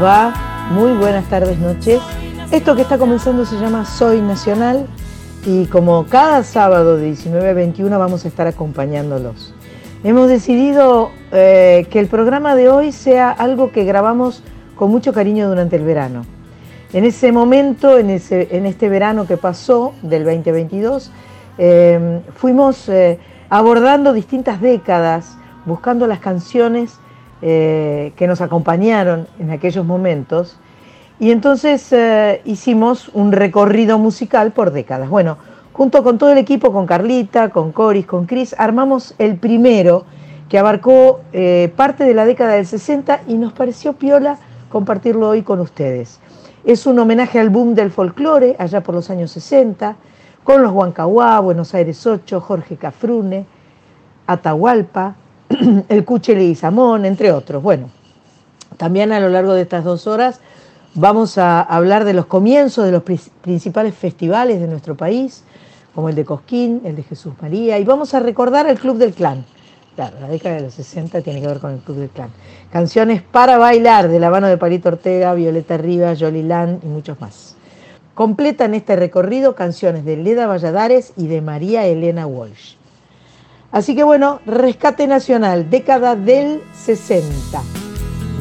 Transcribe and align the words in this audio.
va? 0.00 0.32
Muy 0.70 0.92
buenas 0.92 1.24
tardes, 1.28 1.58
noches. 1.58 2.00
Esto 2.50 2.74
que 2.76 2.82
está 2.82 2.98
comenzando 2.98 3.44
se 3.44 3.56
llama 3.58 3.84
Soy 3.84 4.20
Nacional 4.20 4.86
y 5.44 5.66
como 5.66 6.06
cada 6.06 6.42
sábado 6.42 6.96
de 6.96 7.06
19 7.06 7.50
a 7.50 7.52
21 7.52 7.98
vamos 7.98 8.24
a 8.24 8.28
estar 8.28 8.46
acompañándolos. 8.46 9.54
Hemos 10.02 10.28
decidido 10.28 11.10
eh, 11.32 11.86
que 11.90 11.98
el 12.00 12.06
programa 12.08 12.54
de 12.54 12.68
hoy 12.68 12.92
sea 12.92 13.30
algo 13.30 13.72
que 13.72 13.84
grabamos 13.84 14.42
con 14.76 14.90
mucho 14.90 15.12
cariño 15.12 15.48
durante 15.48 15.76
el 15.76 15.84
verano. 15.84 16.24
En 16.92 17.04
ese 17.04 17.32
momento, 17.32 17.98
en, 17.98 18.10
ese- 18.10 18.48
en 18.56 18.66
este 18.66 18.88
verano 18.88 19.26
que 19.26 19.36
pasó 19.36 19.94
del 20.02 20.24
2022, 20.24 21.10
eh, 21.58 22.20
fuimos 22.36 22.88
eh, 22.88 23.18
abordando 23.48 24.12
distintas 24.12 24.60
décadas, 24.60 25.36
buscando 25.64 26.06
las 26.06 26.18
canciones 26.20 26.98
eh, 27.46 28.14
que 28.16 28.26
nos 28.26 28.40
acompañaron 28.40 29.28
en 29.38 29.50
aquellos 29.50 29.84
momentos. 29.84 30.56
Y 31.20 31.30
entonces 31.30 31.92
eh, 31.92 32.40
hicimos 32.46 33.10
un 33.12 33.32
recorrido 33.32 33.98
musical 33.98 34.52
por 34.52 34.70
décadas. 34.70 35.10
Bueno, 35.10 35.36
junto 35.74 36.02
con 36.02 36.16
todo 36.16 36.32
el 36.32 36.38
equipo, 36.38 36.72
con 36.72 36.86
Carlita, 36.86 37.50
con 37.50 37.72
Coris, 37.72 38.06
con 38.06 38.24
Chris, 38.24 38.54
armamos 38.56 39.14
el 39.18 39.36
primero 39.36 40.06
que 40.48 40.58
abarcó 40.58 41.20
eh, 41.34 41.70
parte 41.76 42.04
de 42.04 42.14
la 42.14 42.24
década 42.24 42.54
del 42.54 42.64
60 42.64 43.24
y 43.28 43.34
nos 43.34 43.52
pareció 43.52 43.92
piola 43.92 44.38
compartirlo 44.70 45.28
hoy 45.28 45.42
con 45.42 45.60
ustedes. 45.60 46.20
Es 46.64 46.86
un 46.86 46.98
homenaje 46.98 47.38
al 47.38 47.50
boom 47.50 47.74
del 47.74 47.90
folclore 47.90 48.56
allá 48.58 48.82
por 48.82 48.94
los 48.94 49.10
años 49.10 49.30
60, 49.32 49.96
con 50.44 50.62
los 50.62 50.72
Huancahuá, 50.72 51.40
Buenos 51.40 51.74
Aires 51.74 52.06
8, 52.06 52.40
Jorge 52.40 52.78
Cafrune, 52.78 53.44
Atahualpa, 54.26 55.16
el 55.88 56.04
Cuche 56.04 56.34
Leguizamón, 56.34 57.04
entre 57.04 57.32
otros. 57.32 57.62
Bueno, 57.62 57.90
también 58.76 59.12
a 59.12 59.20
lo 59.20 59.28
largo 59.28 59.54
de 59.54 59.62
estas 59.62 59.84
dos 59.84 60.06
horas 60.06 60.40
vamos 60.94 61.38
a 61.38 61.60
hablar 61.60 62.04
de 62.04 62.14
los 62.14 62.26
comienzos 62.26 62.84
de 62.84 62.92
los 62.92 63.02
pri- 63.02 63.20
principales 63.42 63.94
festivales 63.94 64.60
de 64.60 64.66
nuestro 64.68 64.96
país, 64.96 65.44
como 65.94 66.08
el 66.08 66.14
de 66.14 66.24
Cosquín, 66.24 66.80
el 66.84 66.96
de 66.96 67.02
Jesús 67.02 67.34
María, 67.40 67.78
y 67.78 67.84
vamos 67.84 68.14
a 68.14 68.20
recordar 68.20 68.66
el 68.68 68.78
Club 68.78 68.96
del 68.98 69.12
Clan. 69.12 69.44
Claro, 69.94 70.16
la 70.20 70.28
década 70.28 70.56
de 70.56 70.62
los 70.62 70.74
60 70.74 71.20
tiene 71.22 71.40
que 71.40 71.46
ver 71.46 71.58
con 71.60 71.70
el 71.72 71.78
Club 71.78 71.98
del 71.98 72.08
Clan. 72.08 72.30
Canciones 72.72 73.22
para 73.22 73.58
bailar 73.58 74.08
de 74.08 74.18
la 74.18 74.28
mano 74.28 74.48
de 74.48 74.56
Palito 74.56 74.88
Ortega, 74.88 75.34
Violeta 75.34 75.76
Rivas, 75.76 76.18
Yoli 76.18 76.42
Land 76.42 76.82
y 76.82 76.88
muchos 76.88 77.20
más. 77.20 77.54
Completan 78.14 78.74
este 78.74 78.96
recorrido 78.96 79.54
canciones 79.54 80.04
de 80.04 80.16
Leda 80.16 80.46
Valladares 80.48 81.12
y 81.16 81.28
de 81.28 81.40
María 81.40 81.86
Elena 81.86 82.26
Walsh. 82.26 82.74
Así 83.74 83.96
que 83.96 84.04
bueno, 84.04 84.40
Rescate 84.46 85.08
Nacional, 85.08 85.68
década 85.68 86.14
del 86.14 86.62
60. 86.72 87.60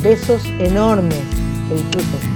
Besos 0.04 0.46
enormes. 0.60 1.24
Que 1.68 1.74
disfruten. 1.74 2.34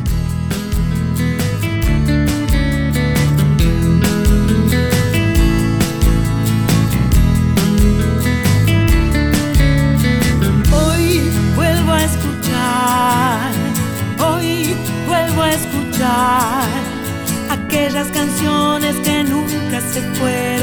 Aquellas 17.49 18.07
canciones 18.07 18.95
que 18.97 19.23
nunca 19.23 19.81
se 19.81 20.01
fueron, 20.15 20.56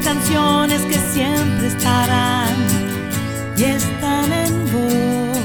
canciones 0.00 0.80
que 0.82 0.94
siempre 0.94 1.66
estarán 1.66 2.48
y 3.56 3.64
están 3.64 4.32
en 4.32 4.64
vos, 4.72 5.36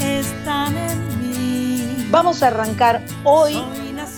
están 0.00 0.76
en 0.76 1.20
mí. 1.20 2.08
Vamos 2.10 2.42
a 2.42 2.48
arrancar 2.48 3.02
hoy 3.24 3.62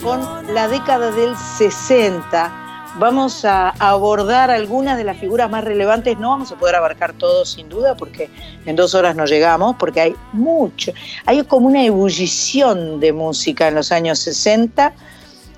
con 0.03 0.55
la 0.55 0.69
década 0.69 1.11
del 1.11 1.37
60. 1.37 2.95
Vamos 2.99 3.45
a 3.45 3.71
abordar 3.71 4.51
algunas 4.51 4.97
de 4.97 5.05
las 5.05 5.19
figuras 5.19 5.51
más 5.51 5.65
relevantes. 5.65 6.19
No 6.19 6.31
vamos 6.31 6.51
a 6.53 6.57
poder 6.57 6.77
abarcar 6.77 7.13
todo 7.13 7.45
sin 7.45 7.69
duda 7.69 7.97
porque 7.97 8.31
en 8.65 8.77
dos 8.77 8.95
horas 8.95 9.15
no 9.15 9.27
llegamos, 9.27 9.77
porque 9.79 10.01
hay 10.01 10.15
mucho. 10.33 10.93
Hay 11.27 11.43
como 11.45 11.67
una 11.67 11.85
ebullición 11.85 13.01
de 13.01 13.13
música 13.13 13.69
en 13.69 13.75
los 13.75 13.93
años 13.93 14.21
60. 14.21 14.95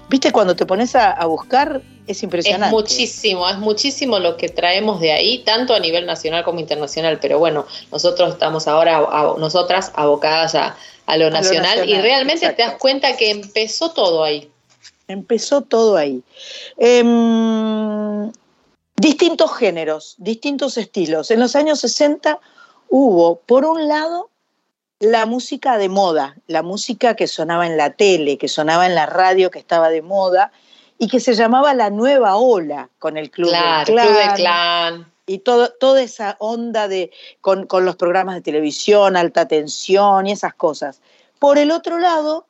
Viste, 0.08 0.32
cuando 0.32 0.56
te 0.56 0.66
pones 0.66 0.96
a 0.96 1.24
buscar, 1.26 1.82
es 2.06 2.18
Es 2.18 2.22
impresionante. 2.22 2.74
muchísimo, 2.74 3.48
es 3.48 3.58
muchísimo 3.58 4.18
lo 4.18 4.36
que 4.36 4.48
traemos 4.48 5.00
de 5.00 5.12
ahí, 5.12 5.38
tanto 5.38 5.74
a 5.74 5.80
nivel 5.80 6.06
nacional 6.06 6.44
como 6.44 6.60
internacional, 6.60 7.18
pero 7.20 7.38
bueno, 7.38 7.66
nosotros 7.90 8.32
estamos 8.34 8.68
ahora, 8.68 8.98
a- 8.98 9.34
nosotras, 9.38 9.90
abocadas 9.94 10.54
a, 10.54 10.76
a 11.06 11.16
lo 11.16 11.24
lo 11.26 11.30
nacional, 11.30 11.88
y 11.88 11.94
realmente 12.00 12.46
exacto. 12.46 12.56
te 12.56 12.68
das 12.70 12.78
cuenta 12.78 13.16
que 13.16 13.30
empezó 13.30 13.90
todo 13.90 14.22
ahí. 14.24 14.50
Empezó 15.08 15.60
todo 15.62 15.96
ahí. 15.96 16.22
Em, 16.78 18.32
distintos 18.96 19.52
géneros, 19.56 20.14
distintos 20.18 20.76
estilos. 20.78 21.30
En 21.30 21.40
los 21.40 21.54
años 21.56 21.80
60 21.80 22.38
hubo, 22.88 23.36
por 23.40 23.64
un 23.64 23.88
lado, 23.88 24.30
la 24.98 25.26
música 25.26 25.76
de 25.78 25.88
moda, 25.88 26.36
la 26.46 26.62
música 26.62 27.14
que 27.16 27.26
sonaba 27.28 27.66
en 27.66 27.76
la 27.76 27.90
tele, 27.92 28.38
que 28.38 28.48
sonaba 28.48 28.86
en 28.86 28.94
la 28.94 29.06
radio, 29.06 29.50
que 29.50 29.58
estaba 29.58 29.90
de 29.90 30.02
moda, 30.02 30.52
y 30.98 31.08
que 31.08 31.20
se 31.20 31.34
llamaba 31.34 31.74
la 31.74 31.90
nueva 31.90 32.36
ola, 32.36 32.88
con 32.98 33.16
el 33.16 33.30
Club 33.30 33.50
claro, 33.50 33.86
del 33.86 33.94
Clan, 33.94 34.06
Club 34.06 34.18
de 34.18 34.34
Clan. 34.34 35.12
y 35.26 35.38
todo, 35.38 35.70
toda 35.70 36.02
esa 36.02 36.36
onda 36.38 36.88
de, 36.88 37.10
con, 37.40 37.66
con 37.66 37.84
los 37.84 37.96
programas 37.96 38.34
de 38.36 38.40
televisión, 38.40 39.16
alta 39.16 39.46
tensión 39.48 40.26
y 40.26 40.32
esas 40.32 40.54
cosas. 40.54 41.00
Por 41.38 41.58
el 41.58 41.70
otro 41.70 41.98
lado, 41.98 42.46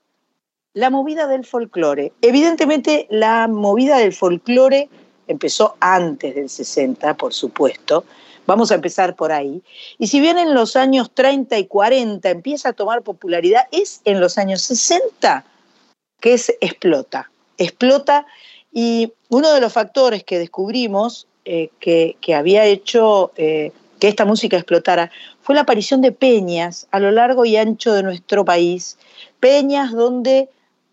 la 0.74 0.90
movida 0.90 1.26
del 1.26 1.44
folclore. 1.44 2.12
Evidentemente, 2.20 3.06
la 3.10 3.48
movida 3.48 3.98
del 3.98 4.12
folclore 4.12 4.88
empezó 5.26 5.76
antes 5.80 6.34
del 6.34 6.48
60, 6.48 7.14
por 7.14 7.34
supuesto. 7.34 8.04
Vamos 8.46 8.70
a 8.70 8.76
empezar 8.76 9.16
por 9.16 9.32
ahí. 9.32 9.62
Y 9.98 10.06
si 10.06 10.20
bien 10.20 10.38
en 10.38 10.54
los 10.54 10.76
años 10.76 11.10
30 11.12 11.58
y 11.58 11.66
40 11.66 12.30
empieza 12.30 12.68
a 12.68 12.72
tomar 12.74 13.02
popularidad, 13.02 13.66
es 13.72 14.00
en 14.04 14.20
los 14.20 14.38
años 14.38 14.62
60 14.62 15.44
que 16.20 16.34
es, 16.34 16.54
explota. 16.60 17.30
Explota 17.58 18.26
y 18.72 19.12
uno 19.28 19.52
de 19.52 19.60
los 19.60 19.72
factores 19.72 20.24
que 20.24 20.38
descubrimos 20.38 21.26
eh, 21.44 21.70
que, 21.80 22.16
que 22.20 22.34
había 22.34 22.64
hecho 22.64 23.32
eh, 23.36 23.72
que 24.00 24.08
esta 24.08 24.24
música 24.24 24.56
explotara 24.56 25.10
fue 25.42 25.54
la 25.54 25.62
aparición 25.62 26.00
de 26.02 26.12
peñas 26.12 26.86
a 26.90 26.98
lo 27.00 27.10
largo 27.10 27.44
y 27.44 27.56
ancho 27.56 27.94
de 27.94 28.02
nuestro 28.02 28.44
país. 28.44 28.98
Peñas 29.40 29.92
donde 29.92 30.48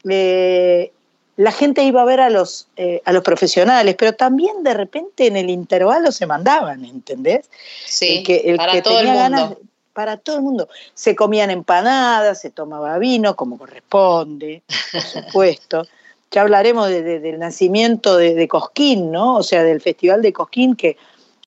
eh, 0.07 0.92
la 1.36 1.51
gente 1.51 1.83
iba 1.83 2.01
a 2.04 2.06
ver 2.06 2.19
a 2.21 2.30
los, 2.30 2.68
eh, 2.77 3.01
a 3.04 3.12
los 3.12 3.24
profesionales, 3.24 3.95
pero 3.98 4.13
también 4.13 4.63
de 4.63 4.74
repente 4.75 5.25
en 5.27 5.36
el 5.36 5.50
intervalo 5.50 6.12
se 6.12 6.27
mandaban, 6.27 6.86
¿entendés? 6.86 7.50
Sí, 7.86 8.18
El 8.19 8.24
que- 8.24 8.38
el 8.45 8.57
para 8.57 8.71
que 8.74 8.81
todo 8.83 9.00
el 9.00 9.07
tenía 9.07 9.24
mundo. 9.24 9.38
ganas- 9.38 9.57
para 9.94 10.18
todo 10.18 10.38
el 10.38 10.42
mundo. 10.42 10.69
Se 10.95 11.16
comían 11.16 11.51
empanadas, 11.51 12.42
se 12.42 12.50
tomaba 12.50 12.98
vino, 13.00 13.36
como 13.36 13.57
corresponde, 13.57 14.63
por 14.92 15.01
supuesto. 15.01 15.88
Ya 16.33 16.41
hablaremos 16.41 16.89
de- 16.89 17.03
de- 17.03 17.19
del 17.19 17.38
nacimiento 17.38 18.18
de, 18.18 18.33
de 18.33 18.47
Cosquín, 18.47 19.12
¿no? 19.12 19.38
O 19.38 19.44
sea, 19.44 19.63
del 19.63 19.81
Festival 19.81 20.24
de 20.24 20.33
Cosquín, 20.33 20.75
que 20.75 20.97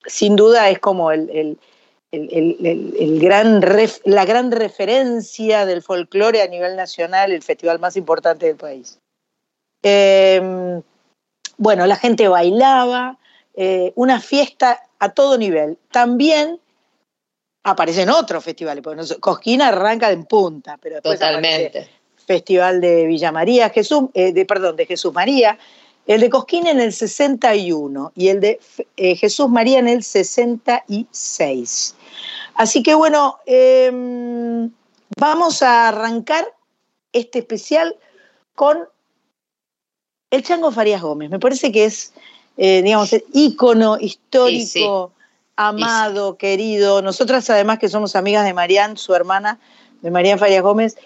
sin 0.07 0.37
duda 0.37 0.71
es 0.71 0.79
como 0.79 1.11
el, 1.11 1.29
el- 1.31 1.59
el- 2.13 2.95
el- 2.97 3.21
gran 3.21 3.61
ref- 3.63 4.01
la 4.05 4.25
gran 4.25 4.53
referencia 4.53 5.67
del 5.67 5.83
folclore 5.83 6.41
a 6.41 6.47
nivel 6.47 6.77
nacional, 6.77 7.33
el 7.33 7.43
festival 7.43 7.81
más 7.81 7.97
importante 7.97 8.47
del 8.47 8.57
país. 8.57 9.01
Eh, 9.83 10.81
bueno, 11.59 11.87
la 11.87 11.97
gente 11.97 12.29
bailaba, 12.29 13.19
eh, 13.55 13.93
una 13.97 14.21
fiesta 14.21 14.83
a 15.01 15.13
todo 15.13 15.37
nivel. 15.37 15.79
También 15.91 16.61
aparecen 17.65 18.09
otros 18.11 18.45
festivales, 18.45 18.85
porque 18.85 19.03
Cosquín 19.19 19.63
arranca 19.63 20.13
en 20.13 20.25
punta, 20.27 20.79
pero 20.81 20.97
después 20.97 21.19
Totalmente. 21.19 21.89
Festival 22.27 22.81
de 22.81 23.07
Villa 23.07 23.33
María, 23.33 23.71
Jesús, 23.71 24.05
eh, 24.15 24.33
de, 24.33 24.45
perdón, 24.45 24.77
de 24.77 24.87
Jesús 24.87 25.13
María, 25.15 25.59
el 26.07 26.21
de 26.21 26.31
Cosquín 26.31 26.67
en 26.67 26.81
el 26.81 26.93
61 26.93 28.13
y 28.15 28.29
el 28.29 28.41
de 28.41 28.61
eh, 28.97 29.17
Jesús 29.17 29.49
María 29.49 29.79
en 29.79 29.89
el 29.89 30.03
66. 30.05 31.95
Así 32.55 32.83
que 32.83 32.95
bueno, 32.95 33.39
em, 33.47 34.71
vamos 35.19 35.63
a 35.63 35.89
arrancar 35.89 36.47
este 37.13 37.41
especial 37.41 37.97
con 38.55 38.89
el 40.31 40.43
Chango 40.43 40.73
Farías 40.73 41.03
Gómez. 41.03 41.31
Me 41.31 41.39
parece 41.39 41.71
que 41.73 41.85
es, 41.85 42.13
eh, 42.57 42.83
digamos, 42.83 43.13
el 43.13 43.25
ícono 43.33 43.99
histórico, 44.01 45.13
amado, 45.57 46.37
querido. 46.37 47.03
Nosotras 47.03 47.49
además 47.51 47.79
que 47.79 47.89
somos 47.89 48.17
amigas 48.17 48.45
de 48.45 48.55
Marián, 48.55 48.97
su 48.97 49.15
hermana, 49.15 49.59
de 50.03 50.11
Marián 50.11 50.39
Farías 50.39 50.63
Gómez, 50.63 50.97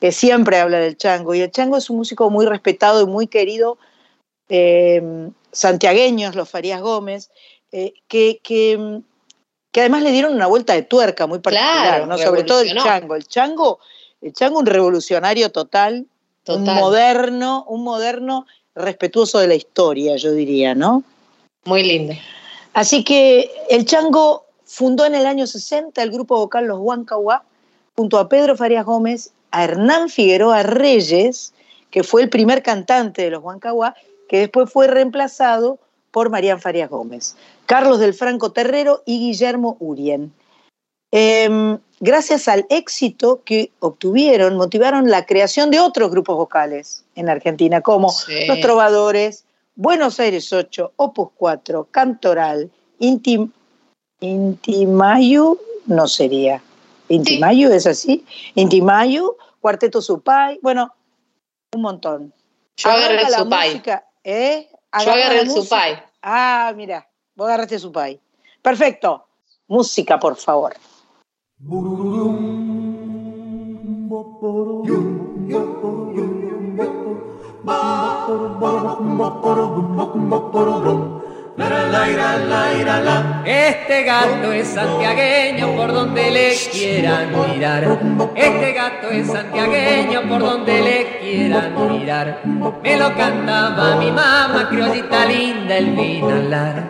que 0.00 0.12
siempre 0.12 0.58
habla 0.58 0.78
del 0.78 0.96
Chango. 0.96 1.34
Y 1.34 1.40
el 1.40 1.50
Chango 1.50 1.76
es 1.76 1.90
un 1.90 1.96
músico 1.98 2.30
muy 2.30 2.46
respetado 2.46 3.02
y 3.02 3.06
muy 3.06 3.26
querido, 3.26 3.78
eh, 4.48 5.30
santiagueños, 5.52 6.34
los 6.34 6.48
Farías 6.48 6.80
Gómez, 6.80 7.30
eh, 7.72 7.94
que, 8.08 8.40
que, 8.42 9.02
además 9.74 10.02
le 10.02 10.12
dieron 10.12 10.34
una 10.34 10.46
vuelta 10.46 10.74
de 10.74 10.82
tuerca 10.82 11.26
muy 11.26 11.38
particular, 11.38 12.06
¿no? 12.06 12.16
sobre 12.18 12.44
todo 12.44 12.60
el 12.60 12.74
Chango. 12.74 13.16
El 13.16 13.26
Chango, 13.26 13.78
el 14.20 14.32
Chango 14.32 14.58
un 14.58 14.66
revolucionario 14.66 15.50
total, 15.50 16.06
total, 16.44 16.62
un 16.62 16.74
moderno, 16.74 17.64
un 17.68 17.84
moderno 17.84 18.46
respetuoso 18.74 19.38
de 19.38 19.48
la 19.48 19.54
historia, 19.54 20.16
yo 20.16 20.32
diría, 20.32 20.74
¿no? 20.74 21.02
Muy 21.64 21.82
lindo. 21.82 22.14
Así 22.74 23.02
que 23.04 23.50
el 23.70 23.86
Chango 23.86 24.44
fundó 24.64 25.06
en 25.06 25.14
el 25.14 25.26
año 25.26 25.46
60 25.46 26.02
el 26.02 26.10
grupo 26.10 26.36
vocal 26.36 26.66
Los 26.66 26.78
Huancahuá, 26.78 27.42
junto 27.96 28.18
a 28.18 28.28
Pedro 28.28 28.56
Farías 28.56 28.84
Gómez, 28.84 29.32
a 29.50 29.64
Hernán 29.64 30.08
Figueroa 30.08 30.62
Reyes, 30.62 31.52
que 31.90 32.02
fue 32.02 32.22
el 32.22 32.28
primer 32.28 32.62
cantante 32.62 33.22
de 33.22 33.30
Los 33.30 33.42
Huancahuá, 33.42 33.94
que 34.28 34.40
después 34.40 34.70
fue 34.70 34.86
reemplazado 34.86 35.78
por 36.10 36.30
Marían 36.30 36.60
Farías 36.60 36.90
Gómez, 36.90 37.36
Carlos 37.66 37.98
del 38.00 38.14
Franco 38.14 38.52
Terrero 38.52 39.02
y 39.04 39.18
Guillermo 39.20 39.76
Urien. 39.80 40.32
Em, 41.12 41.78
gracias 42.00 42.48
al 42.48 42.66
éxito 42.68 43.42
que 43.44 43.70
obtuvieron, 43.80 44.56
motivaron 44.56 45.10
la 45.10 45.24
creación 45.24 45.70
de 45.70 45.80
otros 45.80 46.10
grupos 46.10 46.36
vocales 46.36 47.04
en 47.14 47.28
Argentina, 47.28 47.80
como 47.80 48.12
Los 48.48 48.60
Trovadores, 48.60 49.44
Buenos 49.76 50.18
Aires 50.18 50.52
8, 50.52 50.92
Opus 50.96 51.28
4, 51.36 51.88
Cantoral, 51.90 52.70
Intim, 52.98 53.50
Intimayu, 54.20 55.58
no 55.86 56.08
sería. 56.08 56.62
Intimayu 57.08 57.70
es 57.72 57.86
así. 57.86 58.24
Intimayu, 58.54 59.36
Cuarteto 59.60 60.00
Supay, 60.02 60.58
bueno, 60.62 60.94
un 61.74 61.82
montón. 61.82 62.32
Yo 62.76 62.90
agarré 62.90 63.22
el 63.22 63.28
Supay. 63.28 63.82
¿eh? 64.24 64.68
Yo 65.04 65.12
agarré 65.12 65.40
el 65.40 65.50
Supay. 65.50 66.02
Ah, 66.22 66.72
mira, 66.76 67.08
vos 67.34 67.46
agarraste 67.46 67.78
Supay. 67.78 68.20
Perfecto. 68.62 69.26
Música, 69.68 70.18
por 70.18 70.36
favor. 70.36 70.74
Este 83.46 84.02
gato 84.04 84.52
es 84.52 84.68
santiagueño 84.68 85.74
por 85.74 85.90
donde 85.92 86.30
le 86.30 86.54
quieran 86.70 87.30
mirar. 87.30 87.98
Este 88.34 88.72
gato 88.72 89.08
es 89.10 89.26
santiagueño 89.26 90.22
por 90.28 90.40
donde 90.40 90.82
le 90.82 91.18
quieran 91.18 91.90
mirar. 91.90 92.42
Me 92.82 92.96
lo 92.98 93.14
cantaba 93.14 93.96
mi 93.96 94.10
mamá, 94.10 94.68
criollita 94.68 95.24
linda, 95.24 95.78
el 95.78 95.90
vinalar. 95.92 96.88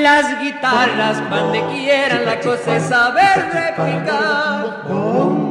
Las 0.00 0.40
guitarras 0.40 1.30
van 1.30 1.52
de 1.52 1.62
quieran, 1.66 2.24
la 2.24 2.40
cosa 2.40 2.76
es 2.76 2.84
saber 2.84 3.50
replicar. 3.52 5.47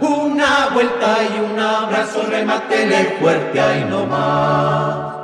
Una 0.00 0.68
vuelta 0.72 1.16
y 1.22 1.52
un 1.52 1.58
abrazo, 1.58 2.22
remátele 2.30 3.16
fuerte 3.20 3.60
ahí 3.60 3.84
nomás. 3.90 5.14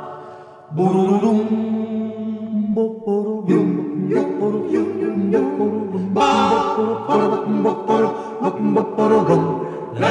Con 9.91 10.05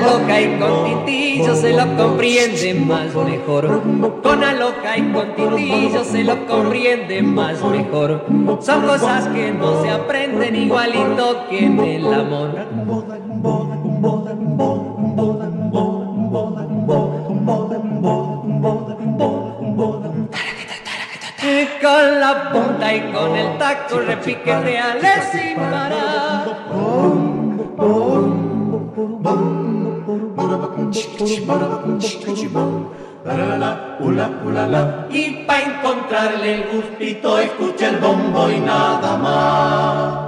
loca 0.00 0.40
y 0.40 0.58
con 0.58 0.84
tintillo 0.84 1.56
se 1.56 1.72
lo 1.72 1.96
comprende 1.96 2.74
más 2.74 3.14
mejor. 3.14 3.82
Con 4.22 4.40
loca 4.58 4.96
y 4.96 5.12
con 5.12 5.34
tintillo 5.34 6.04
se 6.04 6.22
lo 6.22 6.46
comprende 6.46 7.22
más 7.22 7.60
mejor. 7.62 8.24
Son 8.60 8.86
cosas 8.86 9.26
que 9.28 9.50
no 9.52 9.82
se 9.82 9.90
aprenden 9.90 10.54
igualito 10.54 11.46
que 11.50 11.64
en 11.64 11.80
el 11.80 12.14
amor. 12.14 12.54
Con 21.82 22.20
la 22.20 22.50
punta 22.50 22.94
y 22.94 23.12
con 23.12 23.36
el 23.36 23.58
taco 23.58 23.98
repique 23.98 24.56
reales 24.56 25.28
sin 25.30 25.56
parar. 25.56 27.33
Y 35.10 35.44
para 35.46 35.62
encontrarle 35.62 36.54
el 36.54 36.64
gustito, 36.72 37.38
escucha 37.38 37.88
el 37.88 37.96
bombo 37.96 38.50
y 38.50 38.60
nada 38.60 39.16
más. 39.16 40.24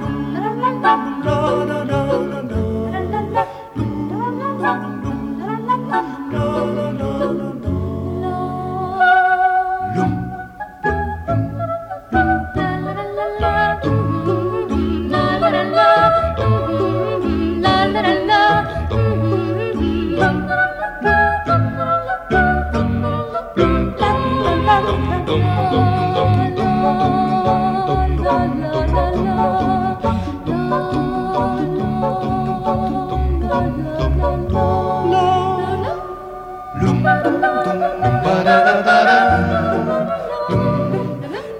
dum 37.27 37.41
dum 37.43 37.57
dum 37.63 38.43
da 38.48 38.55
da 38.65 38.96
da 39.07 39.17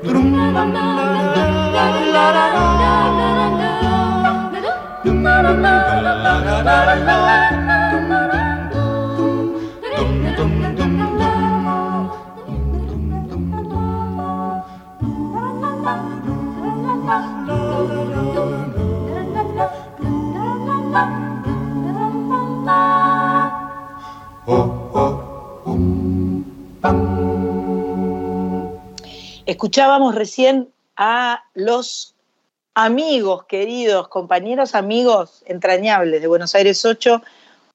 dum 0.04 0.28
dum 0.32 0.74
dum 0.74 0.97
Escuchábamos 29.68 30.16
recién 30.16 30.70
a 30.96 31.44
los 31.54 32.16
amigos 32.74 33.44
queridos, 33.50 34.08
compañeros 34.08 34.76
amigos 34.76 35.44
entrañables 35.46 36.22
de 36.22 36.28
Buenos 36.28 36.56
Aires 36.56 36.86
8, 36.86 37.22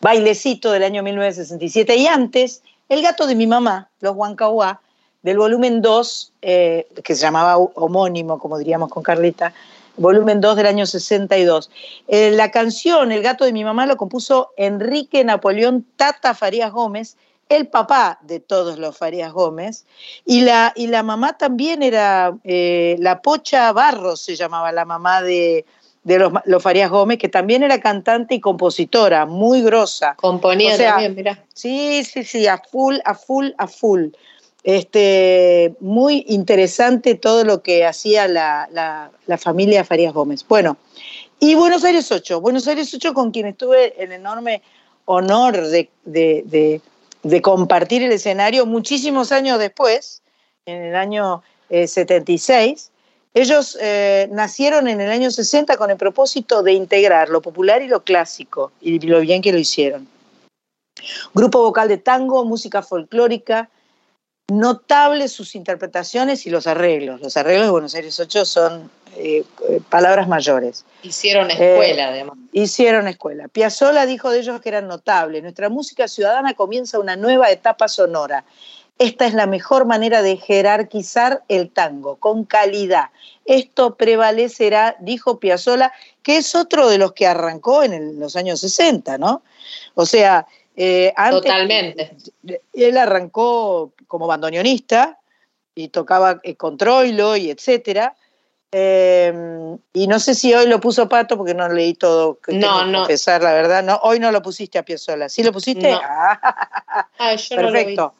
bailecito 0.01 0.73
del 0.73 0.85
año 0.85 1.03
1967 1.03 1.95
y 1.97 2.07
antes 2.07 2.63
El 2.89 3.03
gato 3.03 3.27
de 3.27 3.35
mi 3.35 3.47
mamá, 3.47 3.91
Los 4.01 4.17
Huancahuá, 4.17 4.81
del 5.21 5.37
volumen 5.37 5.83
2, 5.83 6.33
eh, 6.41 6.89
que 7.05 7.15
se 7.15 7.21
llamaba 7.21 7.59
homónimo, 7.59 8.39
como 8.39 8.57
diríamos 8.57 8.89
con 8.89 9.03
Carlita, 9.03 9.53
volumen 9.99 10.41
2 10.41 10.57
del 10.57 10.67
año 10.69 10.87
62. 10.87 11.71
Eh, 12.09 12.31
la 12.31 12.51
canción 12.51 13.13
El 13.13 13.23
gato 13.23 13.45
de 13.45 13.53
mi 13.53 13.65
mamá 13.65 13.85
lo 13.85 13.99
compuso 13.99 14.53
Enrique 14.57 15.23
Napoleón 15.25 15.85
Tata 15.97 16.33
Farías 16.33 16.73
Gómez, 16.73 17.19
el 17.57 17.69
papá 17.69 18.19
de 18.23 18.41
todos 18.41 18.79
los 18.79 18.97
Farías 18.97 19.33
Gómez, 19.33 19.85
y 20.25 20.41
la, 20.41 20.73
y 20.75 20.87
la 20.87 21.03
mamá 21.03 21.37
también 21.37 21.83
era, 21.83 22.37
eh, 22.45 22.97
la 22.99 23.21
Pocha 23.21 23.73
Barros 23.73 24.21
se 24.21 24.37
llamaba 24.37 24.73
la 24.73 24.85
mamá 24.85 25.23
de, 25.23 25.65
los, 26.05 26.63
Farías 26.63 26.91
Gómez, 26.91 27.19
que 27.19 27.29
también 27.29 27.63
era 27.63 27.81
cantante 27.81 28.35
y 28.35 28.41
compositora, 28.41 29.27
muy 29.27 29.63
grosa. 29.63 30.15
Componía 30.17 30.77
también, 30.79 31.15
mira. 31.15 31.45
Sí, 31.55 32.05
sí, 32.05 32.25
sí, 32.25 32.47
a 32.47 32.59
full, 32.59 32.97
a 33.05 33.15
full, 33.15 33.51
a 33.59 33.67
full. 33.67 34.09
Este, 34.65 35.75
muy 35.81 36.25
interesante 36.29 37.17
todo 37.17 37.45
lo 37.45 37.63
que 37.63 37.85
hacía 37.85 38.29
la, 38.29 39.11
familia 39.39 39.85
Farías 39.85 40.15
Gómez. 40.15 40.47
Bueno, 40.49 40.77
y 41.41 41.55
Buenos 41.57 41.85
Aires 41.85 42.11
8, 42.11 42.41
Buenos 42.41 42.67
Aires 42.69 42.93
8 42.95 43.13
con 43.13 43.33
quien 43.33 43.47
estuve 43.47 44.01
el 44.03 44.13
enorme 44.13 44.63
honor 45.05 45.67
de 45.67 45.91
de 46.05 46.81
compartir 47.43 48.03
el 48.03 48.13
escenario 48.13 48.67
muchísimos 48.67 49.33
años 49.33 49.59
después, 49.59 50.23
en 50.67 50.83
el 50.83 50.97
año 50.97 51.43
76. 51.71 52.91
Eh, 52.91 53.41
Ellos 53.41 53.79
eh, 53.81 54.29
nacieron 54.31 54.89
en 54.89 55.01
el 55.01 55.11
año 55.11 55.31
60 55.31 55.77
con 55.77 55.91
el 55.91 55.97
propósito 55.97 56.63
de 56.63 56.73
integrar 56.73 57.29
lo 57.29 57.41
popular 57.41 57.83
y 57.83 57.89
lo 57.89 58.03
clásico, 58.03 58.73
y 58.81 58.99
lo 59.01 59.21
bien 59.21 59.43
que 59.43 59.53
lo 59.53 59.59
hicieron. 59.59 60.07
Grupo 61.35 61.63
vocal 61.63 61.89
de 61.89 61.99
tango, 61.99 62.45
música 62.45 62.83
folclórica, 62.83 63.71
notables 64.51 65.33
sus 65.33 65.55
interpretaciones 65.55 66.47
y 66.47 66.51
los 66.51 66.67
arreglos. 66.67 67.21
Los 67.21 67.37
arreglos 67.37 67.67
de 67.67 67.71
Buenos 67.71 67.95
Aires 67.95 68.19
8 68.21 68.45
son 68.45 68.91
eh, 69.17 69.45
palabras 69.89 70.29
mayores. 70.29 70.85
Hicieron 71.03 71.51
escuela, 71.51 72.09
además. 72.09 72.39
Hicieron 72.53 73.09
escuela. 73.09 73.49
Piazzolla 73.49 74.07
dijo 74.07 74.31
de 74.31 74.41
ellos 74.41 74.61
que 74.61 74.69
eran 74.71 74.89
notables. 74.89 75.43
Nuestra 75.43 75.69
música 75.69 76.09
ciudadana 76.09 76.55
comienza 76.55 76.99
una 76.99 77.17
nueva 77.17 77.51
etapa 77.51 77.89
sonora. 77.89 78.45
Esta 78.99 79.27
es 79.27 79.35
la 79.35 79.47
mejor 79.47 79.85
manera 79.85 80.23
de 80.23 80.37
jerarquizar 80.37 81.43
el 81.49 81.71
tango, 81.71 82.17
con 82.17 82.45
calidad. 82.45 83.07
Esto 83.45 83.97
prevalecerá, 83.97 84.97
dijo 85.01 85.41
Piazzolla, 85.41 85.93
que 86.23 86.37
es 86.37 86.55
otro 86.55 86.89
de 86.89 86.99
los 86.99 87.13
que 87.13 87.27
arrancó 87.27 87.83
en 87.83 88.21
los 88.21 88.37
años 88.37 88.61
60, 88.61 89.19
¿no? 89.19 89.43
O 89.95 90.07
sea, 90.07 90.47
eh, 90.77 91.13
Totalmente. 91.31 92.17
Él 92.73 92.97
arrancó 92.97 93.93
como 94.07 94.27
bandoneonista 94.27 95.19
y 95.75 95.89
tocaba 95.89 96.41
eh, 96.43 96.55
con 96.55 96.77
Troilo 96.77 97.37
y 97.37 97.51
etcétera, 97.51 98.15
Em, 98.75 99.77
y 99.93 100.07
no 100.07 100.19
sé 100.19 100.35
si 100.35 100.55
hoy 100.55 100.67
lo 100.67 100.81
puso 100.81 101.07
Pato 101.07 101.37
porque 101.37 101.53
no 101.53 101.69
leí 101.69 101.93
todo. 101.93 102.39
no, 102.49 102.87
no. 102.87 103.01
Confesar 103.01 103.43
la 103.43 103.53
verdad. 103.53 103.83
No, 103.83 104.01
hoy 104.03 104.19
no 104.19 104.33
lo 104.33 104.41
pusiste 104.41 104.79
a 104.79 104.83
Piazzolla. 104.83 105.29
¿Sí 105.29 105.43
lo 105.43 105.53
pusiste? 105.53 105.95
Ah, 107.19 107.37
yo 107.37 107.57
Perfecto. 107.57 108.15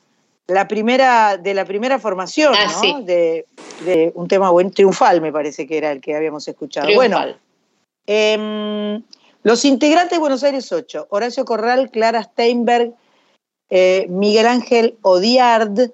La 0.47 0.67
primera, 0.69 1.37
de 1.37 1.55
la 1.55 1.65
primera 1.65 1.99
formación, 1.99 2.55
ah, 2.57 2.81
¿no? 2.83 3.03
De, 3.03 3.45
un 4.15 4.29
tema 4.29 4.51
buen, 4.51 4.71
triunfal, 4.71 5.21
me 5.21 5.33
parece 5.33 5.67
que 5.67 5.77
era 5.77 5.93
el 5.93 6.01
que 6.01 6.15
habíamos 6.15 6.47
escuchado. 6.49 6.89
Bueno, 6.95 7.19
em, 8.07 9.03
los 9.43 9.65
integrantes 9.65 10.13
de 10.13 10.19
Buenos 10.21 10.43
Aires 10.43 10.71
8, 10.73 11.09
Horacio 11.11 11.45
Corral, 11.45 11.91
Clara 11.91 12.23
Steinberg, 12.23 12.95
eh, 13.71 14.07
Miguel 14.09 14.47
Ángel 14.47 14.97
Odiard, 15.03 15.91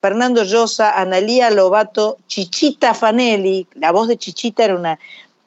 Fernando 0.00 0.44
Llosa, 0.44 0.98
Analía 0.98 1.50
Lobato, 1.50 2.18
Chichita 2.28 2.94
Fanelli, 2.94 3.66
la 3.74 3.90
voz 3.90 4.08
de 4.08 4.16
Chichita 4.16 4.64
era 4.64 4.76
una, 4.76 4.98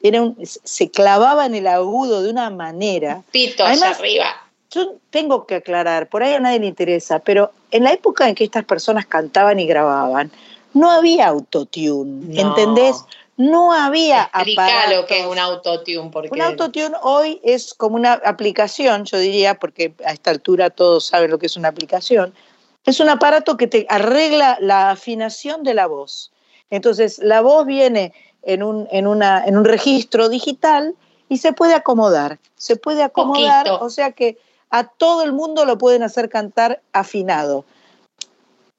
era 0.02 0.20
un, 0.20 0.36
se 0.42 0.90
clavaba 0.90 1.46
en 1.46 1.54
el 1.54 1.66
agudo 1.66 2.22
de 2.22 2.30
una 2.30 2.50
manera. 2.50 3.22
Pito 3.30 3.64
Además, 3.64 3.98
arriba. 3.98 4.26
Yo 4.70 4.94
tengo 5.10 5.46
que 5.46 5.56
aclarar, 5.56 6.08
por 6.08 6.22
ahí 6.22 6.34
a 6.34 6.40
nadie 6.40 6.60
le 6.60 6.66
interesa, 6.66 7.18
pero 7.18 7.52
en 7.70 7.84
la 7.84 7.92
época 7.92 8.28
en 8.28 8.34
que 8.34 8.44
estas 8.44 8.64
personas 8.64 9.06
cantaban 9.06 9.58
y 9.58 9.66
grababan, 9.66 10.30
no 10.74 10.90
había 10.90 11.28
autotune, 11.28 12.40
¿entendés? 12.40 13.04
No 13.36 13.72
había 13.72 14.30
Explica 14.34 14.92
lo 14.94 15.06
que 15.06 15.20
es 15.20 15.26
un 15.26 15.38
autotune. 15.38 16.10
Porque... 16.10 16.30
Un 16.32 16.42
autotune 16.42 16.94
hoy 17.02 17.40
es 17.42 17.74
como 17.74 17.96
una 17.96 18.14
aplicación, 18.14 19.04
yo 19.04 19.18
diría, 19.18 19.54
porque 19.54 19.94
a 20.04 20.12
esta 20.12 20.30
altura 20.30 20.70
todos 20.70 21.06
saben 21.06 21.30
lo 21.30 21.38
que 21.38 21.46
es 21.46 21.56
una 21.56 21.68
aplicación, 21.68 22.34
es 22.84 23.00
un 23.00 23.08
aparato 23.08 23.56
que 23.56 23.66
te 23.66 23.86
arregla 23.88 24.58
la 24.60 24.90
afinación 24.90 25.62
de 25.62 25.74
la 25.74 25.86
voz. 25.86 26.32
Entonces, 26.70 27.18
la 27.18 27.40
voz 27.40 27.66
viene 27.66 28.12
en 28.42 28.62
un, 28.62 28.88
en 28.90 29.06
una, 29.06 29.44
en 29.44 29.56
un 29.56 29.64
registro 29.64 30.28
digital 30.28 30.94
y 31.28 31.38
se 31.38 31.52
puede 31.52 31.74
acomodar. 31.74 32.38
Se 32.56 32.76
puede 32.76 33.02
acomodar, 33.02 33.66
o 33.80 33.90
sea 33.90 34.12
que 34.12 34.38
a 34.70 34.84
todo 34.84 35.22
el 35.22 35.32
mundo 35.32 35.64
lo 35.64 35.78
pueden 35.78 36.02
hacer 36.02 36.28
cantar 36.28 36.80
afinado. 36.92 37.64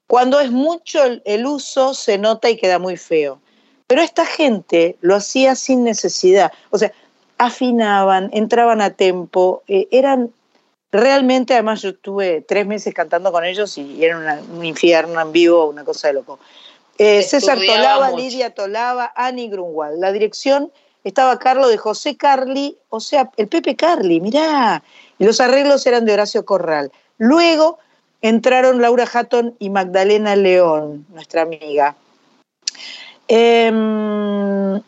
Cuando 0.06 0.40
es 0.40 0.50
mucho 0.50 1.00
el, 1.24 1.46
uso, 1.46 1.94
se 1.94 2.18
nota 2.18 2.50
y 2.50 2.56
queda 2.56 2.78
muy 2.78 2.96
feo. 2.96 3.40
Pero 3.86 4.02
esta 4.02 4.26
gente 4.26 4.96
lo 5.00 5.14
hacía 5.14 5.54
sin 5.54 5.84
necesidad. 5.84 6.52
O 6.70 6.78
sea, 6.78 6.92
afinaban, 7.38 8.30
entraban 8.32 8.80
a 8.80 8.90
tempo, 8.90 9.62
eh, 9.66 9.88
eran 9.90 10.32
Realmente, 10.94 11.54
además, 11.54 11.82
yo 11.82 11.88
estuve 11.88 12.42
tres 12.42 12.68
meses 12.68 12.94
cantando 12.94 13.32
con 13.32 13.44
ellos 13.44 13.76
y 13.78 14.04
era 14.04 14.40
un 14.48 14.64
infierno 14.64 15.20
en 15.20 15.32
vivo, 15.32 15.66
una 15.66 15.82
cosa 15.82 16.06
de 16.06 16.14
loco. 16.14 16.38
Eh, 16.98 17.20
César 17.24 17.58
Tolaba, 17.58 18.12
Lidia 18.12 18.54
Tolaba, 18.54 19.12
Annie 19.16 19.48
Grunwald. 19.48 19.98
La 19.98 20.12
dirección 20.12 20.70
estaba 21.02 21.36
Carlos 21.40 21.68
de 21.68 21.78
José 21.78 22.16
Carli, 22.16 22.78
o 22.90 23.00
sea, 23.00 23.28
el 23.36 23.48
Pepe 23.48 23.74
Carli, 23.74 24.20
mirá. 24.20 24.84
Y 25.18 25.24
los 25.24 25.40
arreglos 25.40 25.84
eran 25.84 26.04
de 26.04 26.12
Horacio 26.12 26.44
Corral. 26.44 26.92
Luego 27.18 27.80
entraron 28.22 28.80
Laura 28.80 29.08
Hatton 29.12 29.56
y 29.58 29.70
Magdalena 29.70 30.36
León, 30.36 31.06
nuestra 31.08 31.42
amiga. 31.42 31.96
Em, 33.26 34.80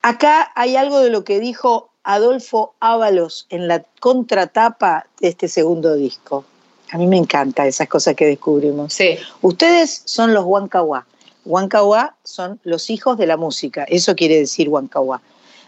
acá 0.00 0.52
hay 0.54 0.76
algo 0.76 1.00
de 1.00 1.10
lo 1.10 1.22
que 1.22 1.38
dijo 1.38 1.89
Adolfo 2.04 2.74
Ábalos 2.80 3.46
en 3.50 3.68
la 3.68 3.84
contratapa 4.00 5.06
de 5.20 5.28
este 5.28 5.48
segundo 5.48 5.94
disco. 5.94 6.44
A 6.92 6.98
mí 6.98 7.06
me 7.06 7.16
encanta 7.16 7.66
esas 7.66 7.88
cosas 7.88 8.16
que 8.16 8.26
descubrimos. 8.26 8.92
Sí. 8.92 9.18
Ustedes 9.42 10.02
son 10.06 10.34
los 10.34 10.44
Huancahuá. 10.44 11.06
Huancahuá 11.44 12.16
son 12.24 12.58
los 12.64 12.90
hijos 12.90 13.16
de 13.16 13.26
la 13.26 13.36
música. 13.36 13.84
Eso 13.84 14.14
quiere 14.14 14.38
decir 14.38 14.68
Huancahuá. 14.68 15.20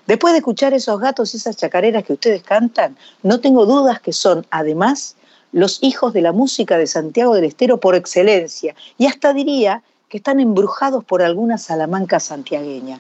Después 0.06 0.32
de 0.32 0.38
escuchar 0.38 0.74
esos 0.74 0.98
gatos, 1.00 1.34
esas 1.34 1.56
chacareras 1.56 2.04
que 2.04 2.14
ustedes 2.14 2.42
cantan, 2.42 2.96
no 3.22 3.40
tengo 3.40 3.66
dudas 3.66 4.00
que 4.00 4.12
son, 4.12 4.44
además, 4.50 5.14
los 5.52 5.78
hijos 5.82 6.12
de 6.12 6.22
la 6.22 6.32
música 6.32 6.76
de 6.76 6.86
Santiago 6.86 7.34
del 7.34 7.44
Estero 7.44 7.78
por 7.78 7.94
excelencia. 7.94 8.74
Y 8.98 9.06
hasta 9.06 9.32
diría 9.32 9.82
que 10.08 10.16
están 10.18 10.40
embrujados 10.40 11.04
por 11.04 11.22
alguna 11.22 11.56
salamanca 11.56 12.18
santiagueña. 12.20 12.98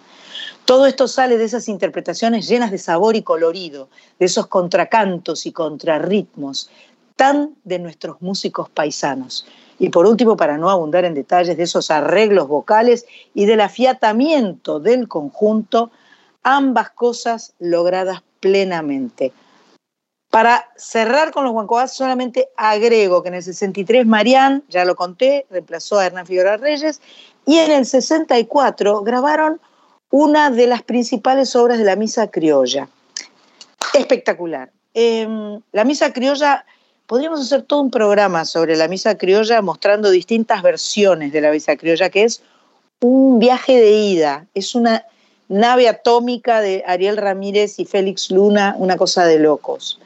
Todo 0.64 0.86
esto 0.86 1.08
sale 1.08 1.38
de 1.38 1.44
esas 1.44 1.68
interpretaciones 1.68 2.48
llenas 2.48 2.70
de 2.70 2.78
sabor 2.78 3.16
y 3.16 3.22
colorido, 3.22 3.88
de 4.18 4.26
esos 4.26 4.46
contracantos 4.46 5.44
y 5.46 5.52
contrarritmos, 5.52 6.70
tan 7.16 7.56
de 7.64 7.78
nuestros 7.78 8.22
músicos 8.22 8.70
paisanos. 8.70 9.46
Y 9.78 9.88
por 9.88 10.06
último, 10.06 10.36
para 10.36 10.58
no 10.58 10.70
abundar 10.70 11.04
en 11.04 11.14
detalles 11.14 11.56
de 11.56 11.64
esos 11.64 11.90
arreglos 11.90 12.46
vocales 12.46 13.06
y 13.34 13.46
del 13.46 13.60
afiatamiento 13.60 14.78
del 14.78 15.08
conjunto, 15.08 15.90
ambas 16.44 16.90
cosas 16.90 17.54
logradas 17.58 18.22
plenamente. 18.40 19.32
Para 20.30 20.70
cerrar 20.76 21.32
con 21.32 21.44
los 21.44 21.52
Guancoás, 21.52 21.94
solamente 21.94 22.48
agrego 22.56 23.22
que 23.22 23.28
en 23.28 23.34
el 23.34 23.42
63 23.42 24.06
Marián, 24.06 24.62
ya 24.68 24.84
lo 24.84 24.96
conté, 24.96 25.46
reemplazó 25.50 25.98
a 25.98 26.06
Hernán 26.06 26.26
Figueroa 26.26 26.56
Reyes, 26.56 27.00
y 27.44 27.58
en 27.58 27.72
el 27.72 27.84
64 27.84 29.02
grabaron 29.02 29.60
una 30.12 30.50
de 30.50 30.66
las 30.66 30.82
principales 30.82 31.56
obras 31.56 31.78
de 31.78 31.84
la 31.84 31.96
Misa 31.96 32.30
Criolla. 32.30 32.86
Espectacular. 33.94 34.70
Em, 34.94 35.60
la 35.72 35.84
Misa 35.84 36.12
Criolla, 36.12 36.66
podríamos 37.06 37.40
hacer 37.40 37.62
todo 37.62 37.80
un 37.80 37.90
programa 37.90 38.44
sobre 38.44 38.76
la 38.76 38.88
Misa 38.88 39.16
Criolla 39.16 39.62
mostrando 39.62 40.10
distintas 40.10 40.62
versiones 40.62 41.32
de 41.32 41.40
la 41.40 41.50
Misa 41.50 41.76
Criolla, 41.76 42.10
que 42.10 42.24
es 42.24 42.42
un 43.00 43.38
viaje 43.38 43.80
de 43.80 43.90
ida, 43.90 44.46
es 44.54 44.74
una 44.74 45.04
nave 45.48 45.88
atómica 45.88 46.60
de 46.60 46.84
Ariel 46.86 47.16
Ramírez 47.16 47.78
y 47.78 47.86
Félix 47.86 48.30
Luna, 48.30 48.76
una 48.78 48.98
cosa 48.98 49.24
de 49.24 49.38
locos. 49.38 49.98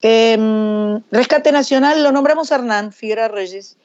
Em, 0.00 1.00
Rescate 1.12 1.52
Nacional 1.52 2.02
lo 2.02 2.10
nombramos 2.10 2.50
Hernán 2.50 2.92
Figueroa 2.92 3.28
Reyes 3.28 3.76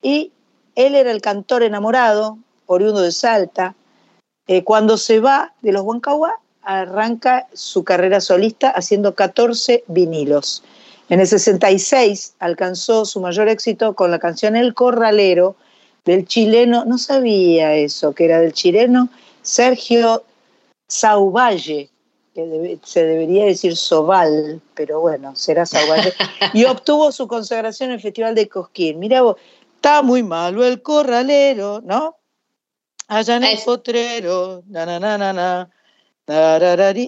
y 0.00 0.32
él 0.74 0.94
era 0.94 1.10
el 1.10 1.20
cantor 1.20 1.62
enamorado, 1.62 2.38
oriundo 2.64 3.02
de 3.02 3.12
Salta. 3.12 3.74
Eh, 4.48 4.64
cuando 4.64 4.96
se 4.96 5.20
va 5.20 5.52
de 5.62 5.72
los 5.72 5.82
Huancahua, 5.82 6.40
arranca 6.62 7.46
su 7.52 7.84
carrera 7.84 8.20
solista 8.20 8.70
haciendo 8.70 9.14
14 9.14 9.84
vinilos. 9.86 10.62
En 11.08 11.20
el 11.20 11.26
66 11.26 12.34
alcanzó 12.40 13.04
su 13.04 13.20
mayor 13.20 13.48
éxito 13.48 13.94
con 13.94 14.10
la 14.10 14.18
canción 14.18 14.56
El 14.56 14.74
Corralero 14.74 15.56
del 16.04 16.26
chileno, 16.26 16.84
no 16.84 16.98
sabía 16.98 17.74
eso, 17.74 18.12
que 18.12 18.24
era 18.24 18.40
del 18.40 18.52
chileno 18.52 19.08
Sergio 19.42 20.24
Sauvalle, 20.88 21.88
que 22.34 22.78
se 22.84 23.04
debería 23.04 23.44
decir 23.44 23.76
Sobal, 23.76 24.60
pero 24.74 25.00
bueno, 25.00 25.34
será 25.36 25.66
Sobal, 25.66 26.12
y 26.52 26.64
obtuvo 26.66 27.12
su 27.12 27.28
consagración 27.28 27.90
en 27.90 27.96
el 27.96 28.00
Festival 28.00 28.34
de 28.34 28.48
Cosquín. 28.48 28.98
Mira 28.98 29.22
vos, 29.22 29.36
está 29.76 30.02
muy 30.02 30.22
malo 30.22 30.64
el 30.64 30.82
corralero, 30.82 31.80
¿no? 31.84 32.16
Allá 33.08 33.36
en 33.36 33.44
el 33.44 33.58
potrero, 33.64 34.62
na, 34.68 34.84
na, 34.84 34.98
na, 34.98 35.16
na, 35.16 35.32
na, 35.32 35.70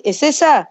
¿Es 0.05 0.23
esa? 0.23 0.71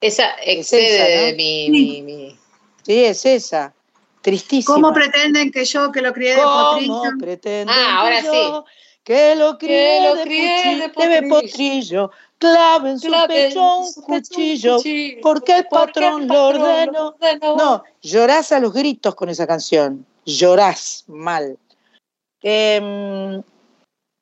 Esa 0.00 0.36
excede 0.44 1.34
mi, 1.34 2.36
Sí, 2.84 3.04
es 3.04 3.26
esa. 3.26 3.74
Tristísima. 4.22 4.74
¿Cómo 4.74 4.92
pretenden 4.92 5.50
que 5.50 5.64
yo, 5.64 5.90
que 5.90 6.00
lo 6.00 6.12
crié 6.12 6.36
de 6.36 6.42
potrillo? 6.42 6.98
¿Cómo 6.98 7.18
pretenden 7.18 7.68
ah, 7.68 8.00
ahora 8.00 8.20
que 8.20 8.26
yo, 8.26 8.64
que 9.04 9.34
lo 9.36 9.58
crié, 9.58 10.00
de, 10.00 10.88
potrillo, 10.88 11.08
de 11.08 11.22
potrillo 11.28 12.10
clave 12.38 12.90
en 12.90 12.98
su 12.98 13.12
pecho 13.26 13.78
un 13.78 13.92
cuchillo, 13.94 14.78
porque 15.22 15.58
el 15.58 15.66
patrón, 15.66 16.26
lo 16.26 16.46
ordenó. 16.46 17.16
No, 17.56 17.84
llorás 18.02 18.52
a 18.52 18.60
los 18.60 18.72
gritos 18.72 19.14
con 19.14 19.28
esa 19.28 19.46
canción, 19.46 20.06
llorás 20.24 21.04
mal. 21.08 21.58
Em, 22.40 23.42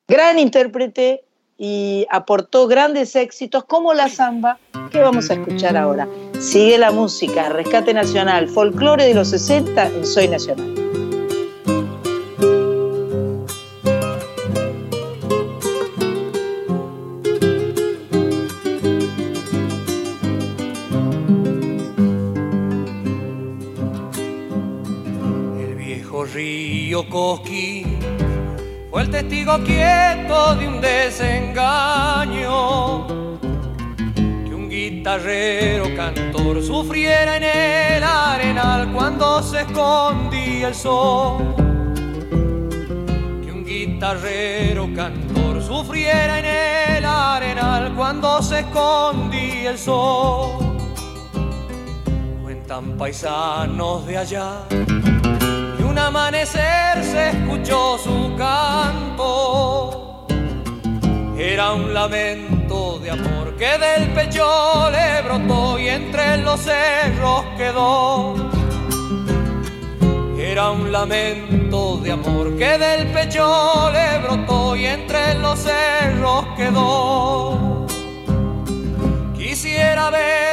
gran 0.07 0.39
intérprete 0.39 1.23
y 1.57 2.05
aportó 2.09 2.67
grandes 2.67 3.15
éxitos 3.15 3.65
como 3.65 3.93
la 3.93 4.09
samba 4.09 4.59
que 4.91 4.99
vamos 4.99 5.29
a 5.29 5.33
escuchar 5.33 5.75
ahora. 5.75 6.07
Sigue 6.39 6.77
la 6.77 6.91
música, 6.91 7.49
Rescate 7.49 7.93
Nacional, 7.93 8.47
folclore 8.47 9.05
de 9.05 9.13
los 9.13 9.29
60 9.29 9.87
en 9.87 10.05
Soy 10.05 10.27
Nacional. 10.27 10.73
Fue 28.97 29.03
el 29.03 29.11
testigo 29.11 29.59
quieto 29.63 30.55
de 30.55 30.67
un 30.67 30.81
desengaño. 30.81 31.29
Que 34.15 34.55
un 34.55 34.67
guitarrero 34.71 35.95
cantor 35.95 36.63
sufriera 36.63 37.37
en 37.37 37.43
el 37.43 38.03
arenal 38.03 38.91
cuando 38.91 39.43
se 39.43 39.61
escondía 39.61 40.69
el 40.69 40.73
sol. 40.73 41.53
Que 43.45 43.51
un 43.51 43.63
guitarrero 43.63 44.89
cantor 44.95 45.61
sufriera 45.61 46.39
en 46.39 46.45
el 46.97 47.05
arenal 47.05 47.93
cuando 47.95 48.41
se 48.41 48.61
escondía 48.61 49.69
el 49.69 49.77
sol. 49.77 50.75
Cuentan 52.41 52.97
paisanos 52.97 54.07
de 54.07 54.17
allá 54.17 54.65
amanecer 55.97 57.03
se 57.03 57.29
escuchó 57.29 57.97
su 57.97 58.35
canto. 58.37 60.25
Era 61.37 61.73
un 61.73 61.93
lamento 61.93 62.99
de 62.99 63.11
amor 63.11 63.55
que 63.57 63.77
del 63.77 64.09
pecho 64.13 64.89
le 64.91 65.21
brotó 65.21 65.79
y 65.79 65.87
entre 65.87 66.37
los 66.37 66.59
cerros 66.61 67.45
quedó. 67.57 68.35
Era 70.37 70.71
un 70.71 70.91
lamento 70.91 71.97
de 71.97 72.11
amor 72.11 72.57
que 72.57 72.77
del 72.77 73.07
pecho 73.07 73.91
le 73.91 74.19
brotó 74.19 74.75
y 74.75 74.85
entre 74.85 75.35
los 75.35 75.59
cerros 75.59 76.45
quedó. 76.55 77.85
Quisiera 79.35 80.09
verte 80.09 80.46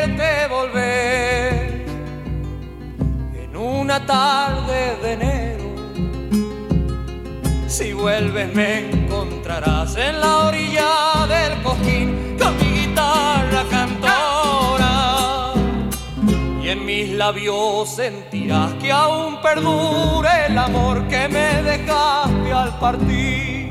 una 3.95 4.07
tarde 4.07 4.97
de 5.03 5.13
enero 5.13 5.65
si 7.69 7.93
vuelves 7.93 8.53
me 8.53 8.91
encontrarás 8.91 9.97
en 9.97 10.21
la 10.21 10.47
orilla 10.47 11.27
del 11.29 11.63
cojín 11.63 12.37
con 12.37 12.57
mi 12.57 12.81
guitarra 12.81 13.65
cantora. 13.71 15.53
Y 16.63 16.71
en 16.71 16.85
mis 16.85 17.11
labios 17.11 17.95
sentirás 17.95 18.75
que 18.75 18.91
aún 18.91 19.41
perdure 19.41 20.47
el 20.49 20.59
amor 20.59 21.07
que 21.09 21.29
me 21.29 21.63
dejaste 21.63 22.53
al 22.53 22.79
partir. 22.81 23.65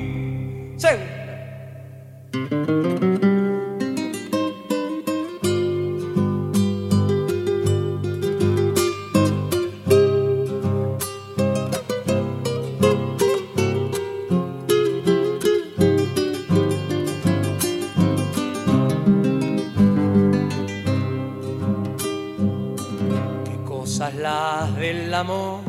Amor. 25.14 25.62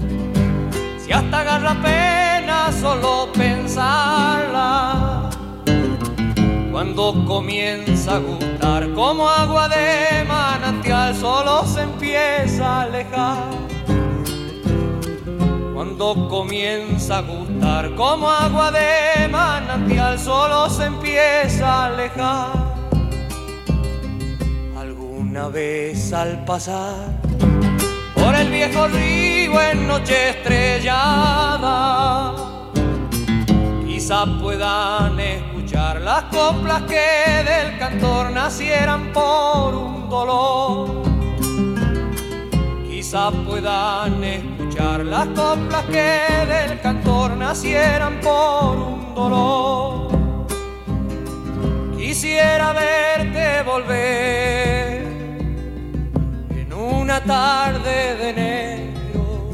Si 0.98 1.12
hasta 1.12 1.40
agarra 1.40 1.74
pena 1.82 2.72
solo 2.72 3.28
pensarla. 3.32 5.30
Cuando 6.72 7.24
comienza 7.26 8.16
a 8.16 8.18
gustar 8.18 8.92
como 8.94 9.28
agua 9.28 9.68
de 9.68 10.24
manantial, 10.26 11.14
solo 11.14 11.64
se 11.66 11.82
empieza 11.82 12.64
a 12.64 12.82
alejar. 12.82 13.50
Cuando 15.74 16.28
comienza 16.28 17.18
a 17.18 17.22
gustar 17.22 17.94
como 17.94 18.28
agua 18.28 18.72
de 18.72 19.28
manantial, 19.28 20.18
solo 20.18 20.68
se 20.68 20.86
empieza 20.86 21.66
a 21.66 21.86
alejar. 21.86 22.74
Alguna 24.76 25.48
vez 25.48 26.12
al 26.12 26.44
pasar 26.44 27.23
el 28.44 28.50
viejo 28.50 28.88
río 28.88 29.60
en 29.60 29.86
noche 29.86 30.30
estrellada. 30.30 32.34
Quizá 33.86 34.26
puedan 34.40 35.18
escuchar 35.18 36.00
las 36.00 36.24
coplas 36.24 36.82
que 36.82 37.44
del 37.50 37.78
cantor 37.78 38.30
nacieran 38.30 39.12
por 39.12 39.74
un 39.74 40.10
dolor. 40.10 41.02
Quizá 42.88 43.30
puedan 43.30 44.22
escuchar 44.24 45.04
las 45.04 45.26
coplas 45.28 45.84
que 45.84 46.46
del 46.46 46.80
cantor 46.80 47.36
nacieran 47.36 48.20
por 48.20 48.76
un 48.76 49.14
dolor. 49.14 50.08
Quisiera 51.96 52.72
verte 52.72 53.62
volver 53.62 54.93
una 57.14 57.24
tarde 57.24 58.16
de 58.16 58.30
enero. 58.30 59.52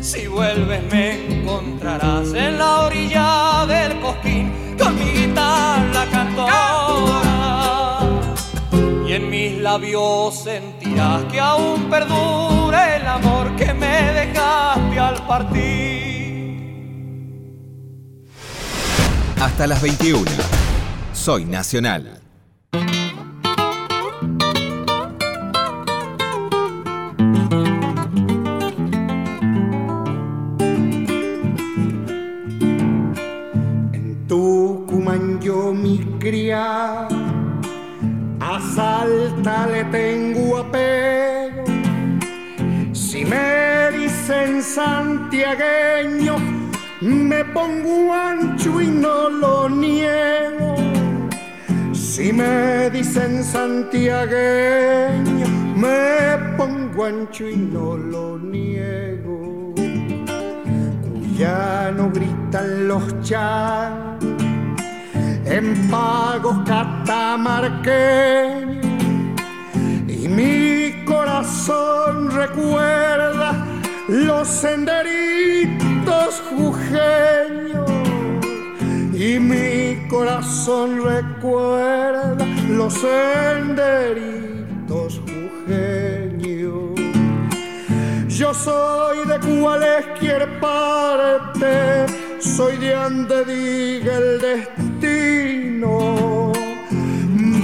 Si 0.00 0.26
vuelves 0.26 0.82
me 0.90 1.40
encontrarás 1.40 2.34
en 2.34 2.58
la 2.58 2.80
orilla 2.80 3.64
del 3.66 4.00
cosquín 4.00 4.76
con 4.76 4.96
mi 4.96 5.12
guitarra 5.12 6.06
cantora 6.10 8.00
y 9.06 9.12
en 9.12 9.30
mis 9.30 9.60
labios 9.60 10.42
sentirás 10.42 11.22
que 11.26 11.38
aún 11.38 11.88
perdura 11.88 12.96
el 12.96 13.06
amor 13.06 13.54
que 13.54 13.72
me 13.72 14.12
dejaste 14.12 14.98
al 14.98 15.24
partir. 15.26 16.74
Hasta 19.40 19.66
las 19.68 19.80
21. 19.80 20.24
Soy 21.12 21.44
Nacional. 21.44 22.23
Cría 36.24 37.06
a 38.40 38.60
Salta 38.74 39.66
le 39.66 39.84
tengo 39.84 40.56
apego. 40.56 41.64
Si 42.92 43.26
me 43.26 43.90
dicen 43.92 44.62
santiagueño, 44.62 46.36
me 47.02 47.44
pongo 47.44 48.14
ancho 48.14 48.80
y 48.80 48.86
no 48.86 49.28
lo 49.28 49.68
niego. 49.68 50.76
Si 51.92 52.32
me 52.32 52.88
dicen 52.88 53.44
santiagueño, 53.44 55.46
me 55.76 56.38
pongo 56.56 57.04
ancho 57.04 57.50
y 57.50 57.56
no 57.56 57.98
lo 57.98 58.38
niego. 58.38 59.74
Cuyano 61.04 62.10
gritan 62.10 62.88
los 62.88 63.20
chan 63.20 64.43
en 65.46 65.88
pagos 65.90 66.56
catamarqueños 66.66 68.86
y 70.08 70.28
mi 70.28 71.04
corazón 71.04 72.30
recuerda 72.30 73.66
los 74.08 74.48
senderitos 74.48 76.42
jujeños 76.50 77.90
y 79.12 79.38
mi 79.38 80.08
corazón 80.08 81.04
recuerda 81.04 82.46
los 82.68 82.94
senderitos 82.94 85.20
jujeños. 85.20 86.94
Yo 88.28 88.52
soy 88.52 89.18
de 89.26 89.38
cualquier 89.60 90.58
parte, 90.58 92.06
soy 92.40 92.76
de 92.78 92.94
donde 92.94 93.44
diga 93.44 94.16
el 94.16 94.40
destino, 94.40 94.83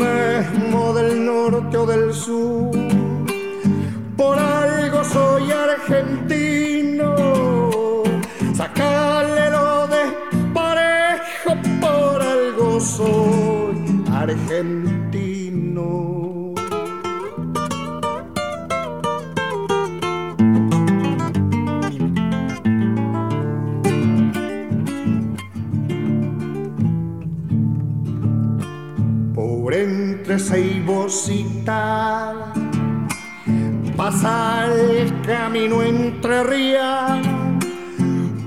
mismo 0.00 0.92
del 0.94 1.24
norte 1.24 1.76
o 1.76 1.87
del 1.87 2.12
sur. 2.12 2.70
Por 4.16 4.38
algo 4.38 5.05
soy 5.05 5.50
argentino, 5.50 7.14
sacarle 8.55 9.50
lo 9.50 9.87
desparejo, 9.96 11.57
por 11.81 12.22
algo 12.22 12.81
soy 12.81 14.05
argentino. 14.12 16.09
Ceibos 30.38 31.28
y 31.28 31.44
pasa 33.96 34.66
el 34.66 35.20
camino 35.22 35.82
entre 35.82 36.42
rías, 36.44 37.26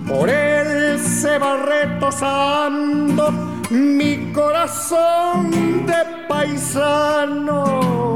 por 0.08 0.30
él 0.30 1.00
se 1.00 1.38
va 1.38 1.58
retosando 1.58 3.32
mi 3.70 4.32
corazón 4.32 5.52
de 5.86 6.28
paisano. 6.28 8.14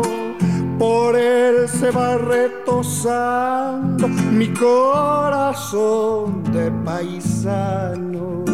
Por 0.78 1.16
él 1.16 1.68
se 1.68 1.90
va 1.90 2.18
retosando 2.18 4.08
mi 4.08 4.48
corazón 4.50 6.44
de 6.54 6.72
paisano. 6.86 8.46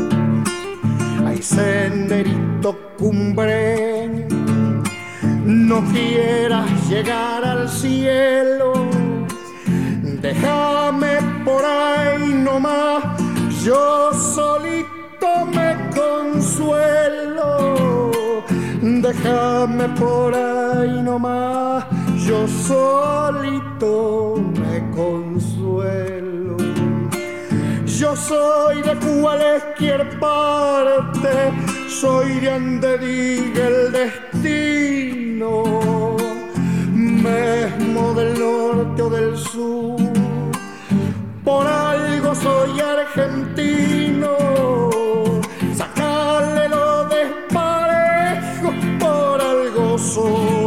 Hay 1.27 1.41
senderito 1.41 2.77
cumbreño, 2.97 4.42
no 5.45 5.83
quieras 5.91 6.89
llegar 6.89 7.43
al 7.43 7.69
cielo, 7.69 8.73
déjame 10.21 11.17
por 11.43 11.63
ahí 11.65 12.33
nomás, 12.33 13.03
yo 13.63 14.11
solito 14.13 15.45
me 15.53 15.75
consuelo, 15.95 17.73
déjame 18.81 19.89
por 19.99 20.33
ahí 20.33 21.01
nomás, 21.01 21.85
yo 22.25 22.47
solito 22.47 24.41
me 24.59 24.89
consuelo. 24.95 26.32
Yo 27.99 28.15
soy 28.15 28.81
de 28.81 28.95
cualquier 28.95 30.19
parte, 30.19 31.53
soy 31.87 32.39
de 32.39 32.51
donde 32.51 32.97
diga 32.97 33.67
el 33.67 33.91
destino, 33.91 35.63
mismo 36.91 38.13
del 38.15 38.39
norte 38.39 39.01
o 39.01 39.09
del 39.11 39.37
sur. 39.37 40.01
Por 41.43 41.67
algo 41.67 42.33
soy 42.33 42.79
argentino, 42.79 44.37
sacarle 45.75 46.69
lo 46.69 47.05
desparejo, 47.09 48.73
por 48.99 49.39
algo 49.39 49.99
soy 49.99 50.62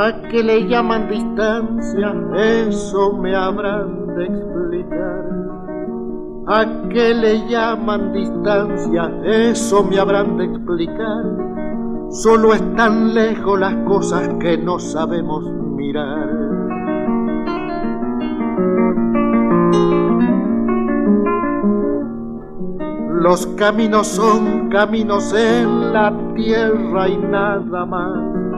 ¿A 0.00 0.12
qué 0.30 0.42
le 0.42 0.66
llaman 0.66 1.10
distancia? 1.10 2.14
Eso 2.34 3.18
me 3.18 3.36
habrán 3.36 4.06
de 4.16 4.24
explicar. 4.24 5.24
¿A 6.46 6.88
qué 6.88 7.12
le 7.12 7.46
llaman 7.46 8.10
distancia? 8.14 9.12
Eso 9.24 9.84
me 9.84 9.98
habrán 9.98 10.38
de 10.38 10.46
explicar. 10.46 11.24
Solo 12.08 12.54
están 12.54 13.12
lejos 13.12 13.60
las 13.60 13.74
cosas 13.84 14.30
que 14.40 14.56
no 14.56 14.78
sabemos 14.78 15.44
mirar. 15.76 16.30
Los 23.20 23.46
caminos 23.48 24.06
son 24.06 24.70
caminos 24.70 25.34
en 25.34 25.92
la 25.92 26.10
tierra 26.34 27.06
y 27.06 27.18
nada 27.18 27.84
más. 27.84 28.49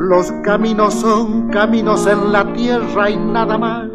Los 0.00 0.30
caminos 0.44 0.94
son 0.94 1.48
caminos 1.48 2.06
en 2.06 2.30
la 2.30 2.52
tierra 2.52 3.10
y 3.10 3.16
nada 3.16 3.58
más. 3.58 3.88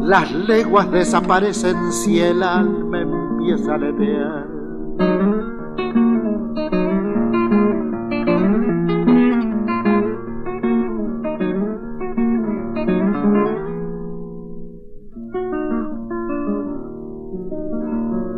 Las 0.00 0.32
leguas 0.32 0.90
desaparecen 0.90 1.92
si 1.92 2.18
el 2.18 2.42
alma 2.42 3.02
empieza 3.02 3.72
a 3.72 3.74
aletear. 3.74 4.46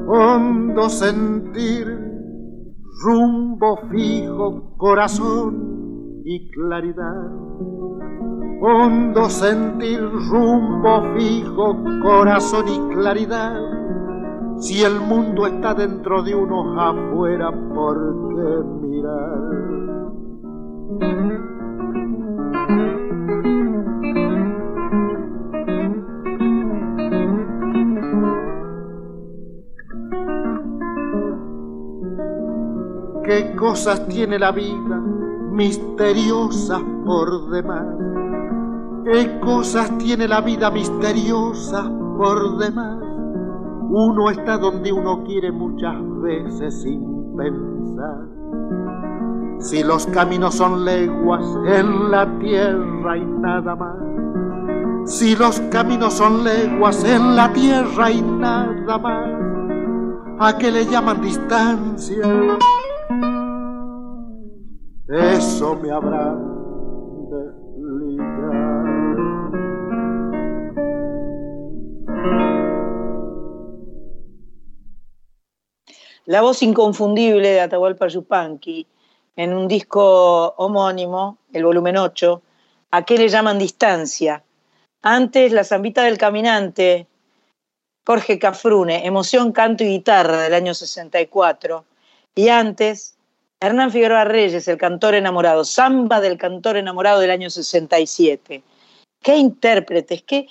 Hondo 0.09 0.89
sentir, 0.89 1.87
rumbo 3.05 3.79
fijo, 3.93 4.75
corazón 4.77 5.68
y 6.31 6.51
claridad. 6.51 7.27
Hondo 8.61 9.31
sentir, 9.31 9.99
rumbo 10.31 11.03
fijo, 11.17 11.75
corazón 12.03 12.67
y 12.69 12.95
claridad. 12.95 13.59
Si 14.59 14.83
el 14.83 15.01
mundo 15.01 15.47
está 15.47 15.73
dentro 15.73 16.23
de 16.23 16.35
uno 16.35 16.79
afuera, 16.79 17.51
¿por 17.51 17.97
qué 18.29 18.63
mirar? 18.87 19.39
¿Qué 33.25 33.57
cosas 33.57 34.07
tiene 34.09 34.39
la 34.39 34.53
vida 34.53 35.18
misteriosas 35.59 36.81
por 37.05 37.51
demás? 37.51 37.85
¿Qué 39.05 39.41
cosas 39.41 39.99
tiene 39.99 40.29
la 40.29 40.41
vida 40.41 40.71
misteriosas 40.71 41.91
por 42.17 42.59
demás? 42.59 42.97
Uno 43.91 44.31
está 44.31 44.57
donde 44.57 44.93
uno 44.93 45.25
quiere 45.25 45.51
muchas 45.51 45.97
veces 46.23 46.83
sin 46.83 47.37
pensar. 47.37 48.29
Si 49.59 49.83
los 49.83 50.07
caminos 50.07 50.55
son 50.55 50.85
leguas 50.85 51.45
en 51.67 52.13
la 52.13 52.39
tierra 52.39 53.19
y 53.19 53.25
nada 53.25 53.75
más. 53.75 53.97
Si 55.07 55.35
los 55.35 55.59
caminos 55.73 56.15
son 56.15 56.45
leguas 56.45 57.03
en 57.03 57.35
la 57.35 57.53
tierra 57.53 58.13
y 58.13 58.23
nada 58.23 58.97
más. 58.99 59.29
¿A 60.39 60.57
qué 60.57 60.71
le 60.71 60.87
llaman 60.87 61.21
distancia? 61.21 62.25
Eso 65.09 65.75
me 65.77 65.91
habrá 65.91 66.37
la 76.27 76.43
voz 76.43 76.63
inconfundible 76.63 77.49
de 77.49 77.61
Atahualpa 77.61 78.09
Yupanqui 78.09 78.87
en 79.37 79.55
un 79.55 79.67
disco 79.67 80.55
homónimo, 80.59 81.39
el 81.53 81.65
volumen 81.65 81.97
8, 81.97 82.43
¿A 82.91 83.05
qué 83.05 83.19
le 83.19 83.29
llaman 83.29 83.59
distancia? 83.59 84.43
Antes, 85.03 85.53
La 85.53 85.65
Zambita 85.65 86.05
del 86.05 86.19
Caminante, 86.19 87.07
Jorge 88.07 88.39
Cafrune, 88.39 89.07
Emoción, 89.07 89.53
Canto 89.53 89.85
y 89.85 89.89
Guitarra 89.89 90.41
del 90.41 90.55
año 90.55 90.73
64. 90.73 91.85
Y 92.35 92.49
antes, 92.49 93.18
Hernán 93.61 93.91
Figueroa 93.91 94.25
Reyes, 94.25 94.69
El 94.69 94.79
Cantor 94.79 95.15
Enamorado, 95.15 95.65
Samba 95.65 96.21
del 96.21 96.39
Cantor 96.39 96.77
Enamorado 96.77 97.21
del 97.21 97.31
año 97.31 97.51
67. 97.51 98.63
Qué 99.23 99.37
intérpretes, 99.37 100.23
qué... 100.23 100.47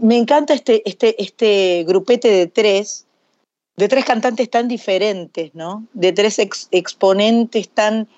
Me 0.00 0.16
encanta 0.16 0.52
este, 0.52 0.82
este, 0.88 1.22
este 1.22 1.84
grupete 1.86 2.28
de 2.28 2.46
tres 2.48 3.06
de 3.80 3.88
tres 3.88 4.04
cantantes 4.04 4.50
tan 4.50 4.68
diferentes, 4.68 5.54
¿no? 5.54 5.86
De 5.94 6.12
tres 6.12 6.38
exponentes 6.38 7.70
tan, 7.70 8.08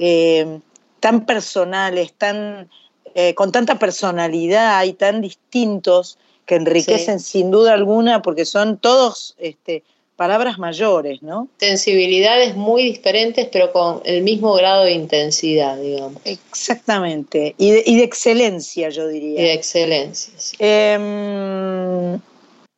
eh, 0.00 0.58
tan 0.98 1.24
personales, 1.24 2.12
tan, 2.14 2.68
eh, 3.14 3.32
con 3.36 3.52
tanta 3.52 3.78
personalidad 3.78 4.82
y 4.82 4.94
tan 4.94 5.20
distintos 5.20 6.18
que 6.44 6.56
enriquecen 6.56 7.20
sin 7.20 7.52
duda 7.52 7.74
alguna 7.74 8.20
porque 8.20 8.44
son 8.44 8.78
todos 8.78 9.36
este, 9.38 9.84
palabras 10.16 10.58
mayores, 10.58 11.22
¿no? 11.22 11.48
Sensibilidades 11.58 12.56
muy 12.56 12.82
diferentes 12.82 13.48
pero 13.52 13.72
con 13.72 14.00
el 14.04 14.22
mismo 14.22 14.54
grado 14.54 14.84
de 14.84 14.92
intensidad, 14.92 15.76
digamos. 15.78 16.20
Exactamente, 16.24 17.54
y 17.58 17.70
de, 17.70 18.02
excelencia 18.02 18.88
yo 18.88 19.06
diría. 19.08 19.40
Y 19.40 19.44
de 19.44 19.52
excelencia, 19.52 20.32
sí. 20.36 20.56
Em, 20.58 22.18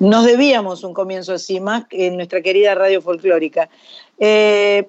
nos 0.00 0.24
debíamos 0.26 0.84
un 0.84 0.94
comienzo 0.94 1.32
así, 1.32 1.60
más 1.60 1.84
en 1.90 2.16
nuestra 2.16 2.42
querida 2.42 2.74
radio 2.74 3.00
folclórica. 3.00 3.68
Eh, 4.18 4.86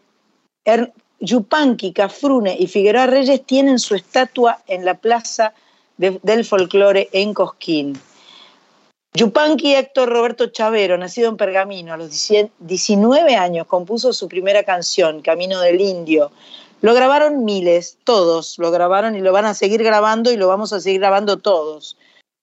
er, 0.65 0.91
Yupanqui, 1.19 1.93
Cafrune 1.93 2.55
y 2.57 2.67
Figueroa 2.67 3.07
Reyes 3.07 3.45
tienen 3.45 3.79
su 3.79 3.95
estatua 3.95 4.63
en 4.67 4.85
la 4.85 4.95
Plaza 4.95 5.53
del 5.97 6.45
Folclore 6.45 7.09
en 7.11 7.33
Cosquín. 7.33 7.99
Yupanqui 9.13 9.73
Héctor 9.73 10.07
Roberto 10.09 10.47
Chavero, 10.47 10.97
nacido 10.97 11.29
en 11.29 11.37
Pergamino 11.37 11.93
a 11.93 11.97
los 11.97 12.09
19 12.59 13.35
años, 13.35 13.65
compuso 13.65 14.13
su 14.13 14.27
primera 14.27 14.63
canción, 14.63 15.21
Camino 15.21 15.59
del 15.61 15.81
Indio. 15.81 16.31
Lo 16.81 16.93
grabaron 16.93 17.43
miles, 17.43 17.97
todos 18.03 18.57
lo 18.59 18.71
grabaron 18.71 19.15
y 19.15 19.21
lo 19.21 19.33
van 19.33 19.45
a 19.45 19.53
seguir 19.53 19.83
grabando 19.83 20.31
y 20.31 20.37
lo 20.37 20.47
vamos 20.47 20.71
a 20.73 20.79
seguir 20.79 21.01
grabando 21.01 21.37
todos. 21.37 21.97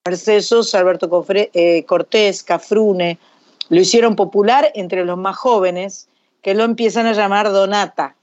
Mercedes 0.05 0.75
Alberto 0.75 1.25
eh, 1.31 1.83
Cortés, 1.85 2.43
Cafrune, 2.43 3.17
lo 3.69 3.79
hicieron 3.79 4.15
popular 4.15 4.71
entre 4.75 5.05
los 5.05 5.17
más 5.17 5.37
jóvenes, 5.37 6.09
que 6.41 6.53
lo 6.53 6.63
empiezan 6.63 7.07
a 7.07 7.13
llamar 7.13 7.51
Donata. 7.51 8.15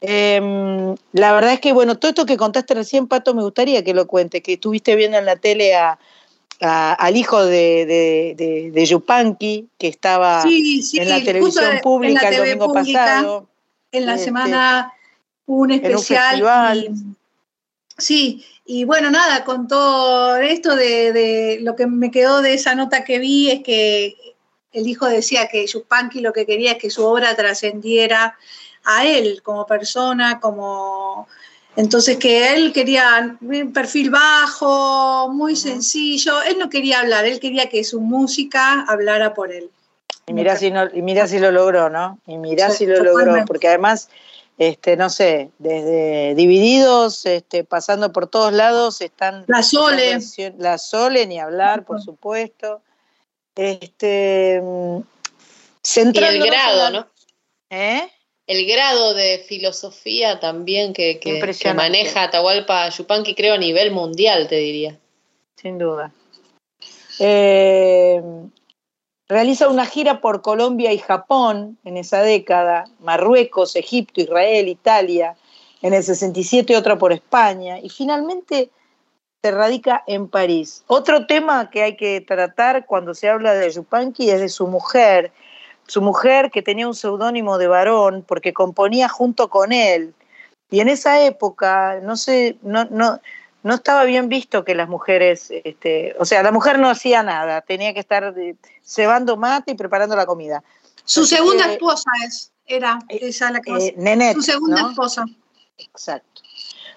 Em, 0.00 0.94
la 1.12 1.32
verdad 1.32 1.52
es 1.52 1.60
que, 1.60 1.72
bueno, 1.72 1.98
todo 1.98 2.08
esto 2.08 2.26
que 2.26 2.36
contaste 2.36 2.74
recién, 2.74 3.06
Pato, 3.06 3.34
me 3.34 3.42
gustaría 3.42 3.84
que 3.84 3.94
lo 3.94 4.06
cuentes, 4.06 4.42
que 4.42 4.54
estuviste 4.54 4.96
viendo 4.96 5.18
en 5.18 5.24
la 5.24 5.36
tele 5.36 5.74
al 6.60 7.16
hijo 7.16 7.44
de, 7.44 8.34
de, 8.72 8.86
Yupanqui, 8.86 9.68
que 9.78 9.88
estaba 9.88 10.42
en 10.44 11.08
la 11.08 11.22
televisión 11.22 11.80
pública 11.82 12.28
el 12.28 12.36
domingo 12.36 12.72
pasado. 12.72 13.48
En 13.92 14.06
la 14.06 14.14
este, 14.14 14.26
semana, 14.26 14.92
un 15.46 15.70
especial. 15.70 16.42
sí, 17.96 18.44
y 18.64 18.84
bueno, 18.84 19.10
nada, 19.10 19.44
con 19.44 19.68
todo 19.68 20.36
esto 20.36 20.74
de, 20.74 21.58
lo 21.62 21.76
que 21.76 21.86
me 21.86 22.10
quedó 22.10 22.42
de 22.42 22.54
esa 22.54 22.74
nota 22.74 23.04
que 23.04 23.18
vi 23.18 23.50
es 23.50 23.62
que 23.62 24.16
el 24.72 24.88
hijo 24.88 25.06
decía 25.06 25.48
que 25.48 25.66
Yupanqui 25.66 26.20
lo 26.20 26.32
que 26.32 26.46
quería 26.46 26.72
es 26.72 26.78
que 26.78 26.90
su 26.90 27.04
obra 27.04 27.34
trascendiera 27.36 28.36
a 28.84 29.06
él 29.06 29.42
como 29.42 29.66
persona, 29.66 30.40
como... 30.40 31.28
Entonces 31.76 32.16
que 32.16 32.54
él 32.54 32.72
quería 32.72 33.36
un 33.40 33.72
perfil 33.72 34.10
bajo, 34.10 35.28
muy 35.30 35.56
sencillo, 35.56 36.42
él 36.42 36.58
no 36.58 36.70
quería 36.70 37.00
hablar, 37.00 37.26
él 37.26 37.38
quería 37.38 37.68
que 37.68 37.84
su 37.84 38.00
música 38.00 38.82
hablara 38.88 39.34
por 39.34 39.52
él. 39.52 39.70
Y 40.26 40.32
mira 40.32 40.56
si, 40.56 40.70
no, 40.70 40.88
y 40.92 41.02
mira 41.02 41.28
si 41.28 41.38
lo 41.38 41.52
logró, 41.52 41.90
¿no? 41.90 42.18
Y 42.26 42.38
mira 42.38 42.70
si 42.70 42.86
lo 42.86 43.02
logró, 43.02 43.44
porque 43.46 43.68
además 43.68 44.08
este, 44.58 44.96
no 44.96 45.10
sé, 45.10 45.50
desde 45.58 46.34
divididos, 46.34 47.26
este, 47.26 47.62
pasando 47.62 48.10
por 48.12 48.26
todos 48.26 48.54
lados, 48.54 49.02
están 49.02 49.44
la 49.48 49.62
Sole, 49.62 50.18
la 50.56 50.78
Sole 50.78 51.26
ni 51.26 51.38
hablar, 51.38 51.84
por 51.84 52.00
supuesto. 52.00 52.80
Este, 53.54 54.62
y 54.62 56.18
el 56.18 56.44
grado, 56.44 56.90
¿no? 56.90 57.06
¿Eh? 57.68 58.10
El 58.46 58.66
grado 58.66 59.14
de 59.14 59.44
filosofía 59.46 60.38
también 60.38 60.92
que, 60.92 61.18
que, 61.18 61.74
maneja 61.74 62.24
Atahualpa 62.24 62.88
Yupanqui, 62.90 63.34
creo, 63.34 63.54
a 63.54 63.58
nivel 63.58 63.90
mundial, 63.90 64.46
te 64.48 64.56
diría. 64.56 64.98
Sin 65.56 65.78
duda. 65.78 66.12
Eh, 67.18 68.22
Realiza 69.28 69.68
una 69.68 69.86
gira 69.86 70.20
por 70.20 70.40
Colombia 70.40 70.92
y 70.92 70.98
Japón 70.98 71.78
en 71.84 71.96
esa 71.96 72.22
década, 72.22 72.84
Marruecos, 73.00 73.74
Egipto, 73.74 74.20
Israel, 74.20 74.68
Italia, 74.68 75.36
en 75.82 75.94
el 75.94 76.04
67 76.04 76.76
otra 76.76 76.96
por 76.96 77.12
España 77.12 77.80
y 77.80 77.88
finalmente 77.88 78.70
se 79.42 79.50
radica 79.50 80.04
en 80.06 80.28
París. 80.28 80.84
Otro 80.86 81.26
tema 81.26 81.70
que 81.70 81.82
hay 81.82 81.96
que 81.96 82.20
tratar 82.20 82.86
cuando 82.86 83.14
se 83.14 83.28
habla 83.28 83.54
de 83.54 83.68
Yupanqui 83.68 84.30
es 84.30 84.40
de 84.40 84.48
su 84.48 84.68
mujer, 84.68 85.32
su 85.86 86.02
mujer 86.02 86.50
que 86.50 86.62
tenía 86.62 86.86
un 86.86 86.94
seudónimo 86.94 87.58
de 87.58 87.68
varón 87.68 88.24
porque 88.26 88.52
componía 88.52 89.08
junto 89.08 89.48
con 89.48 89.72
él. 89.72 90.14
Y 90.70 90.80
en 90.80 90.88
esa 90.88 91.24
época, 91.24 92.00
no 92.02 92.16
sé, 92.16 92.56
no, 92.62 92.84
no, 92.86 93.20
no 93.62 93.74
estaba 93.74 94.04
bien 94.04 94.28
visto 94.28 94.64
que 94.64 94.74
las 94.74 94.88
mujeres, 94.88 95.52
este, 95.64 96.14
o 96.18 96.24
sea, 96.24 96.42
la 96.42 96.52
mujer 96.52 96.78
no 96.78 96.88
hacía 96.88 97.22
nada, 97.22 97.60
tenía 97.62 97.94
que 97.94 98.00
estar 98.00 98.34
cebando 98.84 99.36
mate 99.36 99.72
y 99.72 99.74
preparando 99.74 100.16
la 100.16 100.26
comida. 100.26 100.62
Su 101.04 101.24
segunda 101.24 101.72
esposa 101.72 102.10
es, 102.26 102.52
era 102.66 102.98
eh, 103.08 103.18
esa 103.22 103.50
la 103.50 103.60
que 103.60 103.72
eh, 103.72 104.34
Su 104.34 104.42
segunda 104.42 104.88
esposa. 104.88 105.24
Exacto. 105.78 106.42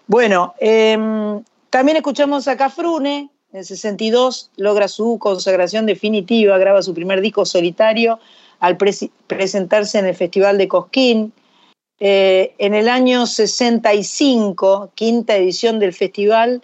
Bueno, 0.07 0.55
em, 0.59 1.43
también 1.69 1.97
escuchamos 1.97 2.47
a 2.47 2.57
Cafrune, 2.57 3.29
en 3.51 3.59
el 3.59 3.65
62 3.65 4.51
logra 4.57 4.87
su 4.87 5.19
consagración 5.19 5.85
definitiva, 5.85 6.57
graba 6.57 6.81
su 6.81 6.93
primer 6.93 7.21
disco 7.21 7.45
solitario 7.45 8.19
al 8.59 8.77
presentarse 8.77 9.99
en 9.99 10.05
el 10.05 10.15
Festival 10.15 10.57
de 10.57 10.67
Cosquín, 10.67 11.33
eh, 11.99 12.53
en 12.57 12.73
el 12.73 12.87
año 12.87 13.25
65, 13.25 14.91
quinta 14.95 15.35
edición 15.35 15.79
del 15.79 15.93
festival, 15.93 16.63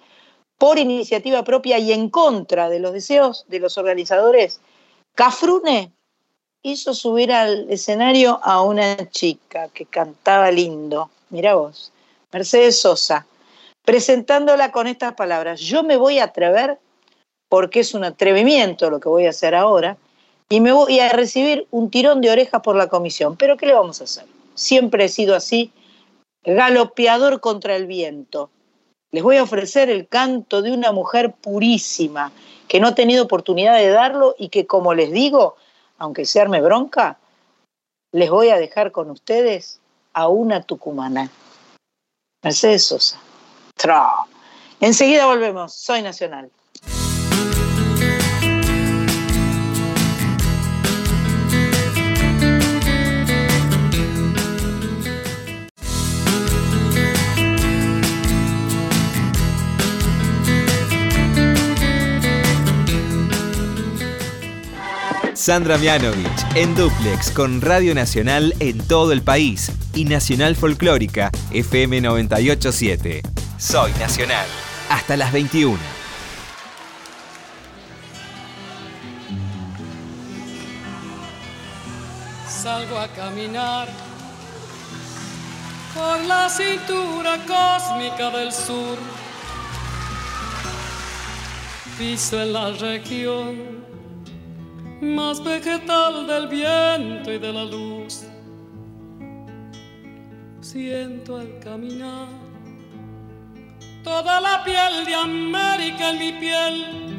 por 0.57 0.79
iniciativa 0.79 1.43
propia 1.43 1.77
y 1.77 1.91
en 1.91 2.09
contra 2.09 2.69
de 2.69 2.79
los 2.79 2.93
deseos 2.93 3.45
de 3.49 3.59
los 3.59 3.77
organizadores, 3.77 4.61
Cafrune 5.13 5.91
hizo 6.63 6.93
subir 6.93 7.31
al 7.31 7.69
escenario 7.69 8.39
a 8.43 8.61
una 8.61 9.09
chica 9.09 9.69
que 9.73 9.85
cantaba 9.85 10.51
lindo, 10.51 11.09
mira 11.29 11.55
vos, 11.55 11.91
Mercedes 12.31 12.79
Sosa, 12.79 13.27
presentándola 13.83 14.71
con 14.71 14.87
estas 14.87 15.13
palabras, 15.13 15.59
yo 15.59 15.83
me 15.83 15.97
voy 15.97 16.19
a 16.19 16.25
atrever 16.25 16.79
porque 17.49 17.81
es 17.81 17.93
un 17.93 18.03
atrevimiento 18.03 18.89
lo 18.89 18.99
que 18.99 19.09
voy 19.09 19.25
a 19.25 19.29
hacer 19.29 19.53
ahora, 19.53 19.97
y 20.49 20.59
me 20.59 20.71
voy 20.71 20.99
a 20.99 21.09
recibir 21.09 21.67
un 21.71 21.89
tirón 21.89 22.21
de 22.21 22.29
orejas 22.29 22.61
por 22.61 22.75
la 22.75 22.87
comisión. 22.87 23.35
Pero 23.35 23.57
¿qué 23.57 23.65
le 23.65 23.73
vamos 23.73 24.01
a 24.01 24.05
hacer? 24.05 24.25
Siempre 24.53 25.05
he 25.05 25.09
sido 25.09 25.35
así, 25.35 25.71
galopeador 26.43 27.39
contra 27.39 27.75
el 27.75 27.87
viento. 27.87 28.49
Les 29.11 29.23
voy 29.23 29.37
a 29.37 29.43
ofrecer 29.43 29.89
el 29.89 30.07
canto 30.07 30.61
de 30.61 30.71
una 30.71 30.91
mujer 30.91 31.33
purísima, 31.33 32.31
que 32.67 32.79
no 32.79 32.87
ha 32.87 32.95
tenido 32.95 33.23
oportunidad 33.23 33.77
de 33.77 33.89
darlo 33.89 34.35
y 34.37 34.49
que, 34.49 34.65
como 34.65 34.93
les 34.93 35.11
digo, 35.11 35.55
aunque 35.97 36.25
se 36.25 36.41
arme 36.41 36.61
bronca, 36.61 37.17
les 38.11 38.29
voy 38.29 38.49
a 38.49 38.57
dejar 38.57 38.91
con 38.91 39.09
ustedes 39.09 39.79
a 40.13 40.27
una 40.27 40.61
tucumana. 40.61 41.29
Mercedes 42.43 42.85
Sosa. 42.85 43.19
Tra. 43.75 44.09
Enseguida 44.79 45.25
volvemos. 45.25 45.73
Soy 45.73 46.01
Nacional. 46.01 46.49
Sandra 65.45 65.77
Mianovich 65.77 66.43
en 66.55 66.73
Duplex 66.73 67.29
con 67.29 67.61
Radio 67.61 67.93
Nacional 67.93 68.55
en 68.59 68.79
todo 68.79 69.11
el 69.11 69.21
país 69.21 69.71
y 69.93 70.05
Nacional 70.05 70.55
Folclórica 70.55 71.29
FM 71.51 72.01
987. 72.01 73.21
Soy 73.59 73.91
Nacional. 73.99 74.47
Hasta 74.89 75.15
las 75.15 75.31
21. 75.31 75.77
Salgo 82.49 82.97
a 82.97 83.07
caminar 83.09 83.87
por 85.93 86.21
la 86.21 86.49
cintura 86.49 87.37
cósmica 87.45 88.31
del 88.31 88.51
sur. 88.51 88.97
Piso 91.99 92.41
en 92.41 92.51
la 92.51 92.71
región 92.71 93.84
más 95.05 95.43
vegetal 95.43 96.25
del 96.25 96.47
viento 96.47 97.31
y 97.31 97.37
de 97.37 97.53
la 97.53 97.63
luz. 97.63 98.23
Siento 100.61 101.37
al 101.37 101.59
caminar 101.59 102.27
toda 104.03 104.41
la 104.41 104.63
piel 104.63 105.05
de 105.05 105.15
América 105.15 106.09
en 106.09 106.19
mi 106.19 106.31
piel 106.33 107.15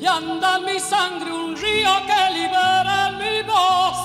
y 0.00 0.06
anda 0.06 0.58
en 0.58 0.64
mi 0.64 0.78
sangre 0.78 1.32
un 1.32 1.56
río 1.56 1.90
que 2.06 2.30
libera 2.34 3.08
en 3.08 3.18
mi 3.18 3.42
voz 3.42 3.96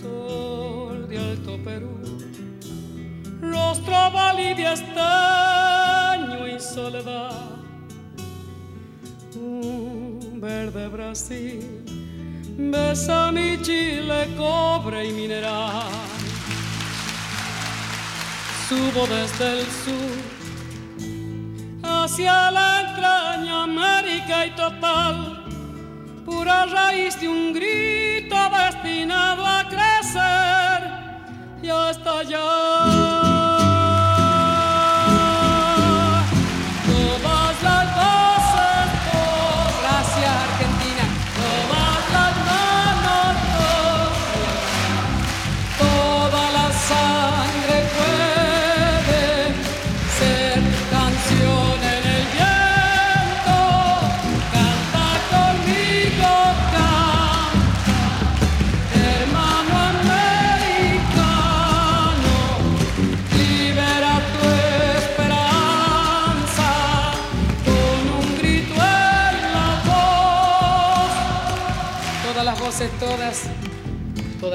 Sol 0.00 1.08
de 1.08 1.18
Alto 1.18 1.58
Perú, 1.64 1.98
rostro 3.40 4.10
válido 4.12 4.42
soledad. 6.62 7.50
Un 9.34 10.40
verde 10.40 10.88
Brasil 10.88 11.82
besa 12.56 13.32
mi 13.32 13.60
Chile, 13.62 14.28
cobre 14.36 15.08
y 15.08 15.12
mineral. 15.12 15.90
Subo 18.68 19.06
desde 19.06 19.60
el 19.60 19.66
sur 19.66 20.42
hacia 21.82 22.50
la 22.50 22.80
entraña 22.80 23.64
América 23.64 24.46
y 24.46 24.50
total, 24.52 25.44
pura 26.24 26.66
raíz 26.66 27.20
de 27.20 27.28
un 27.28 27.52
grito 27.52 28.36
destinado 28.50 29.44
a 29.46 29.68
crecer 29.68 30.80
y 31.62 31.68
hasta 31.68 32.18
allá. 32.20 33.21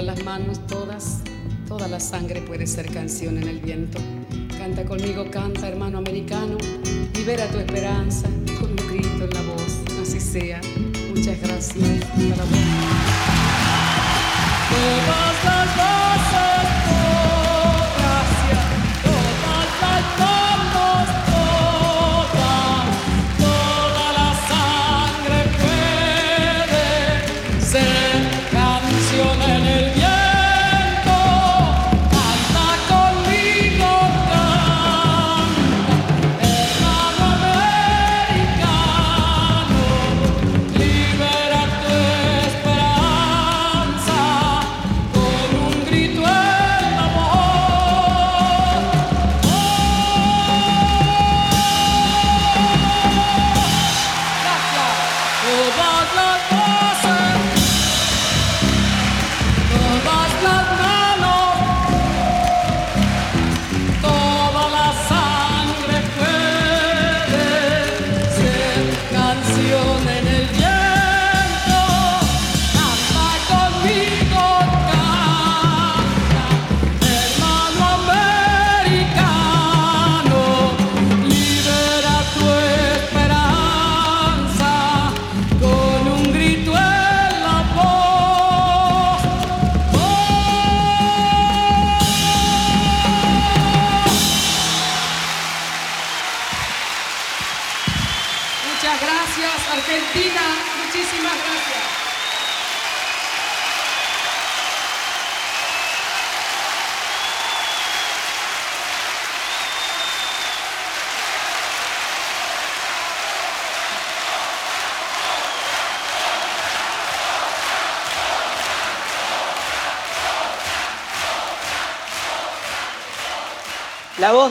Las 0.08 0.24
manos, 0.24 0.66
todas, 0.68 1.20
toda 1.68 1.90
la 1.90 2.00
sangre 2.00 2.42
puede 2.42 2.66
ser 2.66 2.90
canción 2.94 3.38
en 3.40 3.50
el 3.50 3.60
viento. 3.60 4.00
Canta 4.58 4.86
conmigo, 4.86 5.30
canta 5.30 5.68
hermano 5.68 5.98
americano, 5.98 6.58
libera 7.14 7.46
tu 7.50 7.58
esperanza 7.58 8.30
con 8.58 8.70
un 8.70 8.88
grito 8.88 9.26
en 9.26 9.30
la 9.32 9.42
voz, 9.42 9.82
así 10.02 10.22
sea. 10.22 10.62
Muchas 11.14 11.42
gracias. 11.42 12.08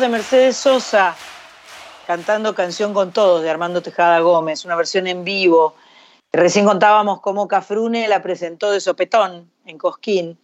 De 0.07 0.13
Mercedes 0.13 0.57
Sosa, 0.57 1.17
cantando 2.07 2.55
Canción 2.55 2.95
con 2.95 3.11
Todos 3.11 3.43
de 3.43 3.51
Armando 3.51 3.83
Tejada 3.83 4.21
Gómez, 4.21 4.65
una 4.65 4.77
versión 4.77 5.09
en 5.09 5.25
vivo. 5.25 5.75
Recién 6.33 6.65
contábamos 6.65 7.21
cómo 7.21 7.49
Cafrune 7.49 8.07
la 8.07 8.23
presentó 8.23 8.71
de 8.71 8.81
sopetón 8.81 9.51
en 9.65 9.79
Cosquín. 9.79 10.39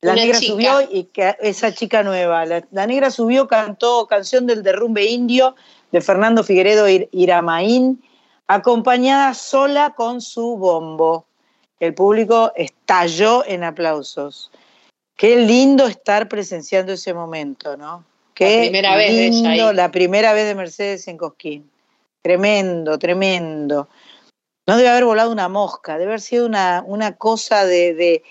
La 0.00 0.16
negra 0.16 0.40
subió 0.40 0.80
y 0.80 1.08
esa 1.38 1.72
chica 1.72 2.02
nueva, 2.02 2.44
la, 2.44 2.86
negra 2.88 3.12
subió, 3.12 3.46
cantó 3.46 4.08
canción 4.08 4.48
del 4.48 4.64
derrumbe 4.64 5.04
indio 5.04 5.54
de 5.92 6.00
Fernando 6.00 6.42
Figueredo 6.42 6.86
Iramaín, 6.88 8.02
acompañada 8.48 9.32
sola 9.34 9.94
con 9.96 10.20
su 10.20 10.56
bombo. 10.56 11.24
El 11.78 11.94
público 11.94 12.50
estalló 12.56 13.44
en 13.46 13.62
aplausos. 13.62 14.50
Qué 15.16 15.36
lindo 15.36 15.86
estar 15.86 16.28
presenciando 16.28 16.94
ese 16.94 17.14
momento, 17.14 17.76
¿no? 17.76 18.04
Qué 18.38 18.54
la 18.54 18.60
primera 18.60 18.96
vez 18.96 19.42
de 19.42 19.72
la 19.74 19.90
primera 19.90 20.32
vez 20.32 20.46
de 20.46 20.54
Mercedes 20.54 21.08
en 21.08 21.16
Cosquín. 21.16 21.68
Tremendo, 22.22 22.96
tremendo. 22.96 23.88
No 24.64 24.76
debe 24.76 24.90
haber 24.90 25.06
volado 25.06 25.32
una 25.32 25.48
mosca, 25.48 25.98
debe 25.98 26.12
haber 26.12 26.20
sido 26.20 26.46
una, 26.46 26.84
una 26.86 27.16
cosa 27.16 27.64
de, 27.64 28.22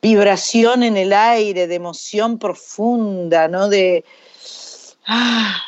vibración 0.00 0.84
en 0.84 0.96
el 0.96 1.12
aire, 1.12 1.66
de 1.66 1.74
emoción 1.74 2.38
profunda, 2.38 3.48
¿no? 3.48 3.68
De. 3.68 4.04
Ah. 5.08 5.60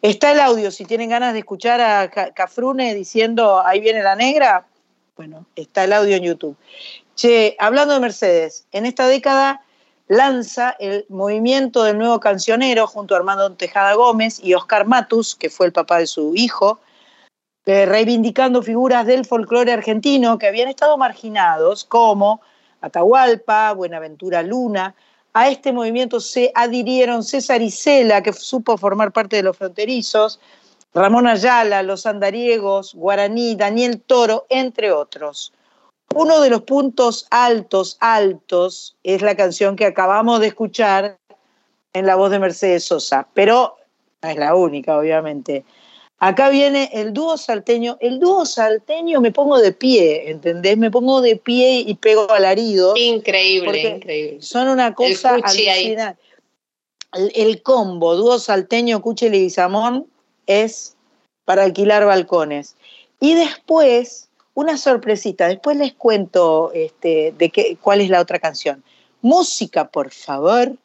Está 0.00 0.32
el 0.32 0.40
audio, 0.40 0.70
si 0.70 0.86
tienen 0.86 1.10
ganas 1.10 1.34
de 1.34 1.40
escuchar 1.40 1.82
a 1.82 2.10
Cafrune 2.10 2.94
diciendo 2.94 3.62
ahí 3.64 3.78
viene 3.78 4.02
la 4.02 4.16
negra, 4.16 4.66
bueno, 5.16 5.46
está 5.54 5.84
el 5.84 5.92
audio 5.92 6.16
en 6.16 6.22
YouTube. 6.24 6.56
Che, 7.14 7.56
hablando 7.58 7.94
de 7.94 8.00
Mercedes, 8.00 8.66
en 8.72 8.86
esta 8.86 9.06
década 9.06 9.62
lanza 10.12 10.76
el 10.78 11.06
movimiento 11.08 11.84
del 11.84 11.96
nuevo 11.96 12.20
cancionero 12.20 12.86
junto 12.86 13.14
a 13.14 13.16
Armando 13.16 13.50
Tejada 13.54 13.94
Gómez 13.94 14.40
y 14.44 14.52
Oscar 14.52 14.86
Matus, 14.86 15.34
que 15.34 15.48
fue 15.48 15.64
el 15.64 15.72
papá 15.72 16.00
de 16.00 16.06
su 16.06 16.34
hijo, 16.34 16.80
eh, 17.64 17.86
reivindicando 17.86 18.62
figuras 18.62 19.06
del 19.06 19.24
folclore 19.24 19.72
argentino 19.72 20.36
que 20.36 20.48
habían 20.48 20.68
estado 20.68 20.98
marginados, 20.98 21.84
como 21.84 22.42
Atahualpa, 22.82 23.72
Buenaventura 23.72 24.42
Luna. 24.42 24.94
A 25.32 25.48
este 25.48 25.72
movimiento 25.72 26.20
se 26.20 26.52
adhirieron 26.54 27.24
César 27.24 27.62
Isela, 27.62 28.22
que 28.22 28.34
supo 28.34 28.76
formar 28.76 29.12
parte 29.12 29.36
de 29.36 29.44
los 29.44 29.56
fronterizos, 29.56 30.40
Ramón 30.92 31.26
Ayala, 31.26 31.82
Los 31.82 32.04
Andariegos, 32.04 32.92
Guaraní, 32.94 33.56
Daniel 33.56 34.02
Toro, 34.02 34.44
entre 34.50 34.92
otros. 34.92 35.54
Uno 36.14 36.40
de 36.40 36.50
los 36.50 36.62
puntos 36.62 37.26
altos, 37.30 37.96
altos, 38.00 38.96
es 39.02 39.22
la 39.22 39.36
canción 39.36 39.76
que 39.76 39.86
acabamos 39.86 40.40
de 40.40 40.48
escuchar 40.48 41.16
en 41.92 42.06
la 42.06 42.16
voz 42.16 42.30
de 42.30 42.38
Mercedes 42.38 42.84
Sosa, 42.84 43.28
pero 43.34 43.76
no 44.22 44.28
es 44.28 44.36
la 44.36 44.54
única, 44.54 44.96
obviamente. 44.96 45.64
Acá 46.18 46.50
viene 46.50 46.88
el 46.92 47.12
dúo 47.12 47.36
salteño. 47.36 47.96
El 48.00 48.20
dúo 48.20 48.46
salteño 48.46 49.20
me 49.20 49.32
pongo 49.32 49.58
de 49.58 49.72
pie, 49.72 50.30
¿entendés? 50.30 50.78
Me 50.78 50.90
pongo 50.90 51.20
de 51.20 51.34
pie 51.36 51.80
y 51.80 51.94
pego 51.94 52.30
alarido. 52.30 52.96
Increíble, 52.96 53.96
increíble. 53.96 54.40
Son 54.40 54.68
una 54.68 54.94
cosa 54.94 55.34
alucinante. 55.34 56.16
El, 57.12 57.32
el, 57.34 57.62
combo, 57.62 58.14
dúo 58.14 58.38
salteño, 58.38 59.02
Cuche 59.02 59.36
y 59.36 59.50
Samón, 59.50 60.06
es 60.46 60.96
para 61.44 61.64
alquilar 61.64 62.06
balcones. 62.06 62.76
Y 63.18 63.34
después 63.34 64.30
una 64.54 64.76
sorpresita, 64.76 65.48
después 65.48 65.76
les 65.76 65.94
cuento 65.94 66.70
este, 66.74 67.34
de 67.36 67.50
qué, 67.50 67.76
cuál 67.80 68.00
es 68.00 68.10
la 68.10 68.20
otra 68.20 68.38
canción. 68.38 68.82
Música, 69.22 69.88
por 69.88 70.10
favor. 70.10 70.76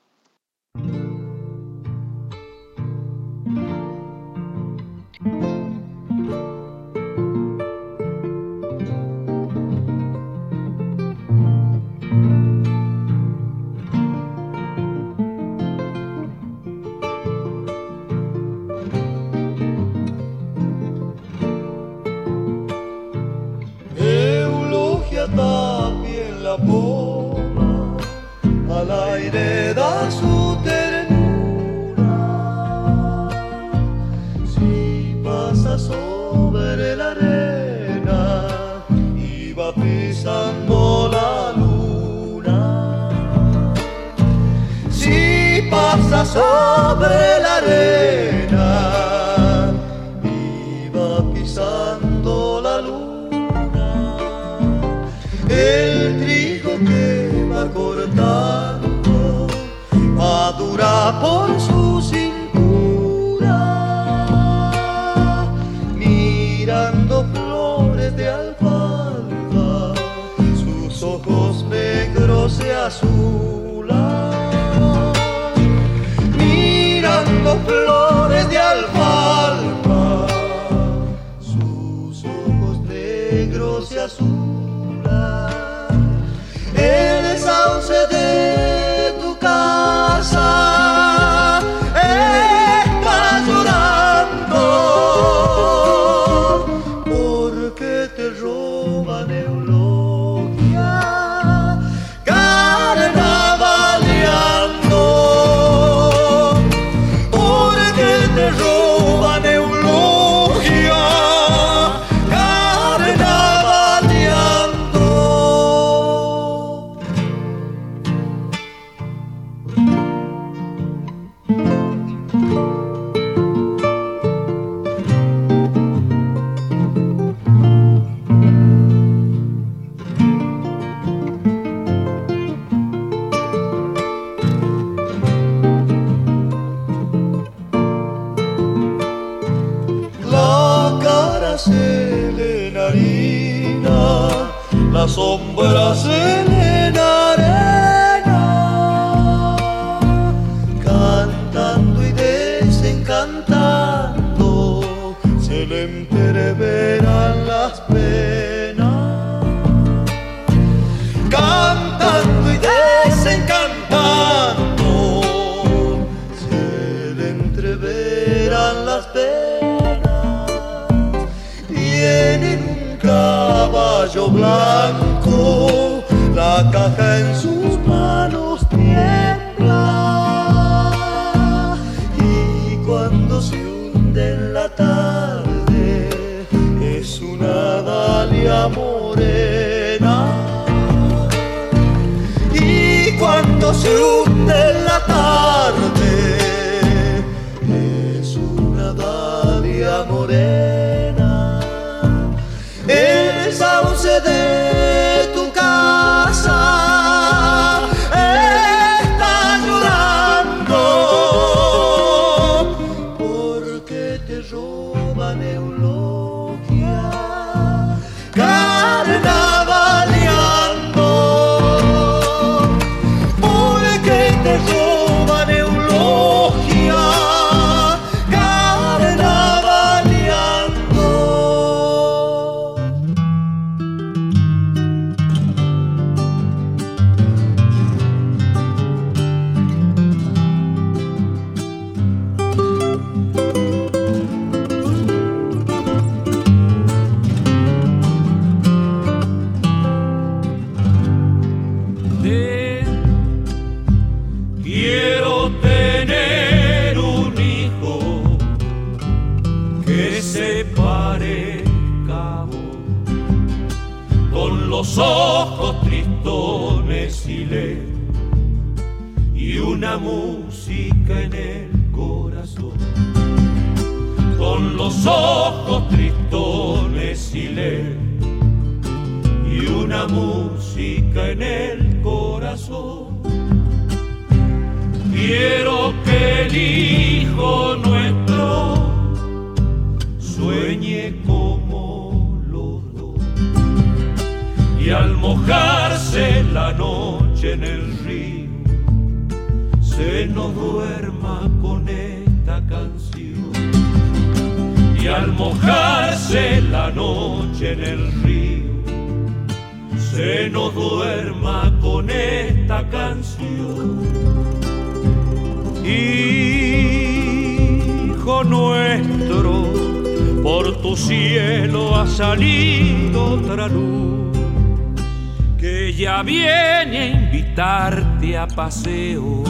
Viene 326.90 327.00
a 327.00 327.08
invitarte 327.08 328.38
a 328.38 328.48
paseo. 328.48 329.44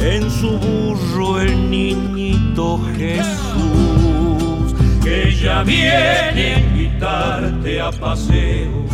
En 0.00 0.30
su 0.30 0.58
burro 0.58 1.40
el 1.40 1.70
niñito 1.70 2.80
Jesús, 2.96 4.74
que 5.02 5.34
ya 5.34 5.62
viene 5.62 6.54
a 6.54 6.60
invitarte 6.60 7.80
a 7.80 7.90
paseo. 7.90 8.84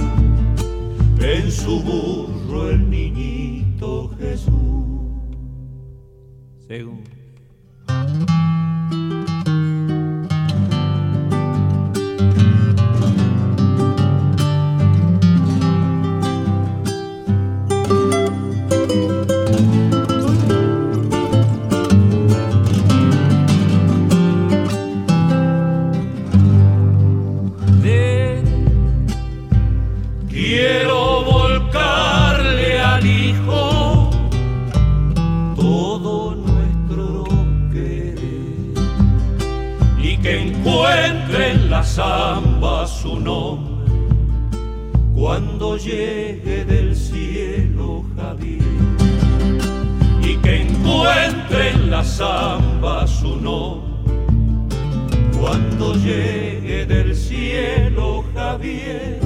En 1.20 1.50
su 1.50 1.80
burro 1.80 2.70
el 2.70 2.90
niñito 2.90 4.10
Jesús. 4.18 4.52
Según. 6.66 7.11
Samba 41.94 42.86
su 42.86 43.20
nombre. 43.20 43.92
Cuando 45.14 45.76
llegue 45.76 46.64
del 46.64 46.96
cielo 46.96 48.04
Javier 48.16 48.62
y 50.22 50.36
que 50.36 50.62
encuentre 50.62 51.70
en 51.74 51.90
la 51.90 52.02
samba 52.02 53.06
su 53.06 53.36
nombre. 53.36 53.92
Cuando 55.38 55.94
llegue 55.94 56.86
del 56.86 57.16
cielo 57.16 58.24
Javier 58.34 59.18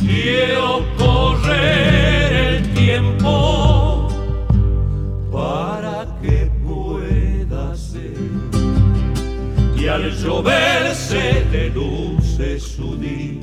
Quiero 0.00 0.84
correr 0.96 2.32
el 2.32 2.72
tiempo 2.74 3.67
lloverse 10.22 11.46
de 11.52 11.70
luces 11.70 12.62
su 12.62 12.96
día, 12.96 13.40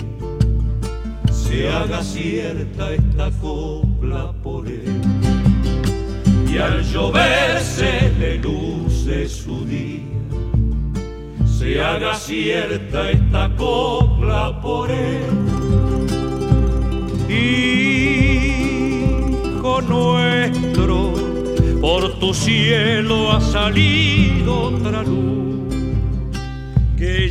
se 1.31 1.69
haga 1.69 2.03
cierta 2.03 2.93
esta 2.93 3.31
copla 3.41 4.33
por 4.43 4.67
él. 4.67 5.01
Y 6.51 6.57
al 6.57 6.83
lloverse 6.83 8.11
de 8.19 8.37
luces 8.39 9.31
su 9.31 9.65
día, 9.65 10.01
se 11.45 11.81
haga 11.81 12.13
cierta 12.15 13.09
esta 13.09 13.55
copla 13.55 14.61
por 14.61 14.91
él. 14.91 15.23
Hijo 19.59 19.81
nuestro, 19.81 21.13
por 21.79 22.19
tu 22.19 22.33
cielo 22.33 23.31
ha 23.31 23.39
salido 23.41 24.61
otra 24.61 25.03
luz 25.03 25.44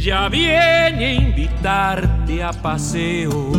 ya 0.05 0.29
viene 0.29 1.07
a 1.07 1.13
invitarte 1.15 2.43
a 2.43 2.53
paseo. 2.53 3.53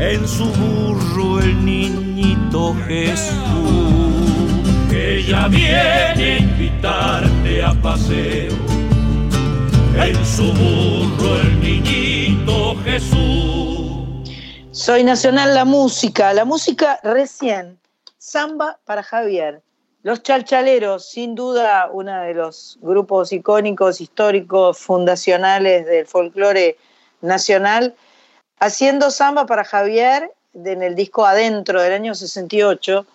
En 0.00 0.26
su 0.26 0.46
burro 0.46 1.38
el 1.38 1.64
niñito 1.64 2.74
Jesús, 2.88 3.36
ya 5.24 5.46
viene 5.46 6.24
a 6.24 6.38
invitarte 6.38 7.62
a 7.62 7.72
paseo. 7.74 8.56
En 9.94 10.26
su 10.26 10.52
burro 10.54 11.40
el 11.40 11.60
niñito 11.60 12.74
Jesús. 12.82 14.28
Soy 14.72 15.04
Nacional 15.04 15.54
la 15.54 15.64
música, 15.64 16.32
la 16.32 16.44
música 16.44 16.98
recién, 17.04 17.78
samba 18.18 18.80
para 18.84 19.04
Javier. 19.04 19.62
Los 20.02 20.22
Chalchaleros, 20.22 21.08
sin 21.08 21.34
duda 21.34 21.88
uno 21.92 22.22
de 22.22 22.34
los 22.34 22.78
grupos 22.80 23.32
icónicos, 23.32 24.00
históricos, 24.00 24.78
fundacionales 24.78 25.86
del 25.86 26.06
folclore 26.06 26.76
nacional, 27.20 27.94
haciendo 28.58 29.12
samba 29.12 29.46
para 29.46 29.64
Javier 29.64 30.32
en 30.54 30.82
el 30.82 30.96
disco 30.96 31.24
Adentro 31.24 31.80
del 31.80 31.92
año 31.92 32.14
68. 32.14 33.06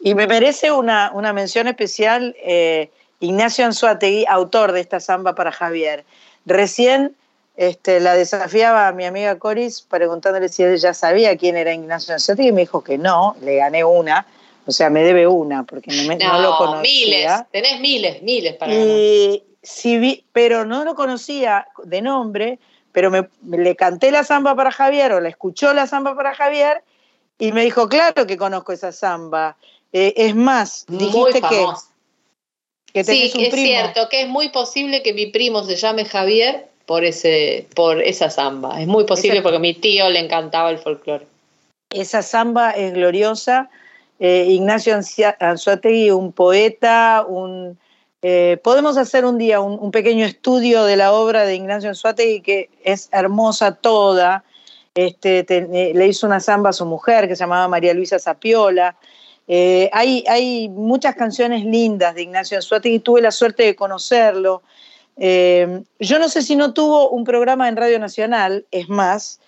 Y 0.00 0.14
me 0.14 0.26
merece 0.26 0.72
una, 0.72 1.10
una 1.14 1.34
mención 1.34 1.68
especial 1.68 2.34
eh, 2.42 2.90
Ignacio 3.20 3.66
Anzuategui, 3.66 4.24
autor 4.26 4.72
de 4.72 4.80
esta 4.80 5.00
samba 5.00 5.34
para 5.34 5.52
Javier. 5.52 6.04
Recién 6.46 7.14
este, 7.56 8.00
la 8.00 8.14
desafiaba 8.14 8.88
a 8.88 8.92
mi 8.92 9.04
amiga 9.04 9.38
Coris 9.38 9.82
preguntándole 9.82 10.48
si 10.48 10.64
ella 10.64 10.94
sabía 10.94 11.36
quién 11.36 11.56
era 11.56 11.74
Ignacio 11.74 12.14
Anzotti 12.14 12.48
y 12.48 12.52
me 12.52 12.62
dijo 12.62 12.82
que 12.82 12.96
no, 12.96 13.36
le 13.42 13.56
gané 13.56 13.84
una, 13.84 14.26
o 14.66 14.72
sea, 14.72 14.90
me 14.90 15.02
debe 15.02 15.26
una, 15.26 15.64
porque 15.64 15.90
no, 15.90 16.40
lo 16.40 16.56
conocía. 16.56 16.82
miles, 16.82 17.30
tenés 17.50 17.80
miles, 17.80 18.22
miles 18.22 18.54
para 18.56 18.72
y, 18.72 19.42
sí, 19.62 20.24
Pero 20.32 20.64
no 20.64 20.84
lo 20.84 20.94
conocía 20.94 21.66
de 21.84 22.02
nombre, 22.02 22.58
pero 22.92 23.10
me, 23.10 23.28
le 23.48 23.74
canté 23.74 24.10
la 24.10 24.24
samba 24.24 24.54
para 24.54 24.70
Javier 24.70 25.12
o 25.12 25.20
la 25.20 25.28
escuchó 25.28 25.72
la 25.72 25.86
samba 25.86 26.14
para 26.14 26.34
Javier 26.34 26.82
y 27.38 27.52
me 27.52 27.64
dijo, 27.64 27.88
claro 27.88 28.26
que 28.26 28.36
conozco 28.36 28.72
esa 28.72 28.92
samba. 28.92 29.56
Eh, 29.92 30.14
es 30.16 30.34
más, 30.34 30.86
dijiste 30.88 31.40
que, 31.42 31.66
que 32.92 33.04
sí, 33.04 33.30
es 33.34 33.52
cierto, 33.52 34.08
que 34.08 34.22
es 34.22 34.28
muy 34.28 34.50
posible 34.50 35.02
que 35.02 35.12
mi 35.12 35.26
primo 35.26 35.64
se 35.64 35.76
llame 35.76 36.04
Javier 36.04 36.68
por, 36.86 37.04
ese, 37.04 37.66
por 37.74 38.00
esa 38.00 38.30
samba. 38.30 38.80
Es 38.80 38.86
muy 38.86 39.04
posible 39.04 39.42
porque 39.42 39.56
a 39.56 39.60
mi 39.60 39.74
tío 39.74 40.08
le 40.08 40.20
encantaba 40.20 40.70
el 40.70 40.78
folclore. 40.78 41.26
Esa 41.90 42.22
samba 42.22 42.70
es 42.70 42.94
gloriosa. 42.94 43.70
Eh, 44.24 44.52
Ignacio 44.52 44.94
Anzuategui, 45.40 46.12
un 46.12 46.30
poeta, 46.30 47.26
un, 47.28 47.76
eh, 48.22 48.56
podemos 48.62 48.96
hacer 48.96 49.24
un 49.24 49.36
día 49.36 49.58
un, 49.58 49.90
pequeño 49.90 50.24
estudio 50.24 50.84
de 50.84 50.94
la 50.94 51.12
obra 51.12 51.44
de 51.44 51.56
Ignacio 51.56 51.88
Anzuategui, 51.88 52.40
que 52.40 52.70
es 52.84 53.08
hermosa 53.10 53.74
toda. 53.74 54.44
Este, 54.94 55.44
eh, 55.48 55.92
le 55.92 56.06
hizo 56.06 56.28
una 56.28 56.38
samba 56.38 56.70
a 56.70 56.72
su 56.72 56.86
mujer 56.86 57.26
que 57.26 57.34
se 57.34 57.40
llamaba 57.40 57.66
María 57.66 57.94
Luisa 57.94 58.20
Zapiola. 58.20 58.94
hay, 59.48 60.24
hay, 60.28 60.68
muchas 60.68 61.16
canciones 61.16 61.64
lindas 61.64 62.14
de 62.14 62.22
Ignacio 62.22 62.58
Anzuategui, 62.58 63.00
tuve 63.00 63.22
la 63.22 63.32
suerte 63.32 63.64
de 63.64 63.74
conocerlo. 63.74 64.62
Yo 65.16 66.18
no 66.20 66.28
sé 66.28 66.42
si 66.42 66.54
no 66.54 66.72
tuvo 66.72 67.10
un 67.10 67.24
programa 67.24 67.68
en 67.68 67.76
Radio 67.76 67.98
Nacional, 67.98 68.66
es 68.70 68.88
más, 68.88 69.40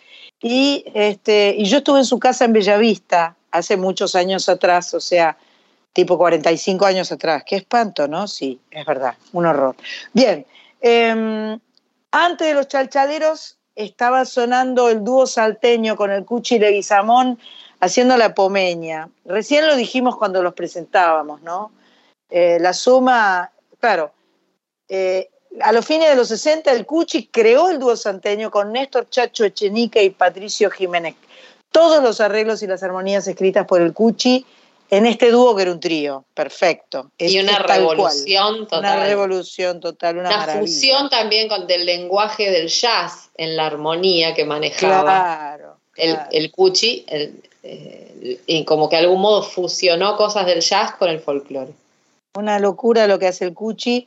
y, 0.42 0.84
este, 0.94 1.54
y 1.56 1.66
yo 1.66 1.76
estuve 1.78 2.00
en 2.00 2.06
su 2.06 2.18
casa 2.18 2.44
en 2.44 2.52
Bellavista 2.52 3.36
hace 3.55 3.76
muchos 3.76 4.16
años 4.16 4.48
atrás, 4.48 4.92
o 4.94 5.00
sea, 5.00 5.38
tipo 5.92 6.18
45 6.18 6.84
años 6.84 7.12
atrás. 7.12 7.44
Qué 7.46 7.55
espanto, 7.57 8.09
¿no? 8.09 8.26
Sí, 8.26 8.61
es 8.68 8.84
verdad, 8.84 9.14
un 9.32 9.46
horror. 9.46 9.76
Bien, 10.12 10.44
em, 10.80 11.59
antes 12.11 12.48
de 12.48 12.55
los 12.55 12.66
chalchaderos 12.66 13.57
estaba 13.76 14.24
sonando 14.24 14.88
el 14.88 15.05
dúo 15.05 15.26
salteño 15.26 15.94
con 15.94 16.11
el 16.11 16.24
Cuchi 16.24 16.59
Leguizamón 16.59 17.38
haciendo 17.78 18.16
la 18.16 18.34
pomeña. 18.34 19.09
Recién 19.24 19.68
lo 19.68 19.76
dijimos 19.76 20.16
cuando 20.16 20.42
los 20.42 20.55
presentábamos, 20.55 21.40
¿no? 21.42 21.70
Eh, 22.30 22.59
la 22.61 22.72
suma, 22.72 23.52
claro, 23.78 24.12
eh, 24.88 25.30
a 25.61 25.70
los 25.70 25.86
fines 25.86 26.09
de 26.09 26.16
los 26.16 26.26
60 26.26 26.72
el 26.72 26.86
Cuchi 26.86 27.28
creó 27.28 27.70
el 27.70 27.78
dúo 27.78 27.96
santeño 27.96 28.50
con 28.50 28.72
Néstor 28.72 29.09
Chacho 29.11 29.44
Echenique 29.44 30.02
y 30.02 30.11
Patricio 30.11 30.70
Jiménez. 30.72 31.14
Todos 31.74 32.04
los 32.04 32.20
arreglos 32.20 32.62
y 32.62 32.68
las 32.68 32.84
armonías 32.84 33.26
escritas 33.26 33.66
por 33.66 33.82
el 33.82 33.92
Cuchi 33.92 34.46
en 34.90 35.06
este 35.06 35.32
dúo 35.32 35.56
que 35.56 35.62
era 35.62 35.72
un 35.72 35.80
trío, 35.80 36.24
perfecto. 36.32 37.10
y 37.18 37.40
una 37.40 37.58
revolución 37.58 38.68
total. 38.68 38.78
Una 38.78 39.04
revolución 39.04 39.80
total, 39.80 40.18
una, 40.18 40.28
una 40.28 40.46
fusión 40.60 41.10
también 41.10 41.48
con 41.48 41.66
del 41.66 41.84
lenguaje 41.84 42.52
del 42.52 42.68
jazz 42.68 43.28
en 43.36 43.56
la 43.56 43.66
armonía 43.66 44.34
que 44.34 44.44
manejaba 44.44 45.02
claro, 45.02 45.76
El, 45.96 46.16
el, 46.30 46.52
Cuchi, 46.52 47.04
eh, 47.08 48.38
y 48.46 48.64
como 48.64 48.88
que 48.88 48.94
de 48.94 49.02
algún 49.02 49.20
modo 49.20 49.42
fusionó 49.42 50.16
cosas 50.16 50.46
del 50.46 50.60
jazz 50.60 50.94
con 50.94 51.10
el 51.10 51.18
folclore. 51.18 51.72
Una 52.34 52.60
locura 52.60 53.08
lo 53.08 53.18
que 53.18 53.26
hace 53.26 53.46
el 53.46 53.52
Cuchi. 53.52 54.06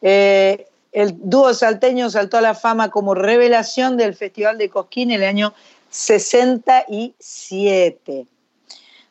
Eh, 0.00 0.66
el 0.92 1.14
dúo 1.18 1.52
salteño 1.52 2.08
saltó 2.08 2.38
a 2.38 2.40
la 2.40 2.54
fama 2.54 2.90
como 2.90 3.14
revelación 3.14 3.98
del 3.98 4.14
Festival 4.14 4.56
de 4.56 4.70
Cosquín 4.70 5.10
en 5.10 5.20
el 5.20 5.28
año 5.28 5.52
67. 5.92 8.26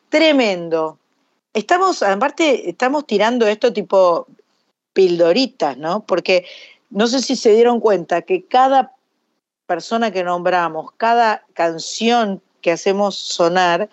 Tremendo. 0.08 0.98
Estamos, 1.54 2.02
aparte, 2.02 2.68
estamos 2.68 3.06
tirando 3.06 3.46
esto 3.46 3.72
tipo 3.72 4.26
pildoritas, 4.92 5.78
¿no? 5.78 6.04
Porque 6.04 6.44
no 6.90 7.06
sé 7.06 7.22
si 7.22 7.36
se 7.36 7.54
dieron 7.54 7.78
cuenta 7.80 8.22
que 8.22 8.44
cada 8.44 8.96
persona 9.66 10.10
que 10.10 10.24
nombramos, 10.24 10.90
cada 10.96 11.44
canción 11.54 12.42
que 12.60 12.72
hacemos 12.72 13.16
sonar, 13.16 13.88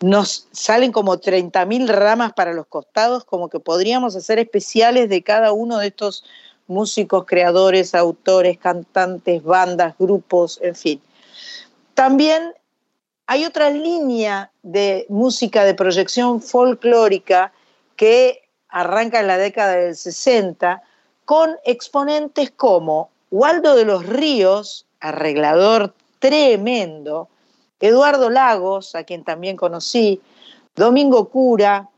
nos 0.00 0.46
salen 0.52 0.92
como 0.92 1.18
30.000 1.18 1.88
ramas 1.88 2.32
para 2.32 2.54
los 2.54 2.66
costados, 2.66 3.24
como 3.24 3.50
que 3.50 3.60
podríamos 3.60 4.16
hacer 4.16 4.38
especiales 4.38 5.10
de 5.10 5.22
cada 5.22 5.52
uno 5.52 5.76
de 5.78 5.88
estos 5.88 6.24
músicos, 6.68 7.26
creadores, 7.26 7.94
autores, 7.94 8.56
cantantes, 8.56 9.42
bandas, 9.42 9.94
grupos, 9.98 10.58
en 10.62 10.74
fin. 10.74 11.02
También 12.00 12.54
hay 13.26 13.44
otra 13.44 13.68
línea 13.68 14.50
de 14.62 15.04
música 15.10 15.64
de 15.64 15.74
proyección 15.74 16.40
folclórica 16.40 17.52
que 17.94 18.48
arranca 18.70 19.20
en 19.20 19.26
la 19.26 19.36
década 19.36 19.72
del 19.72 19.94
60 19.94 20.82
con 21.26 21.58
exponentes 21.66 22.52
como 22.52 23.10
Waldo 23.30 23.74
de 23.74 23.84
los 23.84 24.06
Ríos, 24.06 24.86
arreglador 24.98 25.92
tremendo, 26.20 27.28
Eduardo 27.80 28.30
Lagos, 28.30 28.94
a 28.94 29.04
quien 29.04 29.22
también 29.22 29.58
conocí, 29.58 30.22
Domingo 30.74 31.28
Cura, 31.28 31.90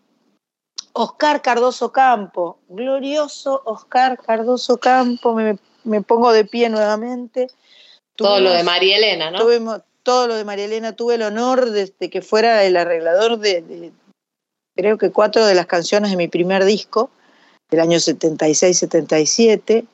Oscar 0.94 1.42
Cardoso 1.42 1.92
Campo, 1.92 2.58
glorioso 2.68 3.62
Oscar 3.66 4.18
Cardoso 4.18 4.78
Campo, 4.78 5.32
me, 5.84 6.02
pongo 6.02 6.32
de 6.32 6.44
pie 6.44 6.68
nuevamente. 6.70 7.46
todo 8.16 8.40
lo 8.40 8.50
de 8.50 8.64
María 8.64 8.96
Elena, 8.96 9.30
¿no? 9.30 9.38
Tuvimos 9.38 9.80
todo 10.02 10.26
lo 10.26 10.34
de 10.34 10.44
María 10.44 10.64
Elena, 10.64 10.92
tuve 10.94 11.14
el 11.14 11.22
honor 11.22 11.70
de, 11.70 11.90
que 11.90 12.22
fuera 12.22 12.64
el 12.64 12.76
arreglador 12.76 13.38
de, 13.38 13.92
creo 14.76 14.98
que 14.98 15.10
cuatro 15.10 15.46
de 15.46 15.54
las 15.54 15.66
canciones 15.66 16.10
de 16.10 16.16
mi 16.16 16.28
primer 16.28 16.64
disco, 16.64 17.10
del 17.70 17.80
año 17.80 17.98
76-77. 17.98 19.86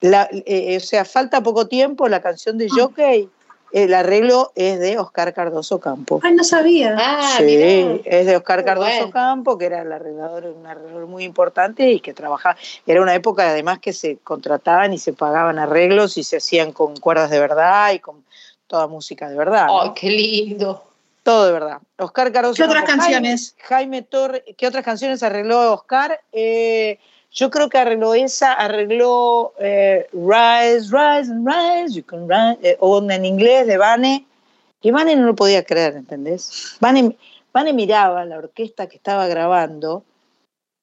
Eh, 0.00 0.76
o 0.76 0.80
sea, 0.80 1.04
falta 1.04 1.42
poco 1.42 1.66
tiempo, 1.66 2.08
la 2.08 2.20
canción 2.20 2.58
de 2.58 2.66
ah. 2.66 2.74
Jockey 2.76 3.28
el 3.72 3.92
arreglo 3.92 4.52
es 4.54 4.78
de 4.78 4.98
Oscar 4.98 5.34
Cardoso 5.34 5.78
Campo. 5.78 6.20
Ay, 6.22 6.34
no 6.34 6.44
sabía. 6.44 6.96
Ah, 6.98 7.36
sí, 7.38 8.00
es 8.04 8.26
de 8.26 8.36
Oscar 8.36 8.64
Cardoso 8.64 9.10
Campo, 9.10 9.58
que 9.58 9.66
era 9.66 9.82
el 9.82 9.92
arreglador, 9.92 10.46
un 10.46 10.66
arreglador 10.66 11.06
muy 11.06 11.24
importante 11.24 11.90
y 11.90 12.00
que 12.00 12.14
trabajaba. 12.14 12.56
Era 12.86 13.02
una 13.02 13.14
época 13.14 13.50
además 13.50 13.78
que 13.78 13.92
se 13.92 14.16
contrataban 14.18 14.92
y 14.92 14.98
se 14.98 15.12
pagaban 15.12 15.58
arreglos 15.58 16.16
y 16.16 16.24
se 16.24 16.38
hacían 16.38 16.72
con 16.72 16.96
cuerdas 16.96 17.30
de 17.30 17.40
verdad 17.40 17.92
y 17.92 17.98
con 17.98 18.24
toda 18.68 18.86
música 18.86 19.28
de 19.28 19.36
verdad. 19.36 19.66
¡Oh, 19.68 19.92
qué 19.94 20.10
lindo! 20.10 20.84
Todo 21.24 21.46
de 21.46 21.52
verdad. 21.52 21.78
Oscar 21.98 22.32
Cardoso 22.32 22.54
¿Qué 22.54 22.62
otras 22.62 22.84
canciones? 22.84 23.56
Jaime, 23.58 24.02
Torres, 24.02 24.42
¿qué 24.56 24.66
otras 24.66 24.84
canciones 24.84 25.22
arregló 25.22 25.74
Oscar? 25.74 26.20
Eh, 26.32 26.98
yo 27.32 27.50
creo 27.50 27.68
que 27.68 27.78
arregló 27.78 28.14
esa, 28.14 28.52
arregló 28.52 29.52
eh, 29.58 30.06
Rise, 30.12 30.88
Rise, 30.90 31.32
Rise, 31.44 31.94
You 31.94 32.04
Can 32.04 32.28
Rise, 32.28 32.58
eh, 32.62 32.76
o 32.80 33.02
en 33.10 33.24
inglés 33.24 33.66
de 33.66 33.76
Vane, 33.76 34.26
que 34.80 34.92
Vane 34.92 35.16
no 35.16 35.26
lo 35.26 35.34
podía 35.34 35.64
creer, 35.64 35.96
¿entendés? 35.96 36.76
Vane, 36.80 37.14
miraba 37.72 38.24
la 38.24 38.38
orquesta 38.38 38.86
que 38.86 38.96
estaba 38.96 39.26
grabando 39.26 40.04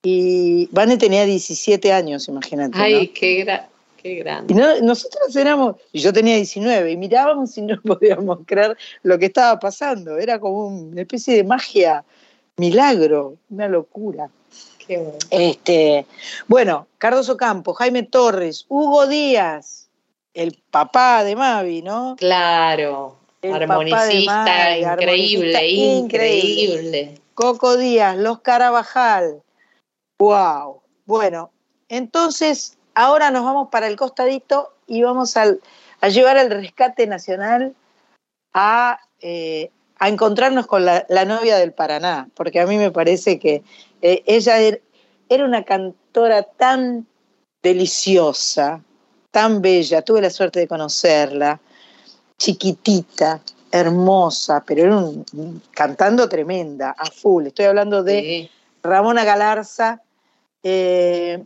y 0.03 0.67
Vane 0.71 0.97
tenía 0.97 1.25
17 1.25 1.91
años, 1.91 2.27
imagínate. 2.27 2.77
Ay, 2.77 3.07
qué, 3.07 3.65
qué 4.05 4.15
grande. 4.15 4.53
Y 4.53 4.85
nosotros 4.85 5.35
éramos, 5.35 5.77
y 5.91 5.99
yo 5.99 6.13
tenía 6.13 6.35
19, 6.35 6.91
y 6.91 6.97
mirábamos 6.97 7.57
y 7.57 7.63
no 7.63 7.81
podíamos 7.83 8.39
creer 8.45 8.77
lo 9.01 9.17
que 9.17 9.25
estaba 9.25 9.59
pasando. 9.59 10.17
Era 10.17 10.39
como 10.39 10.67
una 10.67 11.01
especie 11.01 11.37
de 11.37 11.43
magia, 11.43 12.05
milagro, 12.57 13.37
una 13.49 13.67
locura. 13.67 14.29
bueno. 14.87 15.11
Este, 15.31 16.05
bueno, 16.47 16.87
Cardoso 16.99 17.35
Campo, 17.35 17.73
Jaime 17.73 18.03
Torres, 18.03 18.65
Hugo 18.69 19.07
Díaz, 19.07 19.89
el 20.35 20.55
papá 20.69 21.23
de 21.23 21.35
Mavi, 21.35 21.81
¿no? 21.81 22.15
Claro, 22.19 23.17
armonicista, 23.41 24.77
increíble, 24.77 25.67
increíble, 25.67 27.21
Coco 27.33 27.75
Díaz, 27.75 28.17
Los 28.17 28.41
Carabajal. 28.41 29.41
Wow. 30.19 30.81
Bueno, 31.07 31.51
entonces 31.89 32.74
ahora 32.95 33.29
nos 33.31 33.43
vamos 33.43 33.69
para 33.69 33.87
el 33.87 33.95
costadito 33.95 34.73
y 34.87 35.03
vamos 35.03 35.37
a 35.37 35.45
llevar 36.07 36.37
al 36.37 36.49
rescate 36.49 37.07
nacional 37.07 37.75
a, 38.53 38.99
eh, 39.21 39.69
a 39.99 40.09
encontrarnos 40.09 40.65
con 40.65 40.85
la, 40.85 41.05
novia 41.25 41.57
del 41.57 41.73
Paraná, 41.73 42.29
porque 42.33 42.59
a 42.59 42.65
mí 42.65 42.77
me 42.77 42.91
parece 42.91 43.39
que 43.39 43.63
eh, 44.01 44.23
ella 44.25 44.59
er, 44.59 44.81
era 45.29 45.45
una 45.45 45.63
cantora 45.63 46.43
tan 46.43 47.05
deliciosa, 47.61 48.81
tan 49.31 49.61
bella, 49.61 50.01
tuve 50.01 50.21
la 50.21 50.29
suerte 50.29 50.59
de 50.59 50.67
conocerla, 50.67 51.59
chiquitita, 52.37 53.41
hermosa, 53.71 54.63
pero 54.65 54.83
era 54.83 54.97
un, 54.97 55.61
cantando 55.71 56.29
tremenda, 56.29 56.95
a 56.97 57.05
full. 57.07 57.47
Estoy 57.47 57.65
hablando 57.65 58.03
de 58.03 58.49
Ramona 58.83 59.25
Galarza, 59.25 60.01
eh, 60.63 61.43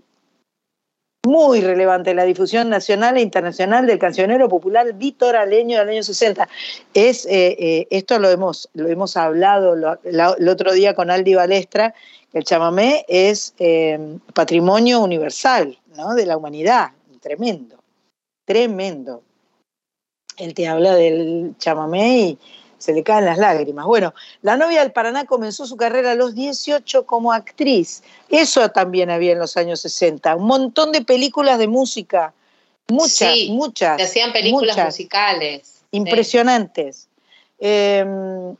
muy 1.27 1.59
relevante 1.61 2.13
la 2.13 2.23
difusión 2.23 2.69
nacional 2.69 3.17
e 3.17 3.21
internacional 3.21 3.85
del 3.85 3.99
cancionero 3.99 4.47
popular 4.47 4.93
vitoraleño 4.93 5.79
del 5.79 5.89
año 5.89 6.03
60. 6.03 6.47
Es, 6.93 7.25
eh, 7.25 7.57
eh, 7.59 7.87
esto 7.89 8.19
lo 8.19 8.29
hemos, 8.29 8.69
lo 8.73 8.87
hemos 8.87 9.17
hablado 9.17 9.73
el 10.03 10.49
otro 10.49 10.71
día 10.71 10.93
con 10.93 11.11
Aldi 11.11 11.35
Balestra, 11.35 11.93
el 12.31 12.43
chamamé 12.43 13.05
es 13.07 13.53
eh, 13.59 14.17
patrimonio 14.33 15.01
universal 15.01 15.77
¿no? 15.97 16.13
de 16.13 16.25
la 16.25 16.37
humanidad, 16.37 16.91
tremendo, 17.19 17.83
tremendo. 18.45 19.23
Él 20.37 20.53
te 20.53 20.67
habla 20.67 20.95
del 20.95 21.55
chamamé 21.57 22.19
y 22.19 22.37
se 22.79 22.93
le 22.93 23.03
caen 23.03 23.25
las 23.25 23.37
lágrimas. 23.37 23.85
Bueno, 23.85 24.15
la 24.41 24.57
novia 24.57 24.81
del 24.81 24.91
Paraná 24.91 25.25
comenzó 25.25 25.67
su 25.67 25.77
carrera 25.77 26.13
a 26.13 26.15
los 26.15 26.33
18 26.33 27.05
como 27.05 27.31
actriz. 27.31 28.01
Eso 28.29 28.67
también 28.69 29.11
había 29.11 29.33
en 29.33 29.39
los 29.39 29.57
años 29.57 29.81
60. 29.81 30.35
Un 30.35 30.47
montón 30.47 30.91
de 30.91 31.03
películas 31.03 31.59
de 31.59 31.67
música. 31.67 32.33
Muchas, 32.87 33.35
muchas. 33.49 33.97
Se 33.97 34.03
hacían 34.03 34.33
películas 34.33 34.77
musicales. 34.77 35.83
Impresionantes. 35.91 37.09
Em, 37.59 38.55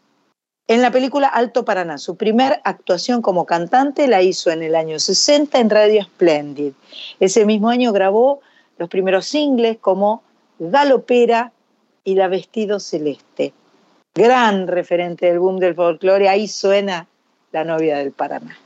en 0.68 0.82
la 0.82 0.92
película 0.92 1.28
Alto 1.28 1.66
Paraná, 1.66 1.98
su 1.98 2.16
primer 2.16 2.60
actuación 2.66 3.22
como 3.22 3.46
cantante 3.46 4.08
la 4.08 4.22
hizo 4.22 4.52
en 4.52 4.62
el 4.62 4.76
año 4.76 5.00
60 5.00 5.58
en 5.60 5.70
Radio 5.70 6.04
Splendid. 6.04 6.74
Ese 7.20 7.46
mismo 7.46 7.70
año 7.70 7.94
grabó 7.94 8.42
los 8.78 8.90
primeros 8.90 9.26
singles 9.26 9.78
como 9.80 10.22
Galopera 10.60 11.54
y 12.04 12.16
La 12.16 12.28
Vestido 12.28 12.80
Celeste 12.80 13.54
gran 14.14 14.68
referente 14.68 15.28
del 15.28 15.40
boom 15.40 15.58
del 15.58 15.76
folclore, 15.76 16.30
ahí 16.30 16.48
suena 16.48 17.08
la 17.52 17.64
novia 17.64 17.98
del 17.98 18.12
Paraná. 18.12 18.58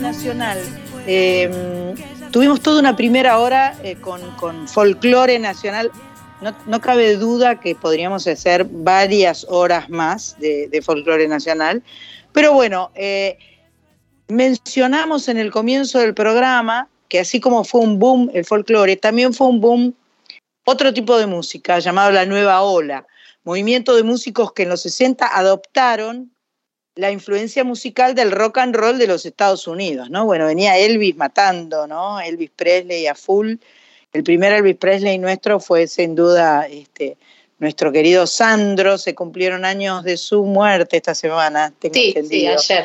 Nacional. 0.00 0.58
Em, 1.06 1.94
tuvimos 2.30 2.60
toda 2.60 2.80
una 2.80 2.96
primera 2.96 3.38
hora 3.38 3.76
eh, 3.82 3.96
con, 3.96 4.68
folclore 4.68 5.38
nacional. 5.38 5.90
No, 6.66 6.80
cabe 6.80 7.16
duda 7.16 7.60
que 7.60 7.74
podríamos 7.74 8.26
hacer 8.26 8.64
varias 8.64 9.46
horas 9.48 9.90
más 9.90 10.36
de, 10.38 10.80
folclore 10.82 11.28
nacional. 11.28 11.82
Pero 12.32 12.54
bueno, 12.54 12.90
eh, 12.94 13.36
mencionamos 14.28 15.28
en 15.28 15.36
el 15.36 15.50
comienzo 15.50 15.98
del 15.98 16.14
programa 16.14 16.88
que 17.08 17.18
así 17.18 17.40
como 17.40 17.64
fue 17.64 17.80
un 17.82 17.98
boom 17.98 18.30
el 18.32 18.44
folclore, 18.44 18.96
también 18.96 19.34
fue 19.34 19.48
un 19.48 19.60
boom 19.60 19.94
otro 20.64 20.94
tipo 20.94 21.18
de 21.18 21.26
música 21.26 21.78
llamado 21.80 22.12
la 22.12 22.24
nueva 22.24 22.62
ola, 22.62 23.06
movimiento 23.44 23.96
de 23.96 24.04
músicos 24.04 24.52
que 24.52 24.62
en 24.62 24.68
los 24.68 24.82
60 24.82 25.26
adoptaron 25.26 26.30
la 27.00 27.10
influencia 27.10 27.64
musical 27.64 28.14
del 28.14 28.30
rock 28.30 28.58
and 28.58 28.76
roll 28.76 28.98
de 28.98 29.06
los 29.06 29.24
Estados 29.24 29.66
Unidos, 29.66 30.10
¿no? 30.10 30.26
Bueno, 30.26 30.46
venía 30.46 30.76
Elvis 30.78 31.16
matando, 31.16 31.86
¿no? 31.86 32.20
Elvis 32.20 32.50
Presley 32.54 33.06
a 33.06 33.14
full. 33.14 33.54
El 34.12 34.22
primer 34.22 34.52
Elvis 34.52 34.76
Presley 34.76 35.18
nuestro 35.18 35.60
fue 35.60 35.86
sin 35.86 36.14
duda 36.14 36.66
este, 36.66 37.16
nuestro 37.58 37.90
querido 37.90 38.26
Sandro. 38.26 38.98
Se 38.98 39.14
cumplieron 39.14 39.64
años 39.64 40.04
de 40.04 40.16
su 40.16 40.44
muerte 40.44 40.98
esta 40.98 41.14
semana, 41.14 41.72
tengo 41.78 41.94
sí, 41.94 42.14
Sí, 42.28 42.46
ayer. 42.46 42.84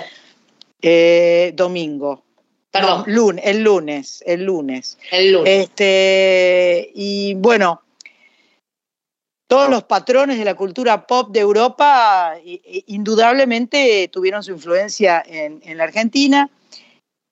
Eh, 0.81 1.51
domingo. 1.53 2.23
Perdón. 2.71 3.03
lunes, 3.07 3.45
el 3.45 3.63
lunes, 3.63 4.23
el 4.25 4.43
lunes. 4.43 4.97
El 5.11 5.31
lunes. 5.31 5.63
Este, 5.63 6.91
y 6.93 7.33
bueno, 7.35 7.81
todos 9.47 9.69
los 9.69 9.83
patrones 9.83 10.39
de 10.39 10.45
la 10.45 10.55
cultura 10.55 11.05
pop 11.05 11.31
de 11.31 11.39
Europa 11.39 12.35
indudablemente 12.87 14.09
tuvieron 14.11 14.43
su 14.43 14.51
influencia 14.51 15.23
en, 15.25 15.77
la 15.77 15.83
Argentina. 15.83 16.49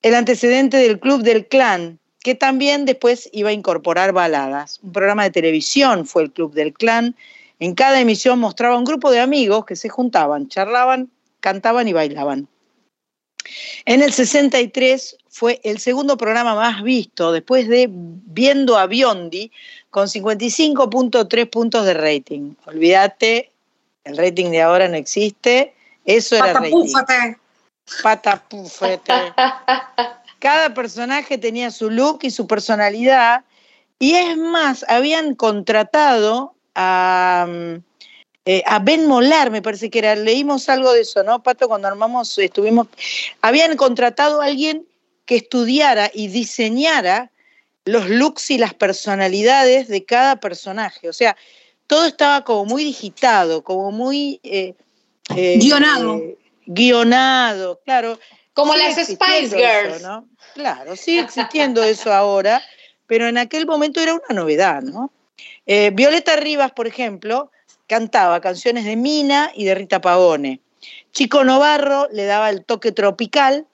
El 0.02 0.14
antecedente 0.14 0.76
del 0.76 1.00
Club 1.00 1.22
del 1.22 1.48
Clan, 1.48 1.98
que 2.20 2.34
también 2.34 2.84
después 2.84 3.28
iba 3.32 3.48
a 3.48 3.52
incorporar 3.52 4.12
baladas. 4.12 4.78
Un 4.82 4.92
programa 4.92 5.24
de 5.24 5.30
televisión 5.30 6.06
fue 6.06 6.22
el 6.22 6.32
Club 6.32 6.52
del 6.54 6.72
Clan. 6.72 7.16
En 7.58 7.74
cada 7.74 8.00
emisión 8.00 8.38
mostraba 8.38 8.78
un 8.78 8.84
grupo 8.84 9.10
de 9.10 9.20
amigos 9.20 9.64
que 9.64 9.76
se 9.76 9.88
juntaban, 9.88 10.48
charlaban, 10.48 11.10
cantaban 11.40 11.88
y 11.88 11.92
bailaban. 11.92 12.48
En 13.84 14.02
el 14.02 14.12
63 14.12 15.18
fue 15.28 15.60
el 15.64 15.78
segundo 15.78 16.16
programa 16.16 16.54
más 16.54 16.82
visto 16.82 17.32
después 17.32 17.68
de 17.68 17.88
Viendo 17.90 18.78
a 18.78 18.86
Biondi 18.86 19.50
con 19.94 20.08
55.3 20.08 21.50
puntos 21.50 21.86
de 21.86 21.94
rating. 21.94 22.54
Olvídate, 22.66 23.52
el 24.02 24.16
rating 24.16 24.50
de 24.50 24.60
ahora 24.60 24.88
no 24.88 24.96
existe. 24.96 25.72
Eso 26.04 26.34
era 26.34 26.52
rating. 26.52 26.92
Patapúfete. 28.02 29.12
Cada 30.40 30.74
personaje 30.74 31.38
tenía 31.38 31.70
su 31.70 31.90
look 31.90 32.18
y 32.22 32.32
su 32.32 32.48
personalidad. 32.48 33.44
Y 34.00 34.14
es 34.14 34.36
más, 34.36 34.84
habían 34.88 35.36
contratado 35.36 36.56
a, 36.74 37.46
eh, 38.46 38.64
a 38.66 38.80
Ben 38.80 39.06
Molar, 39.06 39.52
me 39.52 39.62
parece 39.62 39.90
que 39.90 40.00
era, 40.00 40.16
leímos 40.16 40.68
algo 40.68 40.92
de 40.92 41.02
eso, 41.02 41.22
¿no, 41.22 41.40
Pato? 41.40 41.68
Cuando 41.68 41.86
armamos, 41.86 42.36
estuvimos, 42.36 42.88
habían 43.42 43.76
contratado 43.76 44.42
a 44.42 44.46
alguien 44.46 44.88
que 45.24 45.36
estudiara 45.36 46.10
y 46.12 46.26
diseñara 46.26 47.30
los 47.84 48.08
looks 48.08 48.50
y 48.50 48.58
las 48.58 48.74
personalidades 48.74 49.88
de 49.88 50.04
cada 50.04 50.36
personaje. 50.36 51.08
O 51.08 51.12
sea, 51.12 51.36
todo 51.86 52.06
estaba 52.06 52.44
como 52.44 52.64
muy 52.64 52.84
digitado, 52.84 53.62
como 53.62 53.90
muy... 53.90 54.40
Eh, 54.42 54.74
eh, 55.34 55.58
guionado. 55.58 56.16
Eh, 56.16 56.38
guionado, 56.66 57.80
claro. 57.84 58.18
Como 58.52 58.74
las 58.74 58.96
Spice 58.96 59.56
Girls. 59.56 60.02
¿no? 60.02 60.26
Claro, 60.54 60.96
sigue 60.96 61.20
existiendo 61.20 61.82
eso 61.82 62.12
ahora, 62.12 62.62
pero 63.06 63.26
en 63.28 63.38
aquel 63.38 63.66
momento 63.66 64.00
era 64.00 64.14
una 64.14 64.40
novedad, 64.40 64.82
¿no? 64.82 65.10
Violeta 65.66 66.36
Rivas, 66.36 66.72
por 66.72 66.86
ejemplo, 66.86 67.50
cantaba 67.86 68.40
canciones 68.40 68.84
de 68.84 68.96
Mina 68.96 69.50
y 69.54 69.64
de 69.64 69.74
Rita 69.74 70.00
Pavone. 70.00 70.60
Chico 71.12 71.42
Novarro 71.42 72.08
le 72.12 72.24
daba 72.26 72.50
el 72.50 72.64
toque 72.64 72.92
tropical 72.92 73.66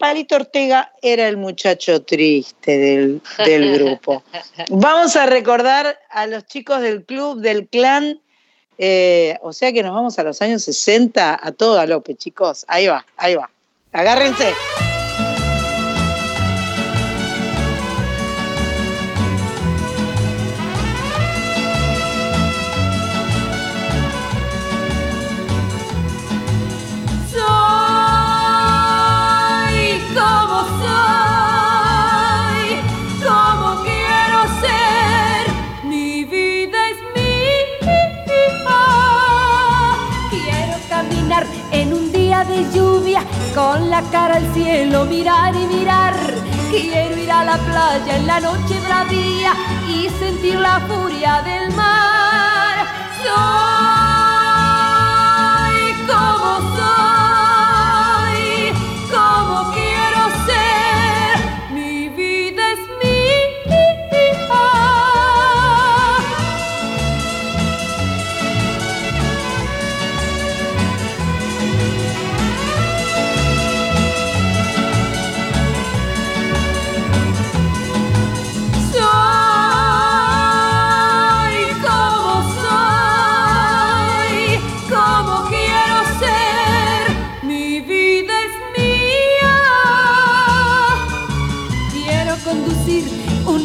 Palito 0.00 0.34
Ortega 0.34 0.92
era 1.02 1.28
el 1.28 1.36
muchacho 1.36 2.02
triste 2.02 3.20
del, 3.36 3.72
grupo. 3.78 4.24
Vamos 4.70 5.14
a 5.14 5.26
recordar 5.26 5.98
a 6.08 6.26
los 6.26 6.46
chicos 6.46 6.80
del 6.80 7.04
club, 7.04 7.40
del 7.40 7.68
clan, 7.68 8.18
eh, 8.78 9.36
o 9.42 9.52
sea 9.52 9.72
que 9.72 9.82
nos 9.82 9.94
vamos 9.94 10.18
a 10.18 10.22
los 10.22 10.40
años 10.40 10.64
60 10.64 11.38
a 11.40 11.52
todo 11.52 11.74
galope, 11.74 12.14
chicos. 12.14 12.64
Ahí 12.66 12.86
va, 12.86 13.04
ahí 13.18 13.34
va. 13.34 13.50
Agárrense. 13.92 14.54
Con 43.60 43.90
la 43.90 44.02
cara 44.10 44.36
al 44.36 44.54
cielo, 44.54 45.04
mirar 45.04 45.54
y 45.54 45.66
mirar. 45.66 46.14
Quiero 46.70 47.16
ir 47.18 47.30
a 47.30 47.44
la 47.44 47.58
playa 47.58 48.16
en 48.16 48.26
la 48.26 48.40
noche 48.40 48.74
bravía 48.86 49.52
y 49.86 50.08
sentir 50.18 50.58
la 50.58 50.80
furia 50.88 51.42
del 51.42 51.70
mar. 51.76 52.76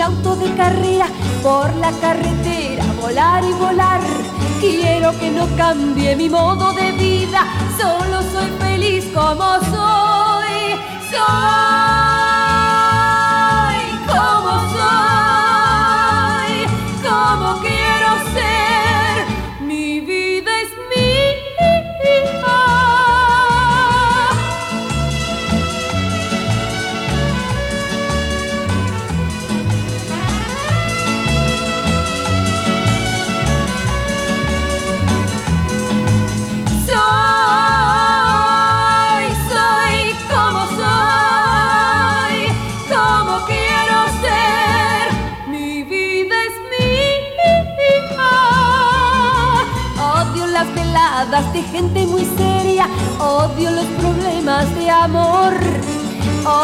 Auto 0.05 0.35
de 0.35 0.53
carrera 0.53 1.07
por 1.41 1.73
la 1.77 1.91
carretera, 1.93 2.83
volar 3.01 3.43
y 3.43 3.53
volar. 3.53 4.01
Quiero 4.59 5.17
que 5.19 5.31
no 5.31 5.47
cambie 5.57 6.15
mi 6.15 6.29
modo 6.29 6.73
de 6.73 6.91
vida, 6.91 7.41
solo 7.79 8.21
soy 8.31 8.49
feliz 8.59 9.05
como 9.13 9.59
soy. 9.71 10.05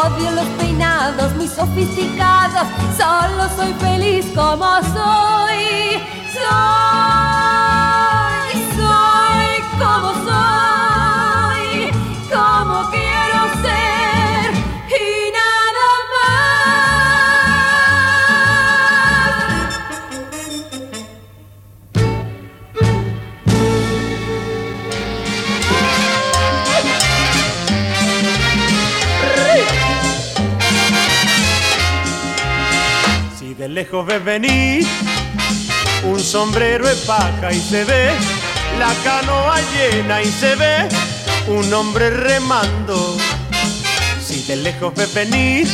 Odio 0.04 0.32
los 0.32 0.46
peinados 0.58 1.32
muy 1.36 1.46
sofisticados, 1.46 2.66
solo 2.96 3.48
soy 3.56 3.72
feliz 3.74 4.26
como 4.34 4.66
soy. 4.92 6.02
Soy, 6.32 7.41
lejos 33.82 34.06
ves 34.06 34.24
venir 34.24 34.86
un 36.04 36.20
sombrero 36.20 36.86
de 36.86 36.94
paja 37.04 37.52
y 37.52 37.58
se 37.58 37.82
ve 37.82 38.10
la 38.78 38.94
canoa 39.02 39.56
llena 39.74 40.22
y 40.22 40.26
se 40.26 40.54
ve 40.54 40.88
un 41.48 41.74
hombre 41.74 42.10
remando. 42.10 43.16
Si 44.24 44.44
de 44.44 44.54
lejos 44.54 44.94
ves 44.94 45.12
venir 45.12 45.66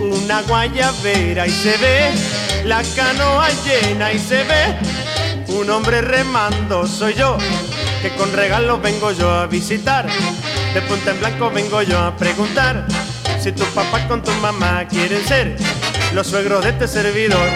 una 0.00 0.40
guayabera 0.40 1.46
y 1.46 1.50
se 1.50 1.76
ve 1.76 2.14
la 2.64 2.82
canoa 2.94 3.48
llena 3.66 4.14
y 4.14 4.18
se 4.18 4.44
ve 4.44 4.62
un 5.48 5.68
hombre 5.68 6.00
remando, 6.00 6.86
soy 6.86 7.12
yo 7.12 7.36
que 8.00 8.08
con 8.16 8.32
regalos 8.32 8.80
vengo 8.80 9.12
yo 9.12 9.30
a 9.30 9.46
visitar. 9.46 10.06
De 10.72 10.80
punta 10.80 11.10
en 11.10 11.18
blanco 11.18 11.50
vengo 11.50 11.82
yo 11.82 11.98
a 11.98 12.16
preguntar 12.16 12.86
si 13.38 13.52
tu 13.52 13.64
papá 13.74 14.08
con 14.08 14.22
tu 14.22 14.30
mamá 14.40 14.86
quieren 14.88 15.22
ser 15.26 15.56
los 16.14 16.26
suegros 16.26 16.64
de 16.64 16.70
este 16.70 16.88
servidor. 16.88 17.48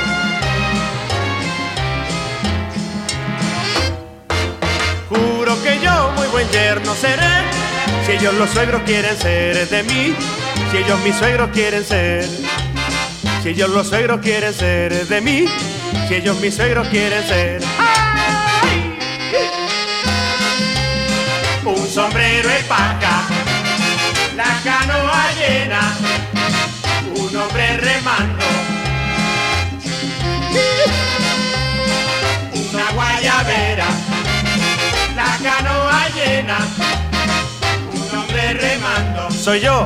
Juro 5.08 5.62
que 5.62 5.78
yo 5.80 6.12
muy 6.16 6.26
buen 6.28 6.48
yerno 6.50 6.94
seré, 6.94 7.44
si 8.06 8.12
ellos 8.12 8.34
los 8.34 8.50
suegros 8.50 8.82
quieren 8.82 9.16
ser 9.16 9.68
de 9.68 9.82
mí, 9.82 10.14
si 10.70 10.76
ellos 10.76 11.00
mis 11.00 11.16
suegros 11.16 11.50
quieren 11.50 11.84
ser, 11.84 12.26
si 13.42 13.50
ellos 13.50 13.70
los 13.70 13.88
suegros 13.88 14.20
quieren 14.20 14.54
ser 14.54 15.06
de 15.06 15.20
mí, 15.20 15.46
si 16.08 16.14
ellos 16.14 16.38
mis 16.40 16.54
suegros 16.54 16.86
quieren 16.88 17.26
ser. 17.26 17.62
¡Ay! 17.78 18.98
Un 21.64 21.88
sombrero 21.88 22.48
de 22.48 22.62
paca, 22.64 23.22
la 24.36 24.60
canoa 24.64 25.26
llena 25.38 26.09
hombre 27.40 27.76
remando. 27.78 28.44
Una 32.72 32.90
guayabera, 32.92 33.86
la 35.16 35.38
canoa 35.42 36.08
llena, 36.14 36.58
un 37.92 38.18
hombre 38.18 38.52
remando. 38.54 39.30
Soy 39.30 39.60
yo, 39.60 39.84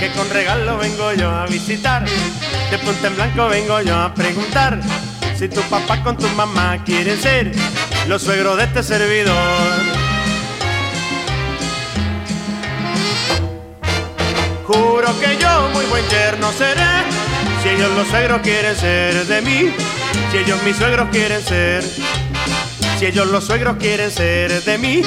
que 0.00 0.10
con 0.12 0.28
regalo 0.30 0.78
vengo 0.78 1.12
yo 1.12 1.30
a 1.30 1.46
visitar. 1.46 2.04
De 2.70 2.78
punta 2.78 3.08
en 3.08 3.16
blanco 3.16 3.48
vengo 3.48 3.80
yo 3.82 3.98
a 3.98 4.14
preguntar 4.14 4.80
si 5.36 5.48
tu 5.48 5.60
papá 5.62 6.02
con 6.02 6.16
tu 6.16 6.28
mamá 6.28 6.82
quieren 6.84 7.20
ser 7.20 7.52
los 8.08 8.22
suegros 8.22 8.56
de 8.56 8.64
este 8.64 8.82
servidor. 8.82 9.91
Juro 14.64 15.18
que 15.18 15.36
yo 15.38 15.68
muy 15.72 15.84
buen 15.86 16.04
yerno 16.08 16.52
seré. 16.52 16.80
Si 17.62 17.68
ellos 17.68 17.90
los 17.96 18.06
suegros 18.08 18.40
quieren 18.42 18.76
ser 18.76 19.26
de 19.26 19.42
mí, 19.42 19.72
si 20.30 20.38
ellos 20.38 20.62
mis 20.62 20.76
suegros 20.76 21.08
quieren 21.10 21.42
ser. 21.42 21.84
Si 22.98 23.06
ellos 23.06 23.26
los 23.26 23.44
suegros 23.44 23.76
quieren 23.78 24.10
ser 24.10 24.62
de 24.62 24.78
mí, 24.78 25.02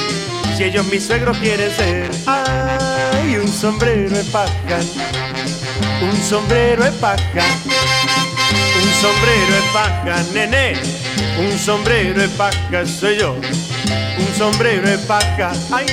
si 0.58 0.64
ellos 0.64 0.86
mis 0.88 1.06
suegros 1.06 1.38
quieren 1.38 1.72
ser. 1.72 2.12
Ay, 2.26 3.38
un 3.38 3.48
sombrero 3.48 4.10
de 4.10 4.24
paja, 4.26 4.80
un 6.02 6.24
sombrero 6.24 6.84
de 6.84 6.92
paja, 6.92 7.44
un 8.82 9.02
sombrero 9.02 9.56
de 9.56 9.62
paja, 9.74 10.24
nene, 10.34 10.74
un 11.40 11.58
sombrero 11.58 12.20
de 12.20 12.28
paja 12.30 12.86
soy 12.86 13.18
yo, 13.20 13.36
un 14.18 14.36
sombrero 14.38 14.90
de 14.90 14.98
paja. 14.98 15.54
Ay 15.72 15.86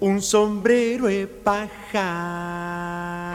un 0.00 0.22
sombrero 0.22 1.06
de 1.06 1.26
paja. 1.26 3.34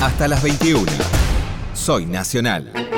Hasta 0.00 0.28
las 0.28 0.42
21. 0.42 0.86
Soy 1.74 2.06
Nacional. 2.06 2.91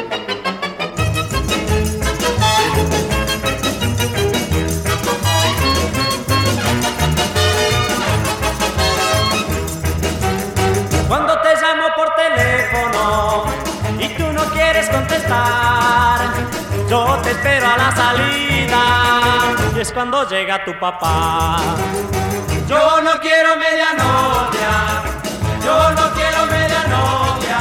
Es 19.84 19.92
cuando 19.92 20.26
llega 20.26 20.64
tu 20.64 20.78
papá. 20.78 21.58
Yo 22.66 23.02
no 23.02 23.20
quiero 23.20 23.50
media 23.56 23.92
novia, 23.92 24.72
yo 25.62 25.76
no 25.98 26.04
quiero 26.16 26.46
media 26.46 26.82
novia, 26.96 27.60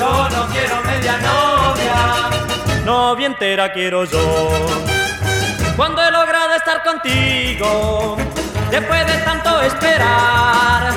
yo 0.00 0.28
no 0.34 0.46
quiero 0.52 0.76
media 0.90 1.14
novia, 1.30 2.84
novia 2.84 3.26
entera 3.26 3.72
quiero 3.72 4.04
yo. 4.04 4.50
Cuando 5.76 6.02
he 6.02 6.10
logrado 6.10 6.54
estar 6.56 6.82
contigo, 6.82 8.16
después 8.70 9.06
de 9.06 9.18
tanto 9.18 9.60
esperar, 9.60 10.92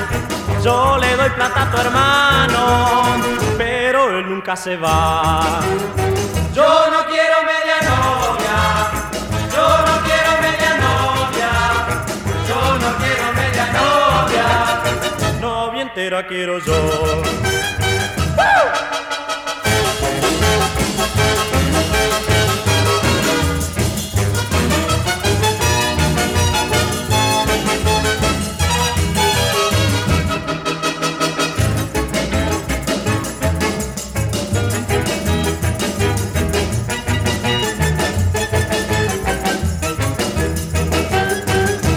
yo 0.64 0.98
le 0.98 1.16
doy 1.16 1.30
plata 1.30 1.62
a 1.62 1.70
tu 1.70 1.76
hermano, 1.80 3.04
pero 3.56 4.18
él 4.18 4.28
nunca 4.28 4.56
se 4.56 4.76
va. 4.76 5.60
Yo 6.52 6.90
no 6.90 7.03
entera 16.04 16.26
quiero 16.26 16.58
yo. 16.58 17.22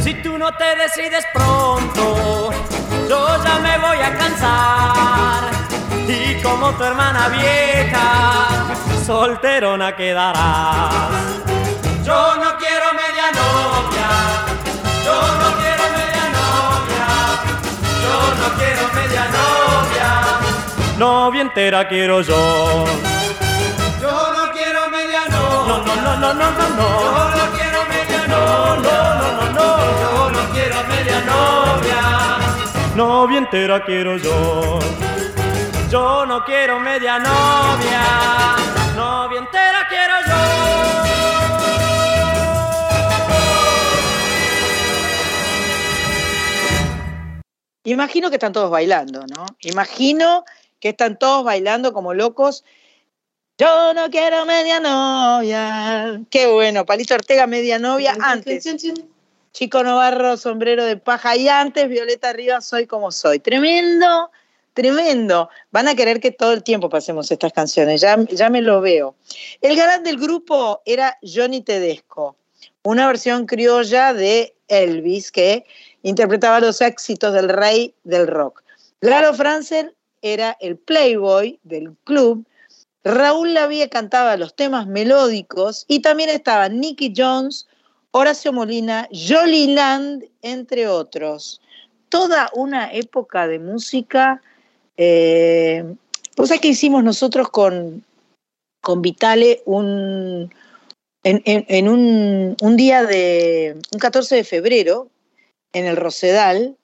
Si 0.02 0.14
tú 0.24 0.38
no 0.38 0.56
te 0.56 0.64
decides 0.78 1.26
pronto, 1.34 1.57
como 6.44 6.72
tu 6.74 6.84
hermana 6.84 7.30
vieja, 7.30 8.48
solterona 9.06 9.96
quedarás. 9.96 11.12
Yo 12.04 12.36
no 12.36 12.58
quiero 12.58 12.94
media 12.94 13.32
novia, 13.42 14.10
yo 15.06 15.18
no 15.42 15.48
quiero 15.60 15.84
media 16.00 16.26
novia, 16.40 17.08
yo 18.04 18.16
no 18.40 18.48
quiero 18.58 18.84
media 18.94 19.24
novia, 19.38 20.10
novia 20.98 21.42
entera 21.42 21.88
quiero 21.88 22.22
yo. 22.22 22.86
Yo 24.02 24.12
no 24.38 24.52
quiero 24.54 24.90
media 24.90 25.22
novia, 25.30 25.68
no, 25.68 25.86
no, 25.86 25.96
no, 25.96 26.18
no, 26.18 26.34
no, 26.34 26.52
no, 26.52 26.70
no. 26.80 26.88
yo 27.02 27.12
no 27.38 27.46
quiero 27.56 27.80
media 27.94 28.22
novia, 28.28 28.98
no, 28.98 29.16
no, 29.16 29.28
no, 29.38 29.46
no, 29.58 29.68
yo 30.02 30.32
no 30.32 30.42
quiero 30.54 30.78
media 30.88 31.20
novia, 31.26 32.02
novia 32.98 33.38
entera 33.38 33.86
quiero 33.86 34.18
yo. 34.18 34.80
Yo 35.92 36.26
no 36.26 36.44
quiero 36.44 36.80
media 36.80 37.20
novia, 37.20 38.56
novia 38.96 39.40
entera 39.40 39.88
quiero 39.88 40.16
yo. 40.28 40.34
Imagino 47.84 48.30
que 48.30 48.36
están 48.36 48.52
todos 48.52 48.72
bailando, 48.72 49.26
¿no? 49.28 49.46
Imagino 49.62 50.44
que 50.80 50.90
están 50.90 51.20
todos 51.20 51.46
bailando 51.46 51.94
como 51.94 52.16
locos. 52.16 52.66
Yo 53.60 53.94
no 53.94 54.10
quiero 54.10 54.46
media 54.48 54.80
novia. 54.80 56.20
Qué 56.32 56.48
bueno, 56.48 56.84
Palito 56.86 57.14
Ortega, 57.14 57.46
media 57.46 57.78
novia. 57.78 58.18
Antes, 58.20 58.66
Chico 59.58 59.84
Novarro, 59.84 60.38
sombrero 60.38 60.86
de 60.86 60.98
paja. 60.98 61.36
Y 61.36 61.50
antes, 61.50 61.90
Violeta 61.90 62.32
Rivas, 62.32 62.64
soy 62.68 62.86
como 62.86 63.12
soy. 63.12 63.40
Tremendo 63.40 64.30
Tremendo. 64.76 65.50
Van 65.72 65.88
a 65.88 65.96
querer 65.96 66.20
que 66.20 66.30
todo 66.30 66.54
el 66.54 66.62
tiempo 66.62 66.88
pasemos 66.90 67.32
estas 67.32 67.52
canciones, 67.52 68.00
ya, 68.00 68.16
ya 68.30 68.52
me 68.52 68.62
lo 68.62 68.82
veo. 68.82 69.16
El 69.60 69.76
galán 69.76 70.04
del 70.04 70.18
grupo 70.18 70.84
era 70.86 71.18
Johnny 71.24 71.62
Tedesco, 71.62 72.36
una 72.84 73.08
versión 73.08 73.48
criolla 73.48 74.14
de 74.14 74.54
Elvis 74.68 75.32
que 75.32 75.66
interpretaba 76.04 76.60
los 76.60 76.80
éxitos 76.80 77.34
del 77.34 77.50
rey 77.50 77.96
del 78.04 78.28
rock. 78.28 78.62
Lalo 79.02 79.34
Franzen 79.34 79.92
era 80.22 80.56
el 80.60 80.78
playboy 80.78 81.60
del 81.64 81.96
club. 82.04 82.46
Raúl 83.04 83.56
Lavie 83.56 83.90
cantaba 83.90 84.38
los 84.38 84.56
temas 84.56 84.86
melódicos 84.86 85.86
y 85.88 86.04
también 86.04 86.30
estaban 86.30 86.80
Nicky 86.80 87.12
Jones, 87.18 87.66
Horacio 88.18 88.52
Molina, 88.54 89.08
Jolly 89.12 89.68
Land, 89.74 90.26
entre 90.42 90.88
otros. 90.88 91.62
Toda 92.10 92.50
una 92.54 92.92
época 92.92 93.48
de 93.48 93.60
música 93.60 94.42
eh, 94.98 95.84
cosa 96.36 96.58
que 96.58 96.70
hicimos 96.70 97.04
nosotros 97.04 97.50
con, 97.50 98.04
con 98.82 99.02
Vitale 99.02 99.62
un, 99.66 100.54
en, 101.24 101.90
un, 101.90 102.78
día 102.78 103.04
de, 103.04 103.78
un 103.92 104.00
14 104.00 104.36
de 104.36 104.44
febrero, 104.44 105.10
en 105.74 105.86
el 105.86 105.96
Rosedal, 105.96 106.76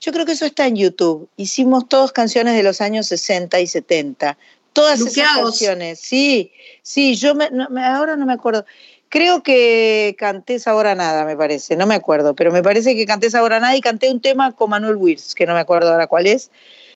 yo 0.00 0.12
creo 0.12 0.24
que 0.24 0.32
eso 0.32 0.46
está 0.46 0.66
en 0.66 0.76
YouTube. 0.76 1.28
Hicimos 1.36 1.88
todas 1.88 2.10
canciones 2.10 2.54
de 2.54 2.62
los 2.62 2.80
años 2.80 3.06
60 3.06 3.60
y 3.60 3.66
70. 3.66 4.38
Todas 4.72 5.00
esas 5.00 5.34
canciones. 5.34 6.00
Sí, 6.00 6.52
sí, 6.82 7.16
yo 7.16 7.34
me, 7.34 7.50
ahora 7.84 8.16
no 8.16 8.24
me 8.26 8.32
acuerdo. 8.32 8.64
Creo 9.10 9.42
que 9.42 10.14
canté 10.18 10.58
Ahora 10.66 10.94
Nada, 10.94 11.24
me 11.24 11.36
parece, 11.36 11.76
no 11.76 11.84
me 11.84 11.96
acuerdo, 11.96 12.34
pero 12.34 12.52
me 12.52 12.62
parece 12.62 12.94
que 12.94 13.06
canté 13.06 13.28
Ahora 13.36 13.58
Nada 13.58 13.76
y 13.76 13.80
canté 13.80 14.08
un 14.08 14.20
tema 14.20 14.52
con 14.52 14.70
Manuel 14.70 14.96
Wirtz, 14.96 15.34
que 15.34 15.46
no 15.46 15.54
me 15.54 15.60
acuerdo 15.60 15.90
ahora 15.90 16.06
cuál 16.06 16.28
es, 16.28 16.50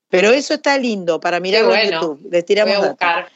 pero 0.08 0.30
eso 0.30 0.54
está 0.54 0.78
lindo 0.78 1.18
para 1.18 1.40
mirarlo 1.40 1.74
en 1.74 1.90
YouTube. 1.90 2.20
Les 2.30 2.44
tiramos 2.44 2.76
Voy 2.76 2.84
a 2.84 2.88
buscar. 2.88 3.28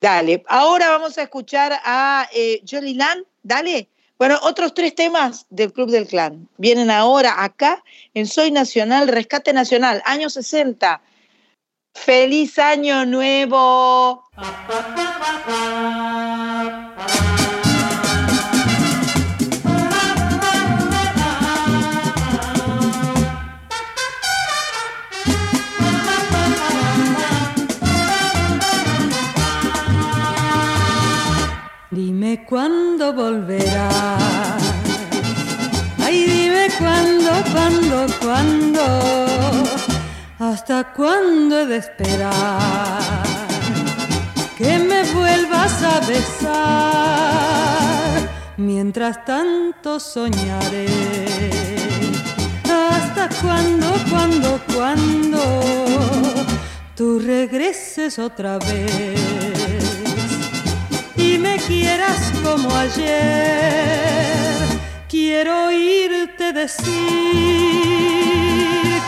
Dale, 0.00 0.44
ahora 0.46 0.90
vamos 0.90 1.18
a 1.18 1.22
escuchar 1.22 1.72
a 1.84 2.28
eh, 2.32 2.62
Jolly 2.68 2.94
Land. 2.94 3.24
Dale. 3.42 3.88
Bueno, 4.16 4.38
otros 4.42 4.74
tres 4.74 4.94
temas 4.94 5.46
del 5.50 5.72
Club 5.72 5.90
del 5.90 6.06
Clan. 6.06 6.48
Vienen 6.56 6.90
ahora 6.90 7.42
acá 7.42 7.82
en 8.14 8.28
Soy 8.28 8.52
Nacional, 8.52 9.08
Rescate 9.08 9.52
Nacional, 9.52 10.02
año 10.04 10.30
60. 10.30 11.00
¡Feliz 11.94 12.58
Año 12.60 13.04
Nuevo! 13.06 14.24
Dime 32.20 32.44
cuándo 32.44 33.14
volverás. 33.14 34.62
Ay, 36.04 36.26
dime 36.26 36.68
cuándo, 36.78 37.30
cuándo, 37.50 38.06
cuándo. 38.20 38.82
¿Hasta 40.38 40.92
cuándo 40.92 41.60
he 41.60 41.66
de 41.66 41.78
esperar? 41.78 43.22
Que 44.58 44.78
me 44.78 45.02
vuelvas 45.14 45.82
a 45.82 46.00
besar. 46.00 46.60
Mientras 48.58 49.24
tanto 49.24 49.98
soñaré. 49.98 50.88
¿Hasta 52.64 53.30
cuándo, 53.40 53.94
cuándo, 54.10 54.60
cuándo? 54.74 55.40
Tú 56.94 57.18
regreses 57.18 58.18
otra 58.18 58.58
vez 58.58 59.49
y 61.20 61.38
me 61.38 61.56
quieras 61.58 62.32
como 62.42 62.68
ayer. 62.74 64.56
Quiero 65.08 65.66
oírte 65.66 66.52
decir 66.52 66.92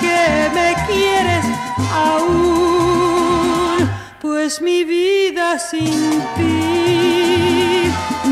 que 0.00 0.20
me 0.58 0.74
quieres 0.88 1.44
aún, 2.08 3.76
pues 4.20 4.60
mi 4.60 4.84
vida 4.84 5.58
sin 5.58 6.20
ti 6.36 6.62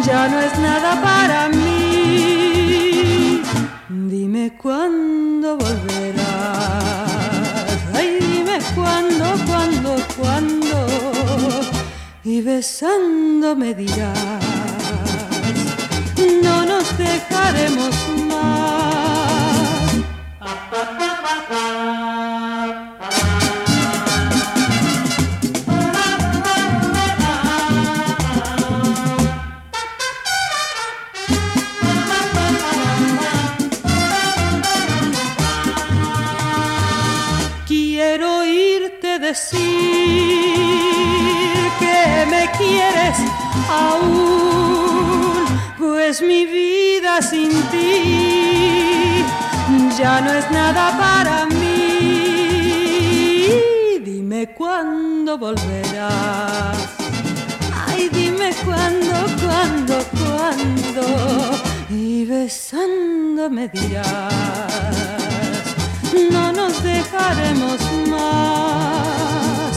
ya 0.04 0.28
no 0.28 0.40
es 0.40 0.58
nada 0.58 1.00
para 1.02 1.48
mí. 1.48 3.42
Dime 3.88 4.52
cuándo 4.56 5.56
volverás. 5.56 5.99
Besándome 12.42 13.74
dirás, 13.74 14.44
no 16.42 16.64
nos 16.64 16.96
dejaremos 16.96 17.94
más. 18.28 18.80
Quiero 37.66 38.38
oírte 38.38 39.18
decir 39.18 40.99
aún, 43.70 45.46
pues 45.78 46.22
mi 46.22 46.44
vida 46.46 47.22
sin 47.22 47.50
ti 47.70 48.50
ya 50.00 50.20
no 50.20 50.32
es 50.32 50.50
nada 50.50 50.96
para 50.98 51.46
mí. 51.46 51.88
Dime 54.02 54.54
cuándo 54.54 55.36
volverás. 55.38 56.78
Ay, 57.86 58.08
dime 58.08 58.50
cuándo, 58.64 59.14
cuándo, 59.42 59.94
cuándo. 60.20 61.04
Y 61.90 62.24
besándome 62.24 63.68
dirás, 63.68 64.32
no 66.30 66.52
nos 66.52 66.82
dejaremos 66.82 67.78
más. 68.08 69.72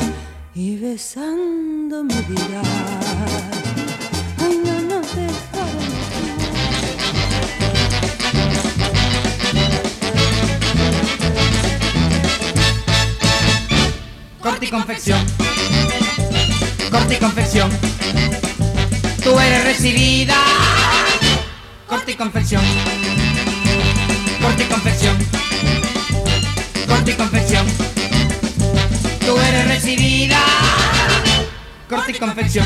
Y 0.55 0.77
besando 0.77 2.03
me 2.03 2.21
dirás, 2.31 3.62
Corte 14.43 14.65
y 14.65 14.69
confección, 14.69 15.25
corte 16.91 17.13
y 17.13 17.17
confección, 17.17 17.71
tú 19.23 19.39
eres 19.39 19.63
recibida. 19.63 20.35
Corte 21.87 22.11
y 22.11 22.15
confección, 22.15 22.61
corte 24.41 24.63
y 24.63 24.65
confección, 24.65 25.17
corte 26.85 27.11
y 27.11 27.13
confección, 27.13 27.65
tú 29.21 29.37
eres 29.39 29.65
recibida. 29.69 30.41
Corte 31.87 32.11
y 32.11 32.15
confección. 32.15 32.65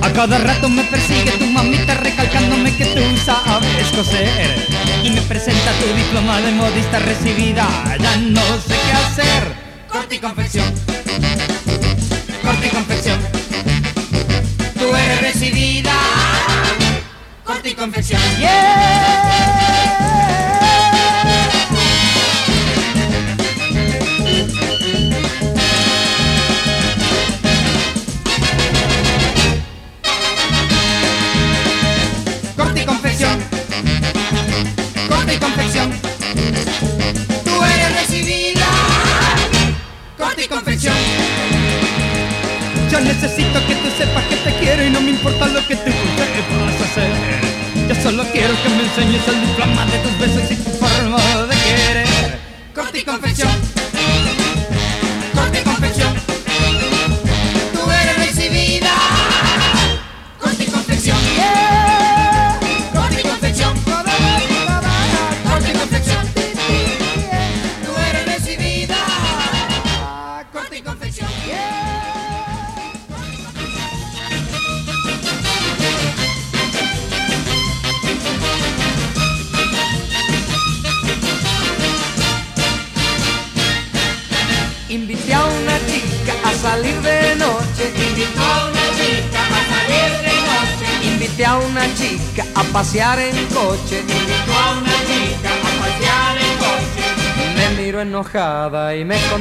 A 0.00 0.10
cada 0.14 0.38
rato 0.38 0.70
me 0.70 0.84
persigue 0.84 1.32
tu 1.32 1.44
mamita 1.44 1.92
recalcándome 1.92 2.74
que 2.74 2.86
tú 2.86 3.02
sabes 3.22 3.88
coser. 3.94 4.66
Y 5.02 5.10
me 5.10 5.20
presenta 5.20 5.72
tu 5.72 5.94
diploma 5.94 6.40
de 6.40 6.52
modista 6.52 7.00
recibida. 7.00 7.68
Ya 8.00 8.16
no 8.16 8.40
sé 8.66 8.74
qué 8.86 8.92
hacer 8.92 9.63
Corte 9.94 10.16
y 10.16 10.18
confección. 10.18 10.74
Corte 12.42 12.66
y 12.66 12.70
confección. 12.70 13.20
Tú 14.76 14.96
eres 14.96 15.20
recibida 15.22 15.94
Corte 17.44 17.70
y 17.70 17.74
confección. 17.74 18.20
Yeah 18.40 19.73
necesito 43.24 43.63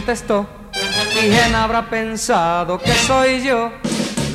contestó. 0.04 0.46
¿Quién 1.14 1.56
habrá 1.56 1.90
pensado 1.90 2.78
que 2.78 2.92
soy 2.92 3.42
yo? 3.42 3.72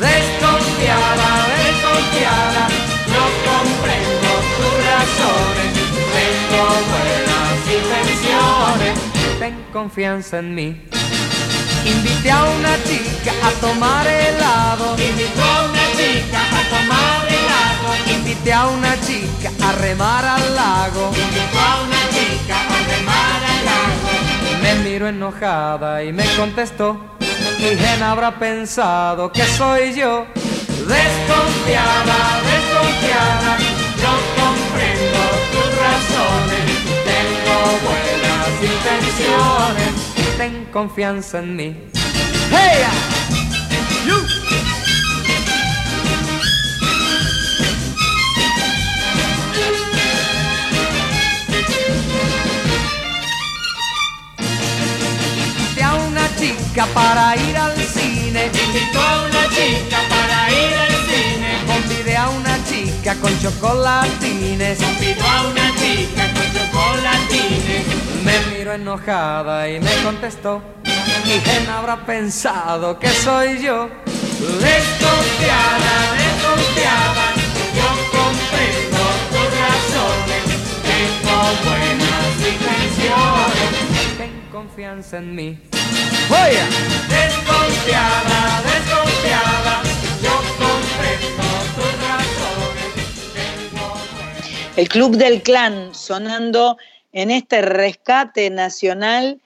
Desconfiada, 0.01 1.29
desconfiada, 1.61 2.69
no 3.13 3.25
comprendo 3.49 4.31
tus 4.57 4.75
razones. 4.89 5.71
Tengo 6.17 6.65
buenas 6.89 7.59
intenciones, 7.79 8.95
ten 9.39 9.55
confianza 9.71 10.39
en 10.39 10.55
mí. 10.55 10.83
Invité 11.85 12.31
a 12.31 12.45
una 12.45 12.75
chica 12.85 13.33
a 13.45 13.51
tomar 13.61 14.07
helado. 14.07 14.97
Invité 14.97 15.43
a 15.43 15.65
una 15.69 15.85
chica 15.99 16.41
a 16.41 16.63
tomar 16.73 17.27
helado. 17.29 17.89
Invité 18.11 18.53
a 18.55 18.67
una 18.69 19.01
chica 19.03 19.51
a 19.69 19.73
remar 19.73 20.25
al 20.25 20.55
lago. 20.55 21.11
Invité 21.15 21.59
a 21.59 21.83
una 21.83 22.03
chica 22.09 22.57
a 22.57 22.79
remar 22.89 23.35
al 23.37 23.41
lago. 23.43 23.48
Me 24.69 24.91
miró 24.91 25.09
enojada 25.09 26.05
y 26.05 26.13
me 26.13 26.25
contestó. 26.37 27.17
¿Quién 27.57 28.03
habrá 28.03 28.39
pensado 28.39 29.33
que 29.33 29.43
soy 29.45 29.95
yo? 29.95 30.27
Desconfiada, 30.35 32.19
desconfiada, 32.51 33.59
no 34.03 34.13
comprendo 34.39 35.21
tus 35.53 35.69
razones. 35.85 36.67
Tengo 37.05 37.57
buenas 37.89 38.49
intenciones 38.63 40.09
ten 40.39 40.67
confianza 40.67 41.41
en 41.41 41.57
mí. 41.57 41.77
¡Hey! 42.51 43.18
Chica 56.79 56.87
para 56.95 57.37
ir 57.37 57.57
al 57.57 57.77
cine. 57.77 58.47
Invitó 58.47 59.01
a 59.01 59.23
una 59.23 59.49
chica 59.49 59.99
para 60.09 60.51
ir 60.53 60.75
al 60.75 60.95
cine. 61.09 61.51
Convidé 61.67 62.17
a 62.17 62.29
una 62.29 62.57
chica 62.65 63.15
con 63.17 63.37
chocolatines. 63.41 64.79
Convidó 64.79 65.27
a 65.27 65.49
una 65.49 65.75
chica 65.77 66.33
con 66.35 66.47
chocolatines. 66.55 67.85
Me 68.25 68.39
miró 68.57 68.75
enojada 68.75 69.69
y 69.69 69.81
me 69.81 69.93
contestó. 70.05 70.63
¿Y 71.25 71.39
quién 71.41 71.69
habrá 71.69 72.07
pensado 72.07 72.99
que 72.99 73.09
soy 73.09 73.61
yo? 73.61 73.89
Desconfiada, 74.39 75.95
desconfiada, 76.15 77.27
yo 77.75 77.89
comprendo 78.17 79.03
tus 79.31 79.49
razones. 79.67 80.45
Tengo 80.87 81.37
buenas 81.65 82.35
intenciones. 82.39 83.58
Confianza 84.59 85.19
en 85.19 85.37
mí. 85.37 85.57
Voy 86.29 86.51
Desconfiada, 87.09 88.61
desconfiada, 88.65 89.83
yo 90.21 90.35
comprendo 90.59 91.47
tus 91.77 91.93
razones. 92.03 92.91
El 94.77 94.89
Club 94.89 95.17
del 95.17 95.43
Clan 95.43 95.95
sonando 95.95 96.77
en 97.13 97.31
este 97.31 97.63
rescate 97.63 98.51
nacional. 98.51 99.41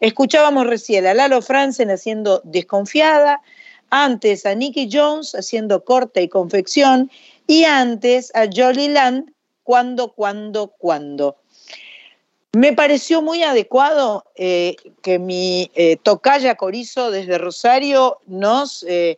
Escuchábamos 0.00 0.66
recién 0.66 1.06
a 1.06 1.14
Lalo 1.14 1.40
Franzen 1.40 1.90
haciendo 1.90 2.42
Desconfiada, 2.44 3.40
antes 3.88 4.44
a 4.44 4.54
Nicky 4.54 4.90
Jones 4.92 5.34
haciendo 5.34 5.82
Corte 5.82 6.20
y 6.20 6.28
Confección 6.28 7.10
y 7.46 7.64
antes 7.64 8.30
a 8.34 8.44
Jolly 8.54 8.88
Land, 8.88 9.32
Cuando, 9.62 10.12
Cuando, 10.12 10.74
Cuando. 10.76 11.38
Me 12.58 12.72
pareció 12.72 13.22
muy 13.22 13.44
adecuado 13.44 14.24
eh, 14.34 14.74
que 15.00 15.20
mi 15.20 15.70
eh, 15.76 15.96
tocaya 15.96 16.56
Corizo 16.56 17.12
desde 17.12 17.38
Rosario 17.38 18.18
nos, 18.26 18.84
eh, 18.88 19.16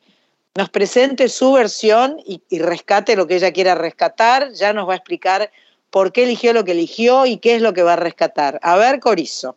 nos 0.55 0.69
presente 0.69 1.31
su 1.31 1.51
versión 1.55 2.21
y, 2.27 2.43
rescate 2.59 3.17
lo 3.17 3.27
que 3.27 3.37
ella 3.37 3.51
quiera 3.51 3.75
rescatar. 3.75 4.53
Ya 4.53 4.75
nos 4.75 4.87
va 4.87 4.93
a 4.93 4.97
explicar 4.97 5.51
por 5.89 6.13
qué 6.13 6.25
eligió 6.25 6.53
lo 6.53 6.67
que 6.67 6.73
eligió 6.73 7.25
y 7.25 7.39
qué 7.39 7.55
es 7.55 7.63
lo 7.63 7.73
que 7.73 7.83
va 7.83 7.95
a 7.95 7.97
rescatar. 7.97 8.61
A 8.63 8.77
ver, 8.77 9.01
Corizo. 9.01 9.57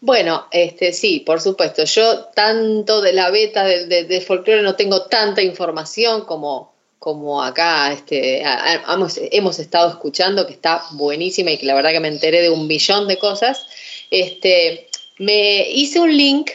Bueno, 0.00 0.46
este, 0.50 0.94
sí, 0.94 1.20
por 1.20 1.42
supuesto. 1.42 1.84
Yo 1.84 2.24
tanto 2.28 3.02
de 3.02 3.12
la 3.12 3.28
beta 3.28 3.64
de, 3.64 3.84
de, 3.84 4.04
de 4.04 4.20
folclore 4.22 4.62
no 4.62 4.76
tengo 4.76 5.08
tanta 5.08 5.42
información 5.42 6.24
como, 6.24 6.71
como 7.02 7.42
acá 7.42 7.92
este, 7.92 8.44
hemos, 8.88 9.18
hemos, 9.32 9.58
estado 9.58 9.90
escuchando, 9.90 10.46
que 10.46 10.52
está 10.52 10.84
buenísima 10.92 11.50
y 11.50 11.58
que 11.58 11.66
la 11.66 11.74
verdad 11.74 11.90
que 11.90 11.98
me 11.98 12.06
enteré 12.06 12.42
de 12.42 12.48
un 12.48 12.68
millón 12.68 13.08
de 13.08 13.18
cosas. 13.18 13.66
Este, 14.08 14.86
me 15.18 15.68
hice 15.68 15.98
un 15.98 16.16
link, 16.16 16.52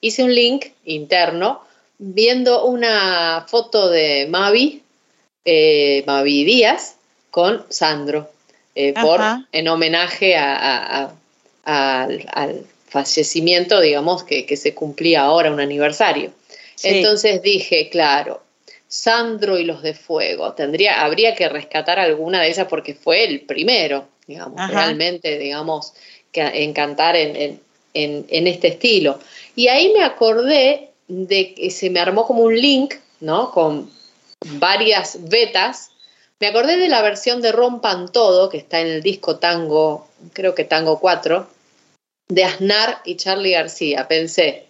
hice 0.00 0.22
un 0.22 0.32
link 0.32 0.66
interno 0.84 1.62
viendo 1.98 2.64
una 2.64 3.44
foto 3.48 3.88
de 3.90 4.28
Mavi, 4.30 4.84
eh, 5.44 6.04
Mavi 6.06 6.44
Díaz, 6.44 6.94
con 7.32 7.66
Sandro, 7.68 8.30
eh, 8.76 8.94
por, 8.94 9.20
en 9.50 9.66
homenaje 9.66 10.36
a, 10.36 11.12
al, 11.64 12.24
al, 12.34 12.64
fallecimiento, 12.86 13.80
digamos, 13.80 14.22
que, 14.22 14.46
que, 14.46 14.56
se 14.56 14.76
cumplía 14.76 15.22
ahora, 15.22 15.50
un 15.50 15.58
aniversario. 15.58 16.30
Sí. 16.76 16.88
Entonces 16.88 17.42
dije, 17.42 17.88
claro, 17.90 18.42
Sandro 18.88 19.58
y 19.58 19.64
los 19.64 19.82
de 19.82 19.94
Fuego, 19.94 20.54
tendría, 20.54 21.02
habría 21.04 21.34
que 21.34 21.48
rescatar 21.48 21.98
alguna 21.98 22.42
de 22.42 22.50
esas 22.50 22.66
porque 22.66 22.94
fue 22.94 23.24
el 23.24 23.42
primero, 23.42 24.08
digamos, 24.26 24.58
Ajá. 24.58 24.72
realmente, 24.72 25.38
digamos, 25.38 25.92
que 26.32 26.40
en 26.40 26.72
cantar 26.72 27.14
en, 27.16 27.36
en, 27.36 27.60
en, 27.94 28.26
en 28.28 28.46
este 28.46 28.68
estilo. 28.68 29.20
Y 29.54 29.68
ahí 29.68 29.92
me 29.92 30.02
acordé 30.02 30.90
de 31.06 31.54
que 31.54 31.70
se 31.70 31.90
me 31.90 32.00
armó 32.00 32.26
como 32.26 32.42
un 32.42 32.58
link, 32.58 32.94
¿no? 33.20 33.50
Con 33.50 33.90
varias 34.58 35.18
betas 35.28 35.90
me 36.40 36.46
acordé 36.46 36.76
de 36.76 36.88
la 36.88 37.02
versión 37.02 37.42
de 37.42 37.50
Rompan 37.50 38.12
Todo, 38.12 38.48
que 38.48 38.58
está 38.58 38.80
en 38.80 38.86
el 38.86 39.02
disco 39.02 39.38
Tango, 39.38 40.06
creo 40.32 40.54
que 40.54 40.64
Tango 40.64 41.00
4, 41.00 41.48
de 42.28 42.44
Aznar 42.44 43.00
y 43.04 43.16
Charlie 43.16 43.52
García. 43.52 44.06
Pensé, 44.06 44.66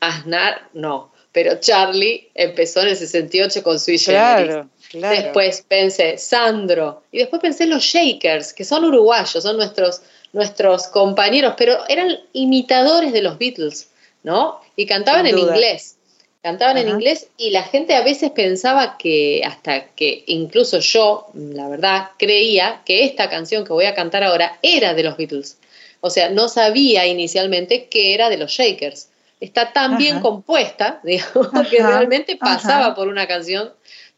Aznar, 0.00 0.68
no, 0.72 1.12
pero 1.36 1.60
Charlie 1.60 2.30
empezó 2.34 2.80
en 2.80 2.88
el 2.88 2.96
68 2.96 3.62
con 3.62 3.78
Sui 3.78 3.98
Claro, 3.98 4.70
claro. 4.88 5.22
Después 5.22 5.62
pensé 5.68 6.16
Sandro 6.16 7.02
y 7.12 7.18
después 7.18 7.42
pensé 7.42 7.66
los 7.66 7.82
Shakers, 7.82 8.54
que 8.54 8.64
son 8.64 8.86
uruguayos, 8.86 9.42
son 9.42 9.58
nuestros, 9.58 10.00
nuestros 10.32 10.86
compañeros, 10.86 11.52
pero 11.58 11.76
eran 11.90 12.18
imitadores 12.32 13.12
de 13.12 13.20
los 13.20 13.36
Beatles, 13.36 13.90
¿no? 14.22 14.62
Y 14.76 14.86
cantaban 14.86 15.26
en 15.26 15.36
inglés. 15.36 15.98
Cantaban 16.42 16.78
en 16.78 16.88
inglés 16.88 17.28
y 17.36 17.50
la 17.50 17.64
gente 17.64 17.94
a 17.94 18.02
veces 18.02 18.30
pensaba 18.30 18.96
que, 18.96 19.42
hasta 19.44 19.88
que 19.88 20.24
incluso 20.28 20.78
yo, 20.78 21.26
la 21.34 21.68
verdad, 21.68 22.12
creía 22.18 22.80
que 22.86 23.04
esta 23.04 23.28
canción 23.28 23.66
que 23.66 23.74
voy 23.74 23.84
a 23.84 23.94
cantar 23.94 24.24
ahora 24.24 24.58
era 24.62 24.94
de 24.94 25.02
los 25.02 25.18
Beatles. 25.18 25.58
O 26.00 26.08
sea, 26.08 26.30
no 26.30 26.48
sabía 26.48 27.06
inicialmente 27.06 27.88
que 27.88 28.14
era 28.14 28.30
de 28.30 28.38
los 28.38 28.52
Shakers. 28.52 29.10
Está 29.40 29.72
tan 29.72 29.98
bien 29.98 30.20
compuesta, 30.20 31.00
digamos, 31.04 31.48
que 31.70 31.82
realmente 31.82 32.36
pasaba 32.36 32.86
ajá. 32.86 32.94
por 32.94 33.08
una 33.08 33.26
canción 33.26 33.70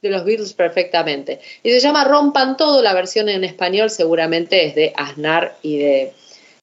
de 0.02 0.10
los 0.10 0.24
Beatles 0.24 0.52
perfectamente. 0.52 1.40
Y 1.62 1.70
se 1.70 1.80
llama 1.80 2.04
Rompan 2.04 2.56
Todo, 2.56 2.82
la 2.82 2.94
versión 2.94 3.28
en 3.28 3.44
español 3.44 3.90
seguramente 3.90 4.66
es 4.66 4.74
de 4.74 4.92
Aznar 4.96 5.56
y 5.62 5.78
de, 5.78 6.12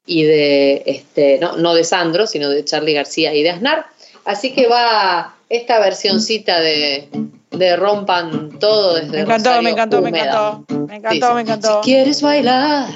y 0.05 0.23
de 0.23 0.83
este, 0.85 1.37
no, 1.39 1.57
no 1.57 1.73
de 1.73 1.83
Sandro, 1.83 2.27
sino 2.27 2.49
de 2.49 2.63
Charlie 2.63 2.93
García 2.93 3.33
y 3.33 3.43
de 3.43 3.49
Aznar. 3.49 3.87
Así 4.23 4.53
que 4.53 4.67
va 4.67 5.35
esta 5.49 5.79
versioncita 5.79 6.59
de, 6.59 7.09
de 7.51 7.75
Rompan 7.75 8.57
Todo 8.59 8.95
desde 8.95 9.11
Me 9.11 9.21
encantó, 9.21 9.49
Rosario 9.49 9.61
me 9.61 9.69
encantó, 9.69 10.01
me 10.01 10.09
encantó. 10.09 10.65
Me 10.87 10.95
encantó, 10.95 11.15
Dice, 11.15 11.33
me 11.33 11.41
encantó. 11.41 11.83
Si 11.83 11.89
quieres 11.89 12.21
bailar, 12.21 12.87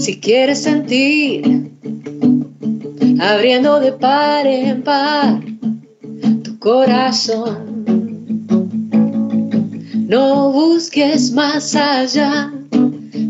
si 0.00 0.20
quieres 0.20 0.62
sentir, 0.62 1.70
abriendo 3.20 3.80
de 3.80 3.92
par 3.92 4.46
en 4.46 4.82
par 4.82 5.40
tu 6.42 6.58
corazón. 6.58 7.84
No 10.08 10.52
busques 10.52 11.32
más 11.32 11.74
allá, 11.74 12.52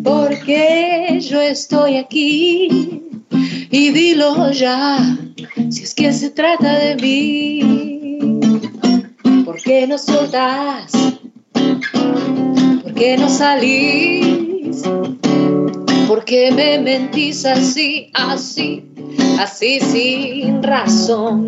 porque 0.04 1.18
yo 1.20 1.40
estoy 1.40 1.96
aquí 1.96 3.02
y 3.70 3.90
dilo 3.90 4.50
ya, 4.52 5.18
si 5.70 5.82
es 5.82 5.94
que 5.94 6.12
se 6.12 6.30
trata 6.30 6.78
de 6.78 6.96
mí. 6.96 8.40
¿Por 9.44 9.60
qué 9.62 9.86
no 9.86 9.98
soltás? 9.98 10.92
¿Por 12.82 12.94
qué 12.94 13.16
no 13.16 13.28
salís? 13.28 14.82
¿Por 16.06 16.24
qué 16.24 16.52
me 16.52 16.78
mentís 16.78 17.44
así, 17.44 18.10
así, 18.14 18.84
así 19.38 19.80
sin 19.80 20.62
razón? 20.62 21.46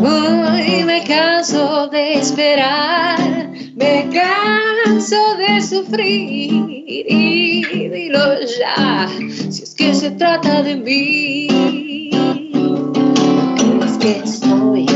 Hoy 0.00 0.84
me 0.84 1.02
canso 1.04 1.88
de 1.88 2.14
esperar, 2.14 3.50
me 3.74 4.08
canso 4.12 5.34
de 5.36 5.60
sufrir 5.60 6.84
y 6.86 7.88
dilo 7.88 8.40
ya, 8.58 9.08
si 9.50 9.62
es 9.62 9.74
que 9.74 9.94
se 9.94 10.10
trata 10.12 10.62
de 10.62 10.76
mí. 10.76 11.48
Es 13.84 13.98
que 13.98 14.20
estoy 14.24 14.86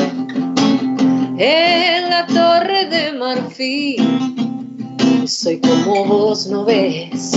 en 1.39 2.11
la 2.11 2.27
torre 2.27 2.87
de 2.87 3.13
marfil, 3.13 4.07
soy 5.27 5.61
como 5.61 6.05
vos 6.05 6.47
no 6.47 6.65
ves. 6.65 7.33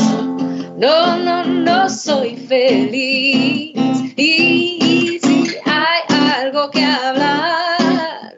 No, 0.77 1.18
no, 1.18 1.45
no 1.45 1.89
soy 1.89 2.35
feliz. 2.35 3.73
Y 4.18 5.18
si 5.23 5.56
hay 5.64 6.02
algo 6.41 6.69
que 6.69 6.84
hablar, 6.84 8.38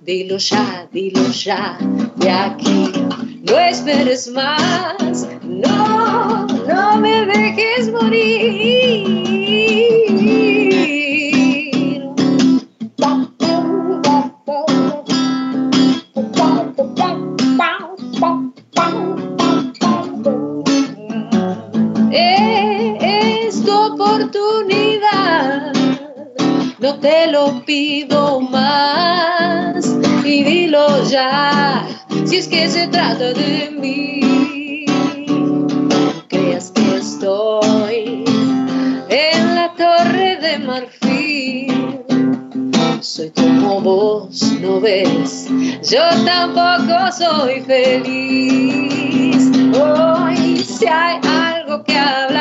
dilo 0.00 0.38
ya, 0.38 0.88
dilo 0.90 1.28
ya, 1.32 1.76
de 2.16 2.30
aquí. 2.30 2.92
No 3.42 3.58
esperes 3.58 4.26
más, 4.28 5.28
no, 5.42 6.46
no 6.46 6.96
me 6.96 7.26
dejes 7.26 7.92
morir. 7.92 10.05
Oportunidad, 24.56 25.72
no 26.78 26.98
te 26.98 27.26
lo 27.28 27.64
pido 27.64 28.40
más. 28.40 29.96
Y 30.24 30.44
dilo 30.44 31.04
ya, 31.04 31.86
si 32.24 32.36
es 32.36 32.48
que 32.48 32.68
se 32.68 32.88
trata 32.88 33.32
de 33.32 33.70
mí. 33.70 34.86
Creas 36.28 36.70
que 36.72 36.96
estoy 36.96 38.24
en 39.08 39.54
la 39.54 39.72
torre 39.76 40.36
de 40.36 40.58
marfil. 40.58 42.02
Soy 43.00 43.30
como 43.30 43.80
vos, 43.80 44.52
no 44.60 44.80
ves, 44.80 45.48
yo 45.88 46.02
tampoco 46.24 47.12
soy 47.12 47.60
feliz. 47.60 49.50
Hoy 49.78 50.56
si 50.58 50.86
hay 50.86 51.20
algo 51.24 51.84
que 51.84 51.96
hablar, 51.96 52.35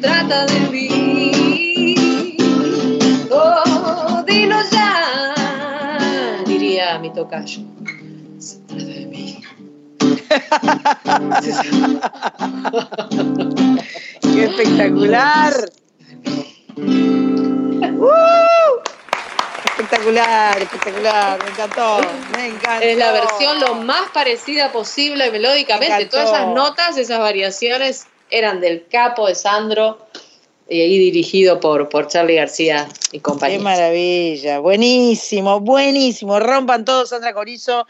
trata 0.00 0.46
de 0.46 0.60
mí, 0.70 1.94
oh, 3.30 4.24
dilo 4.26 4.56
ya, 4.70 6.42
diría 6.46 6.98
mi 6.98 7.12
tocayo. 7.12 7.60
Se 8.38 8.56
trata 8.60 8.84
de 8.84 9.04
mí. 9.06 9.42
¡Qué 14.22 14.44
espectacular! 14.44 15.52
¡Uh! 16.76 18.08
Espectacular, 19.58 20.60
espectacular, 20.60 21.38
me 21.44 21.50
encantó, 21.50 22.00
me 22.36 22.46
encantó. 22.46 22.84
Es 22.84 22.98
la 22.98 23.12
versión 23.12 23.60
lo 23.60 23.76
más 23.76 24.10
parecida 24.10 24.72
posible 24.72 25.30
melódicamente. 25.30 25.96
Me. 25.96 26.06
Todas 26.06 26.30
esas 26.30 26.48
notas, 26.48 26.96
esas 26.96 27.20
variaciones 27.20 28.08
eran 28.30 28.60
del 28.60 28.86
capo 28.88 29.26
de 29.26 29.34
Sandro 29.34 29.98
y 30.68 30.80
ahí 30.82 30.98
dirigido 30.98 31.60
por, 31.60 31.88
por 31.88 32.08
Charlie 32.08 32.34
García 32.36 32.88
y 33.08 33.18
Qué 33.18 33.22
compañía. 33.22 33.58
maravilla, 33.60 34.58
buenísimo, 34.58 35.60
buenísimo. 35.60 36.38
Rompan 36.40 36.84
todos, 36.84 37.08
Sandra 37.08 37.32
Corizo, 37.32 37.86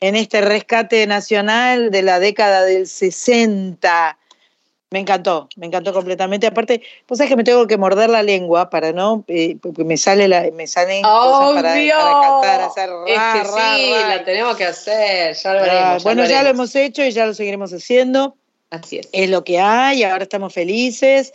en 0.00 0.14
este 0.16 0.40
rescate 0.40 1.06
nacional 1.06 1.90
de 1.90 2.02
la 2.02 2.18
década 2.20 2.62
del 2.64 2.86
60. 2.86 4.18
Me 4.90 5.00
encantó, 5.00 5.48
me 5.56 5.66
encantó 5.66 5.92
completamente. 5.92 6.46
Aparte, 6.46 6.80
pues 7.06 7.18
sabes 7.18 7.30
que 7.30 7.36
me 7.36 7.42
tengo 7.42 7.66
que 7.66 7.76
morder 7.76 8.10
la 8.10 8.22
lengua 8.22 8.70
para 8.70 8.92
no, 8.92 9.24
eh, 9.26 9.56
porque 9.60 9.82
me 9.82 9.96
sale 9.96 10.28
la, 10.28 10.48
me 10.52 10.68
salen 10.68 11.02
cosas 11.02 11.54
para, 11.54 11.74
para 11.74 12.20
cantar, 12.20 12.60
hacer 12.60 12.90
Es 13.08 13.16
ra, 13.16 13.32
que 13.32 13.38
ra, 13.42 13.76
sí, 13.76 13.92
ra. 13.92 14.08
la 14.16 14.24
tenemos 14.24 14.56
que 14.56 14.64
hacer, 14.66 15.34
ya 15.34 15.52
lo 15.52 15.58
Ah, 15.60 15.62
haremos. 15.64 16.04
bueno, 16.04 16.24
ya 16.26 16.44
lo 16.44 16.50
hemos 16.50 16.76
hecho 16.76 17.02
y 17.04 17.10
ya 17.10 17.26
lo 17.26 17.34
seguiremos 17.34 17.72
haciendo. 17.72 18.36
Así 18.74 18.98
es. 18.98 19.08
Es 19.12 19.30
lo 19.30 19.44
que 19.44 19.60
hay, 19.60 20.02
ahora 20.02 20.24
estamos 20.24 20.52
felices. 20.52 21.32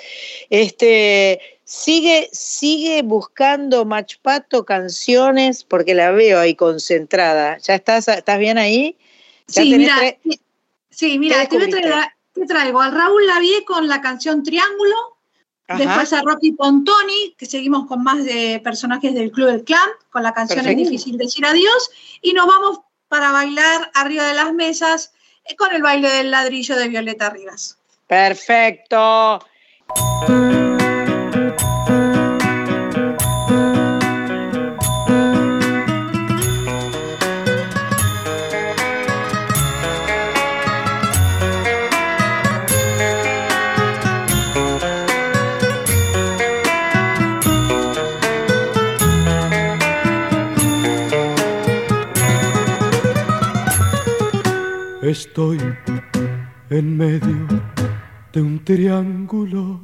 Este, 0.50 1.40
sigue, 1.64 2.30
sigue 2.32 3.02
buscando 3.04 3.86
Machpato 3.86 4.66
canciones, 4.66 5.64
porque 5.64 5.94
la 5.94 6.12
veo 6.12 6.40
ahí 6.40 6.56
concentrada. 6.56 7.58
¿Ya 7.60 7.76
estás, 7.76 8.08
estás 8.08 8.40
bien 8.40 8.58
ahí? 8.58 8.98
¿Ya 9.48 9.64
Sí, 9.64 9.76
mira, 9.76 9.98
sí, 10.90 11.20
mira, 11.20 11.48
¿Qué 11.48 11.58
te, 11.58 11.88
a 11.88 12.14
traigo 12.48 12.82
al 12.82 12.94
Raúl 12.94 13.26
Lavie 13.26 13.64
con 13.66 13.88
la 13.88 14.02
canción 14.02 14.44
Triángulo, 14.44 14.96
Ajá. 15.68 15.80
después 15.80 16.14
a 16.14 16.22
Rocky 16.22 16.52
Pontoni, 16.54 17.36
que 17.38 17.46
seguimos 17.46 17.88
con 17.88 18.04
más 18.04 18.24
de 18.24 18.62
personajes 18.64 19.14
del 19.14 19.32
Club 19.32 19.48
del 19.48 19.64
Clan, 19.64 19.90
con 20.10 20.24
la 20.24 20.34
canción 20.34 20.60
Perfecto. 20.60 20.84
Es 20.84 20.90
difícil 20.90 21.18
decir 21.18 21.46
adiós, 21.46 21.92
y 22.22 22.34
nos 22.34 22.48
vamos 22.48 22.80
para 23.08 23.32
bailar 23.32 23.92
arriba 23.94 24.28
de 24.28 24.34
las 24.36 24.54
mesas 24.54 25.14
con 25.56 25.74
el 25.74 25.82
baile 25.82 26.10
del 26.10 26.32
ladrillo 26.32 26.76
de 26.76 26.88
Violeta 26.88 27.30
Rivas. 27.30 27.78
Perfecto. 28.08 29.40
Estoy 55.10 55.58
en 56.70 56.96
medio 56.96 57.48
de 58.32 58.42
un 58.44 58.64
triángulo 58.64 59.82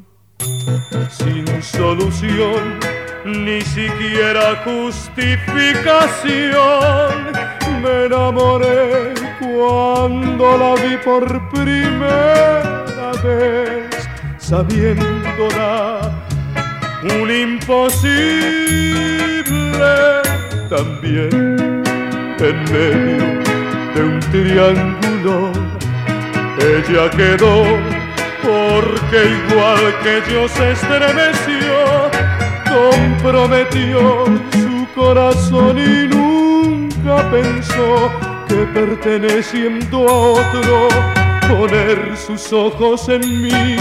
sin 1.10 1.48
solución, 1.64 2.78
ni 3.26 3.60
siquiera 3.62 4.62
justificación. 4.64 7.34
Me 7.82 8.06
enamoré 8.06 9.16
cuando 9.40 10.58
la 10.60 10.76
vi 10.76 10.96
por 11.04 11.26
primera 11.50 13.12
vez, 13.24 14.08
sabiéndola 14.38 16.22
un 17.20 17.32
imposible 17.32 17.96
también 20.70 21.82
en 22.38 22.64
medio 22.72 23.45
de 23.96 24.04
un 24.04 24.20
triángulo. 24.20 25.52
Ella 26.60 27.10
quedó 27.12 27.64
porque 28.44 29.20
igual 29.40 29.84
que 30.04 30.22
yo 30.32 30.48
se 30.48 30.72
estremeció, 30.72 32.12
comprometió 32.70 34.26
su 34.52 34.88
corazón 34.94 35.78
y 35.80 36.08
nunca 36.08 37.30
pensó 37.32 38.12
que 38.48 38.68
perteneciendo 38.74 40.08
a 40.08 40.14
otro, 40.42 40.88
poner 41.48 42.16
sus 42.18 42.52
ojos 42.52 43.08
en 43.10 43.22
mí, 43.22 43.78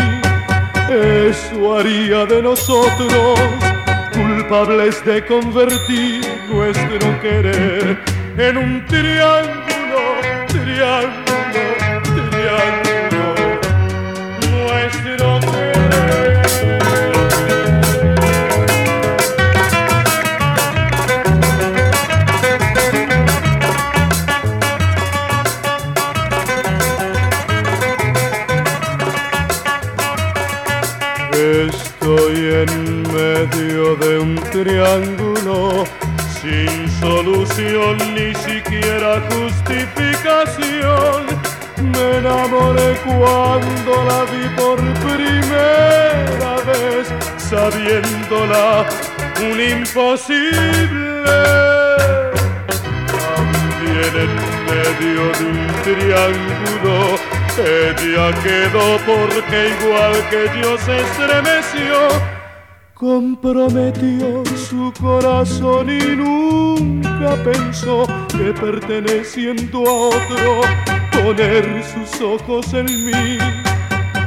eso 0.89 1.78
haría 1.78 2.24
de 2.27 2.43
nosotros 2.43 3.41
culpables 4.12 5.05
de 5.05 5.24
convertir 5.27 6.24
nuestro 6.49 7.20
querer 7.20 7.99
en 8.39 8.57
un 8.57 8.86
triángulo 8.86 9.64
triángulo, 10.74 11.64
triángulo, 12.30 13.26
nuestro 14.51 15.28
querer. 15.40 16.42
Estoy 31.68 32.36
en 32.62 33.02
medio 33.12 33.94
de 33.96 34.18
un 34.18 34.34
triángulo 34.51 35.84
sin 36.42 36.90
solución 37.01 37.96
ni 38.14 38.34
siquiera 38.34 39.22
justificación. 39.30 39.93
Enamoré 42.12 42.97
cuando 43.05 43.93
la 44.05 44.24
vi 44.31 44.47
por 44.56 44.78
primera 45.06 46.52
vez, 46.66 47.09
sabiéndola 47.39 48.85
un 49.40 49.59
imposible. 49.59 51.31
También 53.09 54.12
en 54.24 54.32
medio 54.70 55.22
de 55.39 55.44
un 55.52 55.62
triángulo, 55.82 56.97
ella 57.59 58.26
quedó 58.43 58.86
porque 59.06 59.59
igual 59.81 60.14
que 60.31 60.43
yo 60.60 60.76
se 60.78 61.01
estremeció 61.01 62.35
comprometió 62.94 64.43
su 64.56 64.93
corazón 65.01 65.90
y 65.90 66.16
nunca 66.16 67.36
pensó 67.43 68.06
que 68.28 68.52
perteneciendo 68.55 69.78
a 69.81 69.93
otro 70.09 70.93
poner 71.24 71.82
sus 71.82 72.20
ojos 72.20 72.74
en 72.74 72.84
mí. 72.84 73.38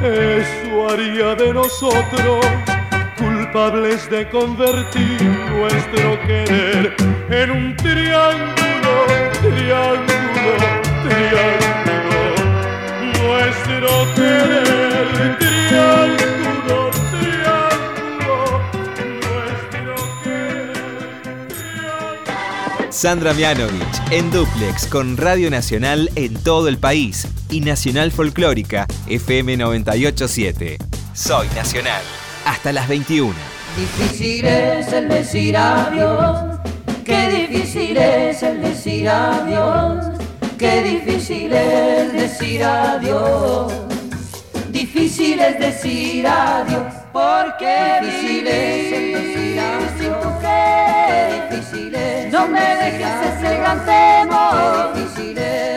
Eso 0.02 0.88
haría 0.90 1.34
de 1.36 1.54
nosotros 1.54 2.44
culpables 3.16 4.10
de 4.10 4.28
convertir 4.28 5.22
nuestro 5.22 6.20
querer 6.26 6.94
en 7.30 7.50
un 7.50 7.76
triángulo, 7.76 8.94
triángulo, 9.42 10.52
triángulo. 11.04 12.20
Nuestro 13.22 13.90
querer, 14.16 15.38
triángulo, 15.38 16.37
Sandra 23.00 23.32
Mianovich 23.32 24.02
en 24.10 24.28
Duplex 24.32 24.88
con 24.88 25.16
Radio 25.16 25.50
Nacional 25.50 26.10
en 26.16 26.34
todo 26.34 26.66
el 26.66 26.78
país 26.78 27.28
y 27.48 27.60
Nacional 27.60 28.10
Folclórica 28.10 28.88
FM 29.06 29.56
987. 29.56 30.78
Soy 31.14 31.46
Nacional. 31.54 32.02
Hasta 32.44 32.72
las 32.72 32.88
21. 32.88 33.32
Difícil 33.76 34.44
es 34.44 34.92
el 34.92 35.08
decir 35.08 35.56
adiós. 35.56 36.58
Qué 37.04 37.46
difícil 37.46 37.96
es 37.96 38.42
el 38.42 38.62
decir 38.62 39.08
adiós. 39.08 40.04
Qué 40.58 40.82
difícil 40.82 41.52
es 41.52 42.12
decir 42.12 42.64
adiós. 42.64 43.72
Difícil 44.72 45.38
es 45.38 45.60
decir 45.60 46.26
adiós. 46.26 46.92
Porque 47.12 48.00
difícil 48.02 48.46
es 48.48 48.92
el 48.92 49.12
decir 49.12 49.60
adiós. 49.60 50.26
Qué 50.40 51.56
difícil 51.56 51.94
es 51.94 52.17
no 52.38 52.48
me 52.48 52.76
dejes 52.82 53.16
ese 53.30 53.56
gran 53.58 53.84
temor. 53.84 54.92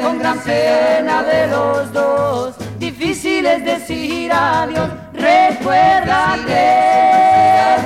Con 0.04 0.20
gran 0.20 0.40
pena 0.40 1.24
de 1.24 1.48
los 1.48 1.92
dos. 1.94 2.56
Difícil 2.78 3.46
es 3.46 3.64
decir 3.66 4.32
adiós. 4.32 4.90
Recuerda 5.14 6.38
que 6.48 6.68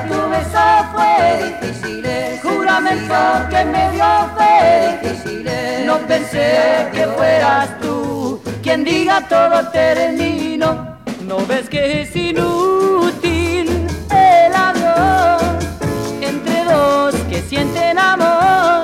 tu 0.09 0.19
beso 0.33 0.65
fue 0.93 1.15
difícil. 1.45 2.05
Juramento 2.43 3.15
que 3.49 3.65
me 3.73 3.83
dio 3.91 4.11
fe. 4.37 5.85
No 5.85 5.97
pensé 6.11 6.87
que 6.93 7.05
fueras 7.17 7.69
tú 7.81 8.41
quien 8.63 8.83
diga 8.83 9.21
todo 9.27 9.69
termino. 9.71 10.97
No 11.21 11.37
ves 11.45 11.69
que 11.69 12.01
es 12.01 12.15
inútil 12.15 12.94
sienten 17.55 17.97
amor. 17.97 18.83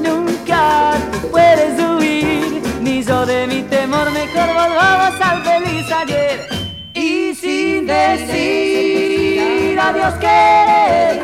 Nunca 0.00 0.92
puedes 1.30 1.72
huir, 1.80 2.62
ni 2.80 3.02
yo 3.02 3.26
de 3.26 3.46
mi 3.48 3.62
temor, 3.62 4.10
mejor 4.12 4.48
volvamos 4.60 5.20
al 5.20 5.42
feliz 5.42 5.90
ayer. 6.02 6.48
Y 6.94 7.34
sin 7.34 7.86
decir 7.86 9.78
adiós 9.78 10.14
querer, 10.14 11.14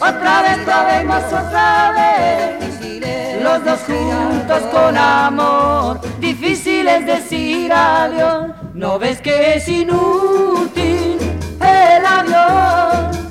otra 0.00 0.42
vez 0.42 0.58
probemos 0.64 1.24
otra 1.24 1.92
vez. 1.98 2.18
Los 3.42 3.64
dos 3.64 3.80
juntos 3.86 4.62
con 4.72 4.96
amor, 4.96 6.00
difícil 6.18 6.88
es 6.88 7.06
decir 7.06 7.72
adiós. 7.72 8.48
¿No 8.74 8.98
ves 8.98 9.20
que 9.20 9.54
es 9.54 9.68
inútil 9.68 11.18
el 11.60 12.06
adiós? 12.18 13.27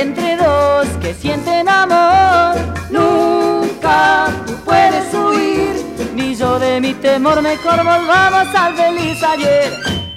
Entre 0.00 0.36
dos 0.36 0.86
que 1.00 1.12
sienten 1.12 1.68
amor, 1.68 2.54
nunca 2.88 4.28
tú 4.46 4.54
puedes 4.64 5.12
huir, 5.12 5.74
ni 6.14 6.36
yo 6.36 6.56
de 6.60 6.80
mi 6.80 6.94
temor, 6.94 7.42
mejor 7.42 7.78
volvamos 7.78 8.54
al 8.54 8.76
feliz 8.76 9.20
ayer. 9.24 9.72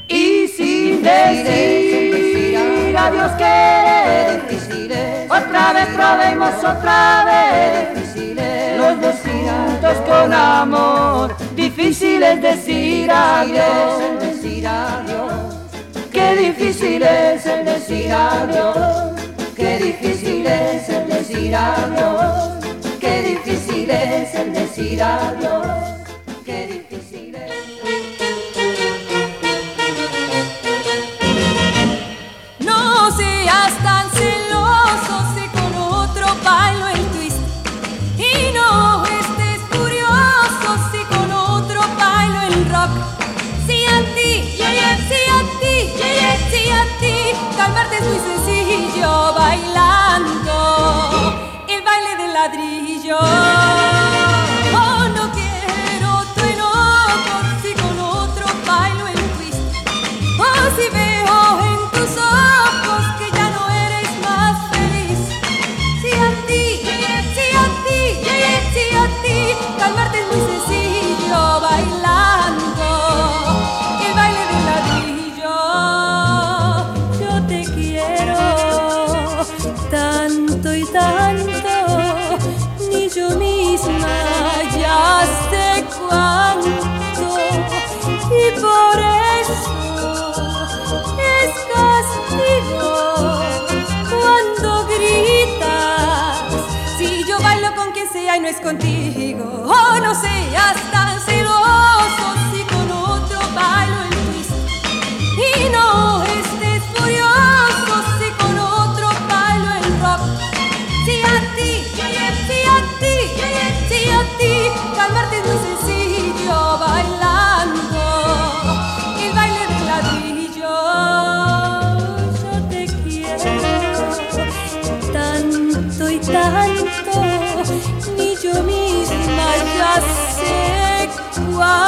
Y 0.07 0.47
sin 0.49 1.01
decir 1.01 2.95
adiós 2.95 3.31
querer, 3.31 4.43
otra 5.27 5.73
vez 5.73 5.87
probemos 5.95 6.53
otra 6.63 7.25
vez. 7.25 8.15
Los 8.77 9.01
dos 9.01 9.15
juntos 9.25 9.97
con 10.07 10.31
amor, 10.31 11.35
difícil 11.55 12.21
es 12.21 12.39
decir 12.39 13.11
adiós. 13.11 14.11
Qué 16.11 16.35
difícil 16.35 17.01
es 17.01 17.45
el 17.47 17.65
decir 17.65 18.11
adiós. 18.11 19.10
Decir 21.51 21.55
adiós. 21.55 22.61
Qué 22.99 23.21
difícil 23.23 23.89
es 23.89 24.35
el 24.35 24.53
decir 24.53 25.01
adiós, 25.03 25.90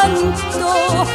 canto 0.03 1.12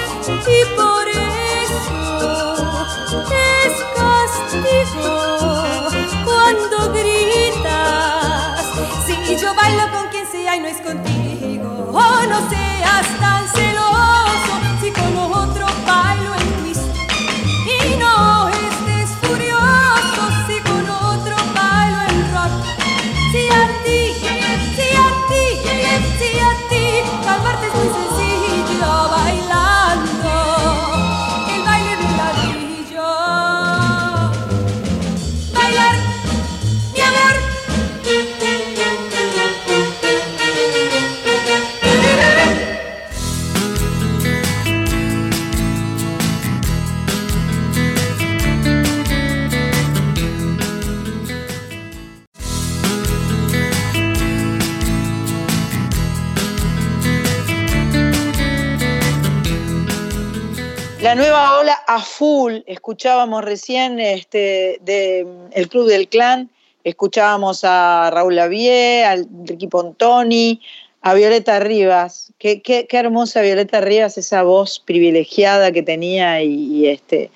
escuchábamos 62.66 63.44
recién 63.44 63.98
este, 64.00 64.78
de 64.82 65.26
El 65.52 65.68
Club 65.68 65.86
del 65.88 66.08
Clan, 66.08 66.50
escuchábamos 66.84 67.60
a 67.64 68.10
Raúl 68.12 68.36
Lavie, 68.36 69.04
al 69.04 69.26
Ricky 69.44 69.66
Pontoni, 69.66 70.60
a 71.02 71.14
Violeta 71.14 71.60
Rivas. 71.60 72.32
Qué, 72.38 72.60
qué- 72.62 72.86
qué 72.86 72.96
hermosa 72.98 73.40
Violeta 73.42 73.80
Rivas, 73.80 74.18
esa 74.18 74.42
voz 74.42 74.80
privilegiada 74.80 75.72
que 75.72 75.82
tenía 75.82 76.42
y, 76.42 76.86
este, 76.86 77.30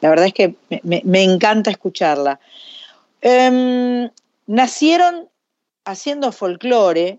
la 0.00 0.10
verdad 0.10 0.26
es 0.26 0.34
que 0.34 0.54
me 0.82 1.22
encanta 1.22 1.70
escucharla. 1.70 2.38
Em, 3.22 4.10
nacieron 4.46 5.28
haciendo 5.84 6.32
folclore 6.32 7.18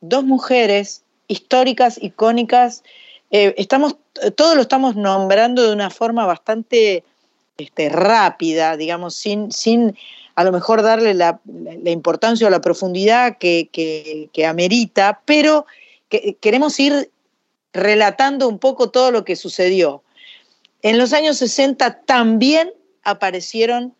dos 0.00 0.24
mujeres 0.24 1.02
históricas, 1.28 1.98
icónicas. 2.02 2.82
Eh, 3.30 3.54
estamos, 3.56 3.96
todo 4.36 4.54
lo 4.54 4.62
estamos 4.62 4.96
nombrando 4.96 5.62
de 5.62 5.72
una 5.72 5.90
forma 5.90 6.26
bastante 6.26 7.04
este, 7.56 7.88
rápida, 7.88 8.76
digamos, 8.76 9.14
sin, 9.14 9.50
sin 9.52 9.96
a 10.34 10.44
lo 10.44 10.52
mejor 10.52 10.82
darle 10.82 11.14
la, 11.14 11.40
la- 11.46 11.90
importancia 11.90 12.46
o 12.46 12.50
la 12.50 12.60
profundidad 12.60 13.38
que, 13.38 13.68
que- 13.72 14.46
amerita, 14.46 15.20
pero 15.24 15.66
que- 16.08 16.36
queremos 16.40 16.78
ir 16.78 17.10
relatando 17.72 18.48
un 18.48 18.58
poco 18.58 18.90
todo 18.90 19.10
lo 19.10 19.24
que 19.24 19.36
sucedió. 19.36 20.02
En 20.82 20.96
los 20.98 21.12
años 21.12 21.38
60 21.38 22.02
también 22.02 22.72
aparecieron 23.02 23.94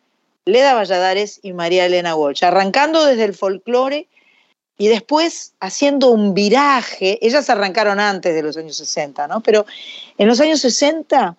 Leda 0.45 0.73
Valladares 0.73 1.39
y 1.43 1.51
María 1.53 1.85
Elena 1.85 2.15
Walsh, 2.15 2.43
arrancando 2.45 3.05
desde 3.05 3.25
el 3.25 3.33
folclore 3.33 4.07
y 4.79 4.87
después 4.87 5.53
haciendo 5.59 6.09
un 6.09 6.33
viraje. 6.33 7.19
Ellas 7.21 7.49
arrancaron 7.49 7.99
antes 7.99 8.33
de 8.33 8.41
los 8.41 8.55
años 8.55 8.77
60, 8.77 9.27
¿no? 9.27 9.41
Pero 9.41 9.65
en 10.17 10.27
los 10.27 10.39
años 10.39 10.61
60, 10.61 11.35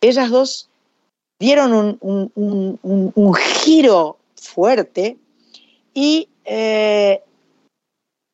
ellas 0.00 0.30
dos 0.30 0.70
dieron 1.38 1.74
un, 1.74 1.98
un- 2.34 2.80
un- 3.14 3.34
giro 3.34 4.16
fuerte 4.34 5.18
y 5.92 6.28
eh, 6.46 7.22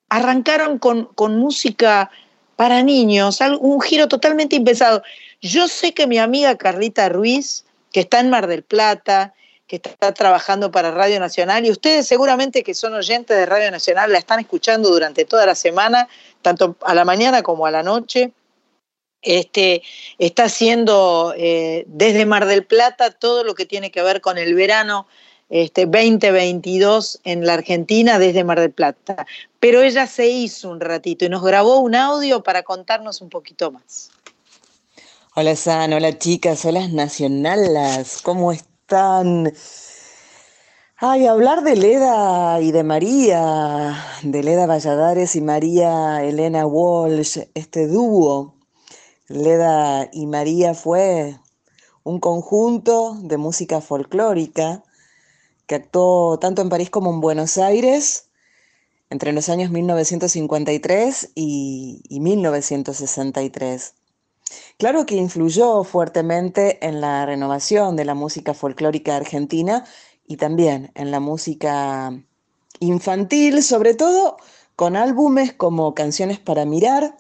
arrancaron 0.09 0.79
con, 0.79 1.07
con 1.15 1.37
música 1.37 2.11
para 2.55 2.83
niños, 2.85 3.41
un 3.61 3.81
giro 3.81 4.07
totalmente 4.07 4.55
impensado. 4.55 5.03
Yo 5.41 5.67
sé 5.67 5.93
que 5.93 6.07
mi 6.07 6.19
amiga 6.19 6.57
Carlita 6.57 7.09
Ruiz, 7.09 7.65
que 7.93 8.01
está 8.01 8.21
en 8.21 8.31
Mar 8.31 8.47
del 8.47 8.63
Plata, 8.63 9.35
que 9.67 9.77
está 9.77 10.13
trabajando 10.13 10.71
para 10.71 10.91
Radio 10.91 11.19
Nacional, 11.21 11.65
y 11.65 11.71
ustedes 11.71 12.07
seguramente 12.07 12.63
que 12.63 12.75
son 12.75 12.95
oyentes 12.95 13.37
de 13.37 13.47
Radio 13.47 13.71
Nacional, 13.71 14.13
la 14.13 14.19
están 14.19 14.41
escuchando 14.41 14.91
durante 14.91 15.25
toda 15.25 15.47
la 15.47 15.55
semana, 15.55 16.09
tanto 16.43 16.77
a 16.83 16.95
la 16.95 17.05
mañana 17.05 17.43
como 17.43 17.67
a 17.67 17.71
la 17.71 17.83
noche. 17.83 18.33
Este, 19.23 19.83
está 20.19 20.45
haciendo 20.45 21.33
eh, 21.37 21.85
desde 21.87 22.27
Mar 22.27 22.45
del 22.45 22.67
Plata 22.67 23.11
todo 23.11 23.43
lo 23.43 23.55
que 23.55 23.65
tiene 23.65 23.91
que 23.91 24.03
ver 24.03 24.21
con 24.21 24.37
el 24.37 24.55
verano 24.55 25.07
este, 25.49 25.87
2022 25.87 27.21
en 27.25 27.47
la 27.47 27.55
Argentina 27.55 28.19
desde 28.19 28.45
Mar 28.45 28.61
del 28.61 28.73
Plata. 28.73 29.27
Pero 29.61 29.81
ella 29.81 30.07
se 30.07 30.29
hizo 30.29 30.69
un 30.69 30.81
ratito 30.81 31.25
y 31.25 31.31
nos 31.31 31.43
grabó 31.43 31.79
un 31.79 31.95
audio 31.95 32.43
para 32.43 32.65
contarnos 32.65 33.23
un 33.23 33.31
poquito 33.31 33.71
más. 33.71 34.11
Hola 35.35 35.57
San, 35.57 35.95
hola 35.95 36.19
chicas, 36.19 36.65
hola 36.67 36.87
nacionalas, 36.89 38.21
¿cómo 38.23 38.53
están? 38.53 38.74
Ay, 40.97 41.27
hablar 41.27 41.65
de 41.65 41.75
Leda 41.75 42.61
y 42.61 42.71
de 42.71 42.85
María, 42.85 43.97
de 44.23 44.43
Leda 44.43 44.67
Valladares 44.67 45.35
y 45.35 45.41
María 45.41 46.23
Elena 46.23 46.65
Walsh, 46.65 47.41
este 47.55 47.89
dúo, 47.89 48.55
Leda 49.27 50.09
y 50.13 50.27
María 50.27 50.75
fue 50.75 51.37
un 52.05 52.21
conjunto 52.21 53.17
de 53.21 53.37
música 53.37 53.81
folclórica 53.81 54.85
que 55.67 55.75
actuó 55.75 56.39
tanto 56.39 56.63
en 56.63 56.69
París 56.69 56.91
como 56.91 57.11
en 57.13 57.21
Buenos 57.21 57.59
Aires 57.59 58.29
entre 59.11 59.33
los 59.33 59.49
años 59.49 59.71
1953 59.73 61.33
y, 61.35 62.01
y 62.09 62.21
1963. 62.21 63.95
Claro 64.77 65.07
que 65.07 65.15
influyó 65.15 65.85
fuertemente 65.85 66.85
en 66.85 67.01
la 67.01 67.25
renovación 67.27 67.95
de 67.95 68.05
la 68.05 68.15
música 68.15 68.55
folclórica 68.55 69.17
argentina 69.17 69.85
y 70.27 70.37
también 70.37 70.91
en 70.95 71.11
la 71.11 71.21
música 71.21 72.13
infantil, 72.81 73.63
sobre 73.63 73.95
todo 73.95 74.37
con 74.75 74.97
álbumes 74.97 75.53
como 75.53 75.95
Canciones 75.95 76.41
para 76.41 76.65
Mirar 76.65 77.17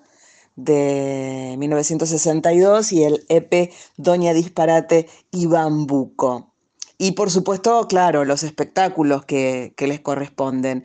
de 0.57 1.55
1962 1.59 2.93
y 2.93 3.05
el 3.05 3.25
EP 3.29 3.73
Doña 3.97 4.33
Disparate 4.35 5.09
y 5.31 5.47
Bambuco. 5.47 6.53
Y 6.99 7.13
por 7.13 7.31
supuesto, 7.31 7.87
claro, 7.87 8.25
los 8.25 8.43
espectáculos 8.43 9.25
que, 9.25 9.75
que 9.77 9.87
les 9.87 10.01
corresponden. 10.01 10.85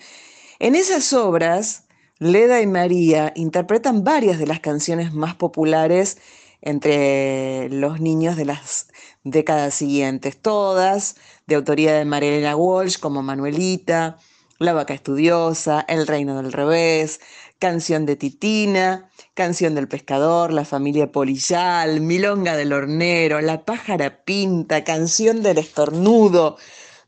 En 0.59 0.75
esas 0.75 1.13
obras, 1.13 1.85
Leda 2.19 2.61
y 2.61 2.67
María 2.67 3.31
interpretan 3.35 4.03
varias 4.03 4.37
de 4.37 4.47
las 4.47 4.59
canciones 4.59 5.13
más 5.13 5.35
populares 5.35 6.17
entre 6.61 7.69
los 7.69 7.99
niños 7.99 8.35
de 8.35 8.45
las 8.45 8.87
décadas 9.23 9.73
siguientes, 9.75 10.41
todas 10.41 11.15
de 11.47 11.55
autoría 11.55 11.93
de 11.93 12.05
Marilena 12.05 12.55
Walsh 12.55 12.99
como 12.99 13.23
Manuelita, 13.23 14.17
La 14.59 14.73
vaca 14.73 14.93
estudiosa, 14.93 15.85
El 15.87 16.07
reino 16.07 16.41
del 16.41 16.51
revés, 16.51 17.19
Canción 17.59 18.05
de 18.05 18.15
Titina, 18.15 19.09
Canción 19.33 19.75
del 19.75 19.87
pescador, 19.87 20.53
La 20.53 20.65
familia 20.65 21.11
polillal, 21.11 22.01
Milonga 22.01 22.55
del 22.55 22.73
hornero, 22.73 23.41
La 23.41 23.65
pájara 23.65 24.23
pinta, 24.23 24.83
Canción 24.83 25.43
del 25.43 25.57
estornudo, 25.57 26.57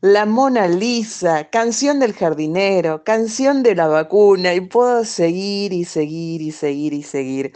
La 0.00 0.26
Mona 0.26 0.66
Lisa, 0.68 1.48
Canción 1.50 2.00
del 2.00 2.14
jardinero, 2.14 3.04
Canción 3.04 3.62
de 3.62 3.74
la 3.74 3.86
vacuna, 3.86 4.54
y 4.54 4.60
puedo 4.60 5.04
seguir 5.04 5.72
y 5.72 5.84
seguir 5.84 6.42
y 6.42 6.52
seguir 6.52 6.92
y 6.94 7.02
seguir. 7.02 7.52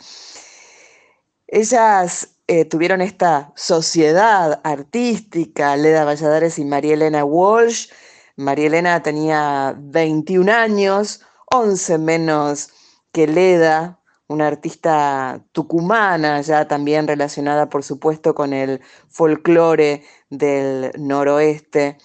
Ellas 1.48 2.36
eh, 2.48 2.64
tuvieron 2.64 3.00
esta 3.00 3.52
sociedad 3.56 4.60
artística, 4.64 5.76
Leda 5.76 6.04
Valladares 6.04 6.58
y 6.58 6.64
María 6.64 6.94
Elena 6.94 7.24
Walsh. 7.24 7.88
María 8.36 8.66
Elena 8.66 9.02
tenía 9.02 9.74
21 9.78 10.52
años, 10.52 11.22
11 11.52 11.98
menos 11.98 12.70
que 13.12 13.26
Leda, 13.26 14.00
una 14.28 14.48
artista 14.48 15.44
tucumana, 15.52 16.40
ya 16.40 16.66
también 16.68 17.06
relacionada, 17.06 17.68
por 17.70 17.84
supuesto, 17.84 18.34
con 18.34 18.52
el 18.52 18.80
folclore 19.08 20.04
del 20.30 20.90
noroeste. 20.98 21.98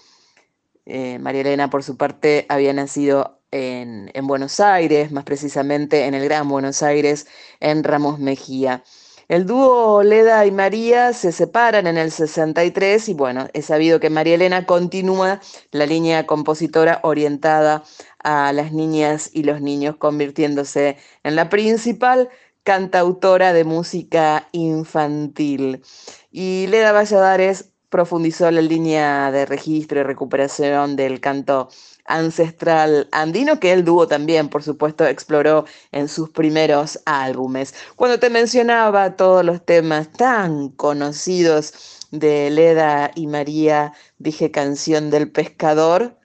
Eh, 0.85 1.19
María 1.19 1.41
Elena, 1.41 1.69
por 1.69 1.83
su 1.83 1.97
parte, 1.97 2.45
había 2.49 2.73
nacido 2.73 3.41
en, 3.51 4.11
en 4.13 4.27
Buenos 4.27 4.59
Aires, 4.59 5.11
más 5.11 5.23
precisamente 5.23 6.05
en 6.05 6.13
el 6.13 6.23
Gran 6.25 6.47
Buenos 6.47 6.83
Aires, 6.83 7.27
en 7.59 7.83
Ramos 7.83 8.19
Mejía. 8.19 8.83
El 9.31 9.45
dúo 9.45 10.03
Leda 10.03 10.45
y 10.45 10.51
María 10.51 11.13
se 11.13 11.31
separan 11.31 11.87
en 11.87 11.97
el 11.97 12.11
63 12.11 13.07
y 13.07 13.13
bueno, 13.13 13.47
es 13.53 13.67
sabido 13.67 14.01
que 14.01 14.09
María 14.09 14.35
Elena 14.35 14.65
continúa 14.65 15.39
la 15.71 15.85
línea 15.85 16.27
compositora 16.27 16.99
orientada 17.03 17.85
a 18.21 18.51
las 18.51 18.73
niñas 18.73 19.29
y 19.31 19.43
los 19.43 19.61
niños, 19.61 19.95
convirtiéndose 19.95 20.97
en 21.23 21.37
la 21.37 21.47
principal 21.47 22.27
cantautora 22.63 23.53
de 23.53 23.63
música 23.63 24.49
infantil. 24.51 25.81
Y 26.29 26.67
Leda 26.67 26.91
Valladares 26.91 27.70
profundizó 27.91 28.49
la 28.49 28.61
línea 28.61 29.31
de 29.31 29.45
registro 29.45 29.99
y 29.99 30.03
recuperación 30.03 30.95
del 30.95 31.19
canto 31.19 31.69
ancestral 32.05 33.09
andino 33.11 33.59
que 33.59 33.73
el 33.73 33.83
dúo 33.83 34.07
también, 34.07 34.47
por 34.49 34.63
supuesto, 34.63 35.05
exploró 35.05 35.65
en 35.91 36.07
sus 36.07 36.29
primeros 36.29 36.99
álbumes. 37.05 37.75
Cuando 37.97 38.17
te 38.17 38.29
mencionaba 38.29 39.17
todos 39.17 39.45
los 39.45 39.63
temas 39.65 40.09
tan 40.11 40.69
conocidos 40.69 42.07
de 42.11 42.49
Leda 42.49 43.11
y 43.13 43.27
María, 43.27 43.93
dije 44.17 44.51
canción 44.51 45.11
del 45.11 45.29
pescador 45.29 46.17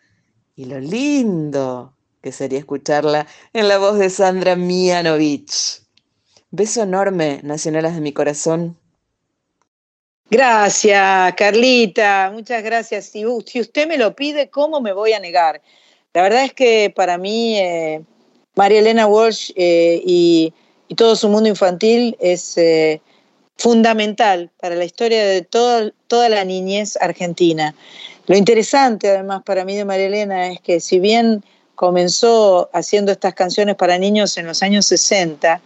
y 0.55 0.67
lo 0.67 0.79
lindo 0.79 1.97
que 2.23 2.31
sería 2.31 2.61
escucharla 2.61 3.27
en 3.53 3.67
la 3.69 3.79
voz 3.79 3.99
de 3.99 4.09
Sandra 4.09 4.55
Mianovich. 4.55 5.83
Beso 6.53 6.85
enorme, 6.85 7.41
nacionales 7.43 7.97
de 7.97 8.01
mi 8.01 8.13
corazón. 8.13 8.79
Gracias, 10.28 11.35
Carlita, 11.36 12.31
muchas 12.32 12.62
gracias. 12.65 13.07
Si, 13.07 13.24
si, 13.47 13.61
usted 13.61 13.86
me 13.86 13.97
lo 13.97 14.16
pide, 14.16 14.51
¿cómo 14.51 14.81
me 14.81 14.93
voy 14.93 15.12
a 15.12 15.20
negar? 15.20 15.62
La 16.15 16.23
verdad 16.23 16.44
es 16.44 16.53
que 16.53 16.93
para 16.94 17.16
mí, 17.16 17.57
eh, 17.59 18.03
María 18.57 18.81
Elena 18.81 19.07
Walsh 19.07 19.53
eh, 19.55 20.03
y, 20.05 20.53
todo 20.97 21.16
su 21.16 21.28
mundo 21.28 21.48
infantil 21.48 22.16
es 22.20 22.57
eh, 22.57 23.01
fundamental 23.57 24.51
para 24.61 24.77
la 24.77 24.85
historia 24.85 25.24
de 25.27 25.43
todo, 25.43 25.93
toda 26.07 26.28
la 26.28 26.44
niñez 26.44 26.97
argentina. 27.01 27.74
Lo 28.27 28.36
interesante, 28.36 29.09
además, 29.09 29.43
para 29.44 29.65
mí 29.65 29.77
de 29.77 29.85
María 29.85 30.07
Elena 30.07 30.48
es 30.48 30.61
que 30.61 30.81
si 30.81 30.98
bien 30.98 31.44
comenzó 31.77 32.70
haciendo 32.73 33.12
estas 33.12 33.35
canciones 33.35 33.77
para 33.77 33.98
niños 33.98 34.36
en 34.39 34.47
los 34.47 34.62
años 34.62 34.86
60, 34.86 35.61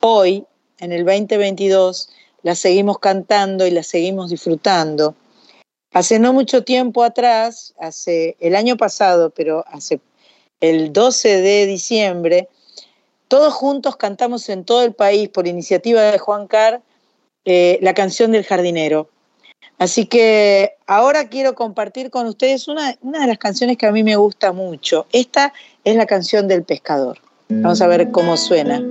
hoy, 0.00 0.44
en 0.78 0.92
el 0.92 1.04
2022, 1.04 2.10
las 2.42 2.58
seguimos 2.58 2.98
cantando 2.98 3.66
y 3.66 3.70
las 3.70 3.86
seguimos 3.86 4.30
disfrutando. 4.30 5.14
Hace 5.92 6.18
no 6.18 6.32
mucho 6.32 6.64
tiempo 6.64 7.02
atrás, 7.02 7.74
hace 7.78 8.36
el 8.40 8.54
año 8.54 8.76
pasado, 8.76 9.30
pero 9.30 9.64
hace 9.68 10.00
el 10.60 10.92
12 10.92 11.40
de 11.40 11.66
diciembre, 11.66 12.48
todos 13.28 13.54
juntos 13.54 13.96
cantamos 13.96 14.48
en 14.48 14.64
todo 14.64 14.82
el 14.84 14.94
país, 14.94 15.28
por 15.28 15.46
iniciativa 15.46 16.02
de 16.02 16.18
Juan 16.18 16.46
Carr, 16.46 16.82
eh, 17.44 17.78
la 17.82 17.94
canción 17.94 18.32
del 18.32 18.44
jardinero. 18.44 19.08
Así 19.78 20.06
que 20.06 20.76
ahora 20.86 21.28
quiero 21.28 21.54
compartir 21.54 22.10
con 22.10 22.26
ustedes 22.26 22.68
una, 22.68 22.96
una 23.00 23.20
de 23.20 23.26
las 23.28 23.38
canciones 23.38 23.76
que 23.76 23.86
a 23.86 23.92
mí 23.92 24.02
me 24.02 24.16
gusta 24.16 24.52
mucho. 24.52 25.06
Esta 25.12 25.52
es 25.84 25.96
la 25.96 26.06
canción 26.06 26.48
del 26.48 26.64
pescador. 26.64 27.18
Vamos 27.48 27.80
a 27.80 27.86
ver 27.86 28.10
cómo 28.10 28.36
suena. 28.36 28.82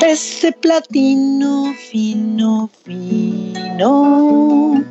Ese 0.00 0.52
platino 0.52 1.74
fino, 1.90 2.70
fino. 2.84 4.84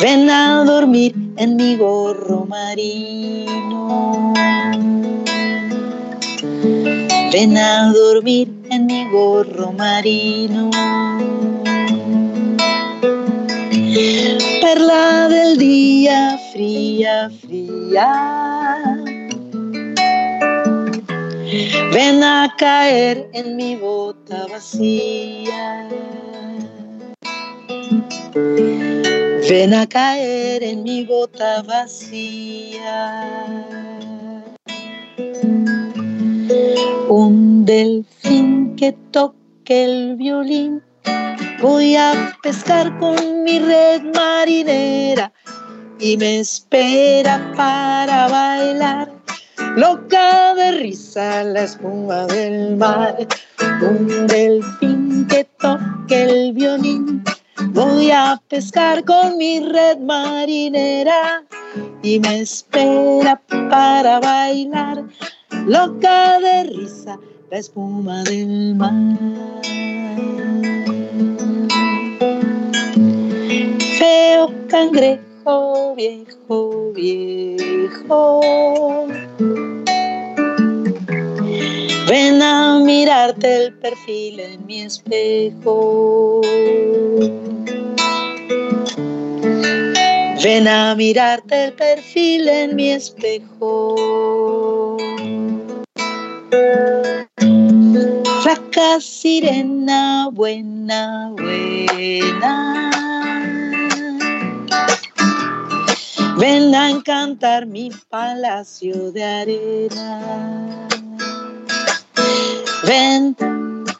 Ven 0.00 0.30
a 0.30 0.64
dormir 0.64 1.14
en 1.36 1.56
mi 1.56 1.76
gorro 1.76 2.46
marino. 2.46 4.32
Ven 7.32 7.56
a 7.56 7.92
dormir 7.92 8.48
en 8.70 8.86
mi 8.86 9.10
gorro 9.10 9.72
marino. 9.72 10.70
Perla 14.60 15.28
del 15.28 15.58
día 15.58 16.38
fría, 16.52 17.30
fría 17.40 18.97
Ven 21.50 22.22
a 22.22 22.54
caer 22.58 23.30
en 23.32 23.56
mi 23.56 23.74
bota 23.74 24.46
vacía. 24.48 25.88
Ven 29.48 29.72
a 29.72 29.86
caer 29.86 30.62
en 30.62 30.82
mi 30.82 31.06
bota 31.06 31.62
vacía. 31.62 33.24
Un 37.08 37.64
delfín 37.64 38.76
que 38.76 38.92
toque 39.10 39.84
el 39.84 40.16
violín. 40.16 40.82
Voy 41.62 41.96
a 41.96 42.36
pescar 42.42 42.98
con 42.98 43.42
mi 43.44 43.58
red 43.58 44.02
marinera 44.14 45.32
y 45.98 46.18
me 46.18 46.40
espera 46.40 47.52
para 47.56 48.28
bailar 48.28 49.18
loca 49.76 50.54
de 50.54 50.72
risa 50.72 51.44
la 51.44 51.62
espuma 51.62 52.26
del 52.26 52.76
mar, 52.76 53.16
un 53.82 54.26
delfín 54.26 55.26
que 55.26 55.44
toque 55.60 56.22
el 56.22 56.52
violín. 56.52 57.24
Voy 57.70 58.10
a 58.10 58.40
pescar 58.48 59.04
con 59.04 59.36
mi 59.36 59.60
red 59.60 59.98
marinera 59.98 61.44
y 62.02 62.20
me 62.20 62.40
espera 62.40 63.40
para 63.70 64.20
bailar, 64.20 65.04
loca 65.66 66.38
de 66.40 66.64
risa 66.64 67.18
la 67.50 67.58
espuma 67.58 68.22
del 68.24 68.74
mar. 68.74 68.92
Feo 73.98 74.52
cangrejo 74.68 75.27
viejo, 75.96 76.92
viejo 76.94 78.40
Ven 82.08 82.40
a 82.40 82.78
mirarte 82.78 83.64
el 83.64 83.74
perfil 83.74 84.40
en 84.40 84.66
mi 84.66 84.80
espejo. 84.80 86.40
Ven 90.42 90.68
a 90.68 90.94
mirarte 90.94 91.64
el 91.64 91.74
perfil 91.74 92.48
en 92.48 92.76
mi 92.76 92.92
espejo. 92.92 94.96
Flaca 98.42 99.00
sirena, 99.00 100.30
buena, 100.32 101.34
buena. 101.36 102.90
Ven 106.38 106.72
a 106.72 106.88
encantar 106.88 107.66
mi 107.66 107.90
palacio 108.08 109.10
de 109.10 109.24
arena. 109.24 110.88
Ven, 112.86 113.34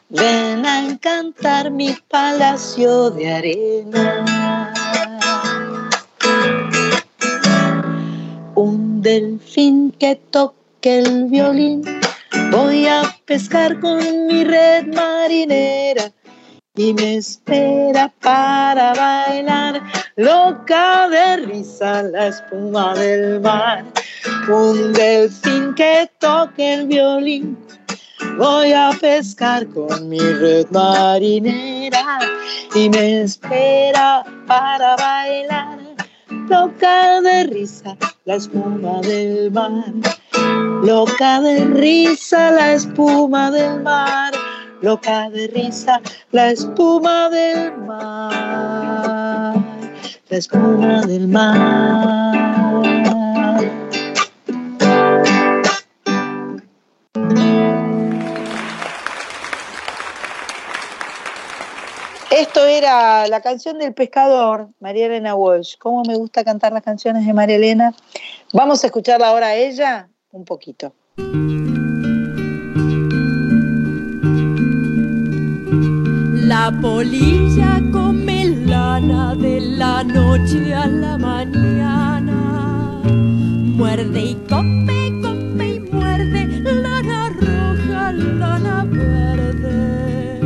ven 0.07 0.65
a 0.65 0.85
encantar 0.85 1.69
mi 1.69 1.97
palacio 2.07 3.09
de 3.09 3.33
arena. 3.33 4.73
Un 8.55 9.01
delfín 9.01 9.91
que 9.99 10.15
toque 10.15 10.99
el 10.99 11.25
violín, 11.25 11.83
voy 12.51 12.87
a 12.87 13.01
pescar 13.25 13.81
con 13.81 13.97
mi 14.27 14.45
red 14.45 14.87
marinera 14.87 16.09
y 16.79 16.93
me 16.93 17.17
espera 17.17 18.09
para 18.21 18.93
bailar, 18.93 19.83
loca 20.15 21.09
de 21.09 21.35
risa 21.45 22.03
la 22.03 22.27
espuma 22.27 22.93
del 22.93 23.41
mar. 23.41 23.83
Un 24.47 24.93
delfín 24.93 25.75
que 25.75 26.09
toque 26.19 26.75
el 26.75 26.87
violín, 26.87 27.57
voy 28.37 28.71
a 28.71 28.91
pescar 29.01 29.67
con 29.67 30.07
mi 30.07 30.19
red 30.19 30.67
marinera 30.71 32.19
y 32.73 32.89
me 32.89 33.23
espera 33.23 34.23
para 34.47 34.95
bailar, 34.95 35.79
loca 36.47 37.19
de 37.19 37.43
risa 37.43 37.97
la 38.23 38.35
espuma 38.35 39.01
del 39.01 39.51
mar. 39.51 39.83
Loca 40.81 41.41
de 41.41 41.65
risa 41.65 42.51
la 42.51 42.71
espuma 42.71 43.51
del 43.51 43.81
mar 43.81 44.31
loca 44.81 45.29
de 45.29 45.47
risa, 45.47 46.01
la 46.31 46.51
espuma 46.51 47.29
del 47.29 47.77
mar, 47.77 49.55
la 50.29 50.37
espuma 50.37 51.01
del 51.05 51.27
mar. 51.27 52.39
Esto 62.31 62.65
era 62.65 63.27
la 63.27 63.41
canción 63.41 63.79
del 63.79 63.93
pescador, 63.93 64.69
María 64.79 65.07
Elena 65.07 65.35
Walsh. 65.35 65.75
¿Cómo 65.77 66.03
me 66.07 66.15
gusta 66.15 66.43
cantar 66.45 66.71
las 66.71 66.83
canciones 66.83 67.25
de 67.25 67.33
María 67.33 67.57
Elena? 67.57 67.93
Vamos 68.53 68.83
a 68.83 68.87
escucharla 68.87 69.27
ahora 69.27 69.47
a 69.47 69.55
ella 69.55 70.07
un 70.31 70.45
poquito. 70.45 70.93
La 76.49 76.71
polilla 76.71 77.79
come 77.91 78.55
lana 78.65 79.35
de 79.35 79.59
la 79.77 80.03
noche 80.03 80.73
a 80.73 80.87
la 80.87 81.15
mañana. 81.15 82.39
Muerde 83.77 84.19
y 84.31 84.35
come, 84.49 85.21
come 85.21 85.67
y 85.75 85.79
muerde 85.91 86.47
lana 86.81 87.29
roja, 87.39 88.11
lana 88.13 88.83
verde. 88.83 90.39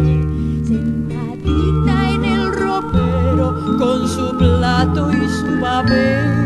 Sentadita 0.68 2.10
en 2.16 2.26
el 2.26 2.52
ropero 2.52 3.78
con 3.80 4.06
su 4.06 4.38
plato 4.38 5.10
y 5.10 5.30
su 5.30 5.62
babero. 5.62 6.43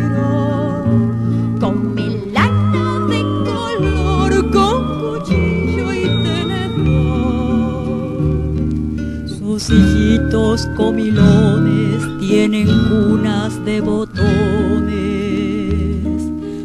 Sus 9.68 9.76
hijitos 9.76 10.66
comilones 10.78 12.02
tienen 12.22 12.68
cunas 12.88 13.66
de 13.66 13.82
botones. 13.82 14.24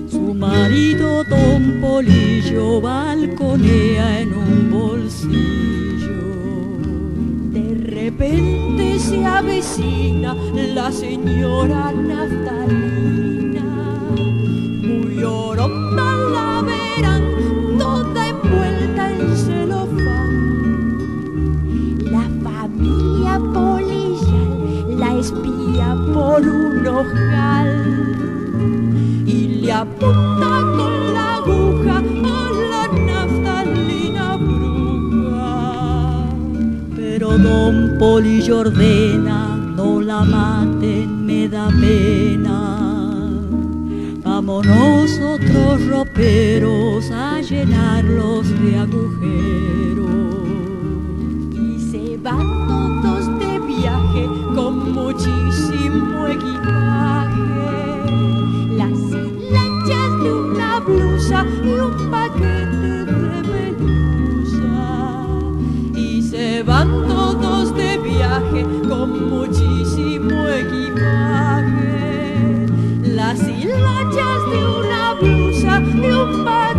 Su 0.09 0.33
marido 0.35 1.25
Don 1.25 1.81
Polillo 1.81 2.81
balconea 2.81 4.21
en 4.21 4.35
un 4.35 4.71
bolsillo. 4.71 6.13
De 7.51 7.75
repente 7.91 9.01
se 9.01 9.27
avecina 9.27 10.37
la 10.55 10.93
señora 10.93 11.91
Naftalina. 11.91 13.65
Muy 14.81 15.25
oronda 15.25 16.62
espía 25.23 25.97
por 26.13 26.41
un 26.43 26.85
ojal 26.85 27.71
y 29.25 29.61
le 29.63 29.73
apunta 29.73 30.53
con 30.77 31.15
la 31.15 31.37
aguja 31.37 31.99
a 31.99 32.51
la 32.71 32.85
naftalina 33.09 34.37
bruja. 34.37 36.27
Pero 36.97 37.39
don 37.39 37.99
Polillo 38.01 38.59
ordena, 38.59 39.57
no 39.77 40.01
la 40.01 40.25
maten, 40.25 41.25
me 41.25 41.49
da 41.49 41.69
pena. 41.69 42.59
Vámonos 44.25 45.21
otros 45.35 45.87
roperos 45.87 47.11
a 47.13 47.41
llenarlos 47.41 48.49
de 48.61 48.77
agujeros 48.77 50.03
y 51.55 51.79
se 51.91 52.17
van 52.17 52.49
todos 52.67 53.39
de 53.39 53.61
viaje 53.61 54.42
con 54.63 54.93
muchísimo 54.93 56.27
equipaje. 56.29 57.33
Las 58.77 58.99
hilachas 59.11 60.11
de 60.23 60.33
una 60.33 60.81
blusa 60.81 61.45
y 61.65 61.69
un 61.69 62.11
paquete 62.11 63.05
de 63.07 63.43
pelusa. 63.51 65.27
Y 65.97 66.23
se 66.23 66.63
van 66.63 66.89
todos 67.09 67.75
de 67.75 67.99
viaje 67.99 68.65
con 68.89 69.31
muchísimo 69.31 70.47
equipaje. 70.63 71.97
Las 73.03 73.41
hilachas 73.41 74.41
de 74.53 74.61
una 74.81 75.15
blusa 75.21 75.81
y 75.81 76.07
un 76.07 76.45
paquete 76.45 76.72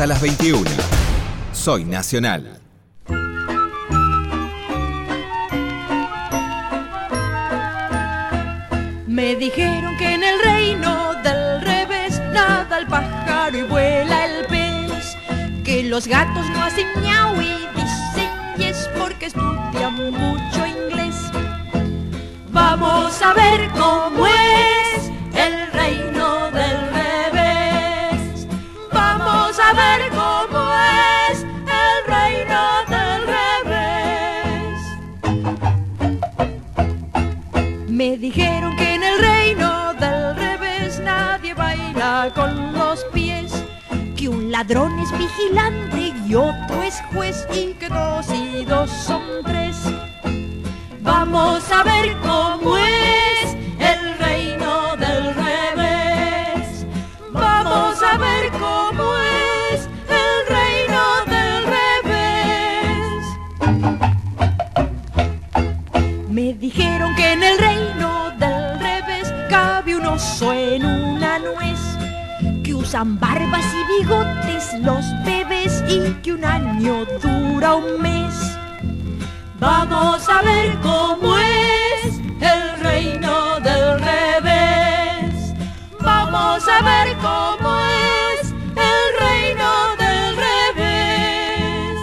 Hasta 0.00 0.14
las 0.14 0.22
21. 0.22 0.64
Soy 1.52 1.84
Nacional. 1.84 2.58
Me 9.06 9.36
dijeron 9.36 9.98
que 9.98 10.14
en 10.14 10.22
el 10.24 10.42
reino 10.42 11.12
del 11.22 11.60
revés 11.60 12.18
nada 12.32 12.78
el 12.78 12.86
pájaro 12.86 13.58
y 13.58 13.62
vuela 13.64 14.24
el 14.24 14.46
pez, 14.46 15.18
que 15.64 15.82
los 15.82 16.06
gatos 16.06 16.48
no 16.48 16.62
hacen 16.62 16.86
miau 17.02 17.34
y 17.38 17.68
dicen 17.76 18.30
yes 18.56 18.88
porque 18.98 19.26
estudian 19.26 19.96
mucho 19.96 20.66
inglés. 20.66 21.16
Vamos 22.50 23.20
a 23.20 23.34
ver 23.34 23.68
cómo 23.72 24.26
es 24.26 24.39
dijeron 38.20 38.76
que 38.76 38.94
en 38.94 39.02
el 39.02 39.18
reino 39.18 39.94
del 39.94 40.36
revés 40.36 41.00
nadie 41.00 41.54
baila 41.54 42.30
con 42.34 42.74
los 42.74 43.02
pies, 43.14 43.64
que 44.14 44.28
un 44.28 44.52
ladrón 44.52 44.98
es 45.00 45.10
vigilante 45.18 46.12
y 46.26 46.34
otro 46.34 46.82
es 46.82 47.00
juez 47.12 47.46
y 47.54 47.72
que 47.74 47.88
dos 47.88 48.26
y 48.30 48.64
dos 48.66 48.90
son 48.90 49.22
tres. 49.44 49.76
Vamos 51.00 51.64
a 51.72 51.82
ver 51.82 52.14
cómo 52.20 52.76
usan 72.90 73.20
barbas 73.20 73.64
y 73.72 74.02
bigotes 74.02 74.74
los 74.80 75.04
bebés 75.24 75.84
y 75.88 76.12
que 76.22 76.32
un 76.32 76.44
año 76.44 77.04
dura 77.22 77.76
un 77.76 78.02
mes. 78.02 78.34
Vamos 79.60 80.28
a 80.28 80.42
ver 80.42 80.76
cómo 80.82 81.38
es 81.38 82.18
el 82.40 82.80
reino 82.80 83.60
del 83.60 84.00
revés. 84.00 85.54
Vamos 86.00 86.66
a 86.66 86.82
ver 86.82 87.16
cómo 87.18 87.78
es 88.40 88.52
el 88.74 89.12
reino 89.24 89.70
del 90.02 90.36
revés. 90.74 92.00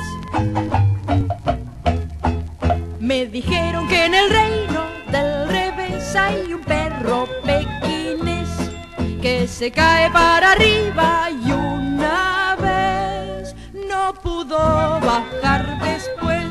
Me 3.02 3.26
dijeron 3.26 3.90
que 3.90 4.06
en 4.06 4.14
el 4.14 4.30
reino 4.30 4.86
del 5.12 5.50
revés 5.50 6.16
hay 6.16 6.54
un 6.54 6.62
perro 6.62 7.28
se 9.58 9.72
cae 9.72 10.12
para 10.12 10.52
arriba 10.52 11.32
y 11.32 11.52
una 11.52 12.56
vez 12.62 13.56
no 13.90 14.14
pudo 14.14 15.00
bajar 15.00 15.80
después. 15.80 16.46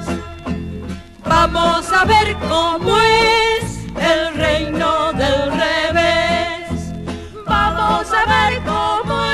Vamos 1.25 1.93
a 1.93 2.05
ver 2.05 2.37
cómo 2.49 2.99
es 2.99 3.79
el 3.95 4.35
reino 4.35 5.13
del 5.13 5.53
revés. 5.53 6.93
Vamos 7.47 8.09
a 8.11 8.25
ver 8.27 8.61
cómo 8.65 9.25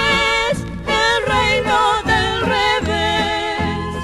es 0.51 0.61
el 0.87 1.27
reino 1.27 2.03
del 2.05 2.43
revés. 2.57 3.97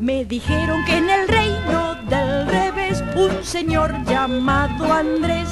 Me 0.00 0.24
dijeron 0.24 0.82
que 0.86 0.96
en 0.96 1.10
el 1.10 1.28
reino 1.28 1.96
del 2.08 2.46
revés 2.46 3.04
un 3.14 3.44
señor 3.44 3.92
llamado 4.06 4.90
Andrés 4.90 5.50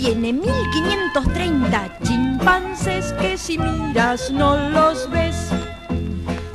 tiene 0.00 0.32
1530 0.32 1.98
chimpancés 2.02 3.12
que 3.20 3.36
si 3.36 3.58
miras 3.58 4.30
no 4.30 4.56
los 4.70 5.10
ves. 5.10 5.50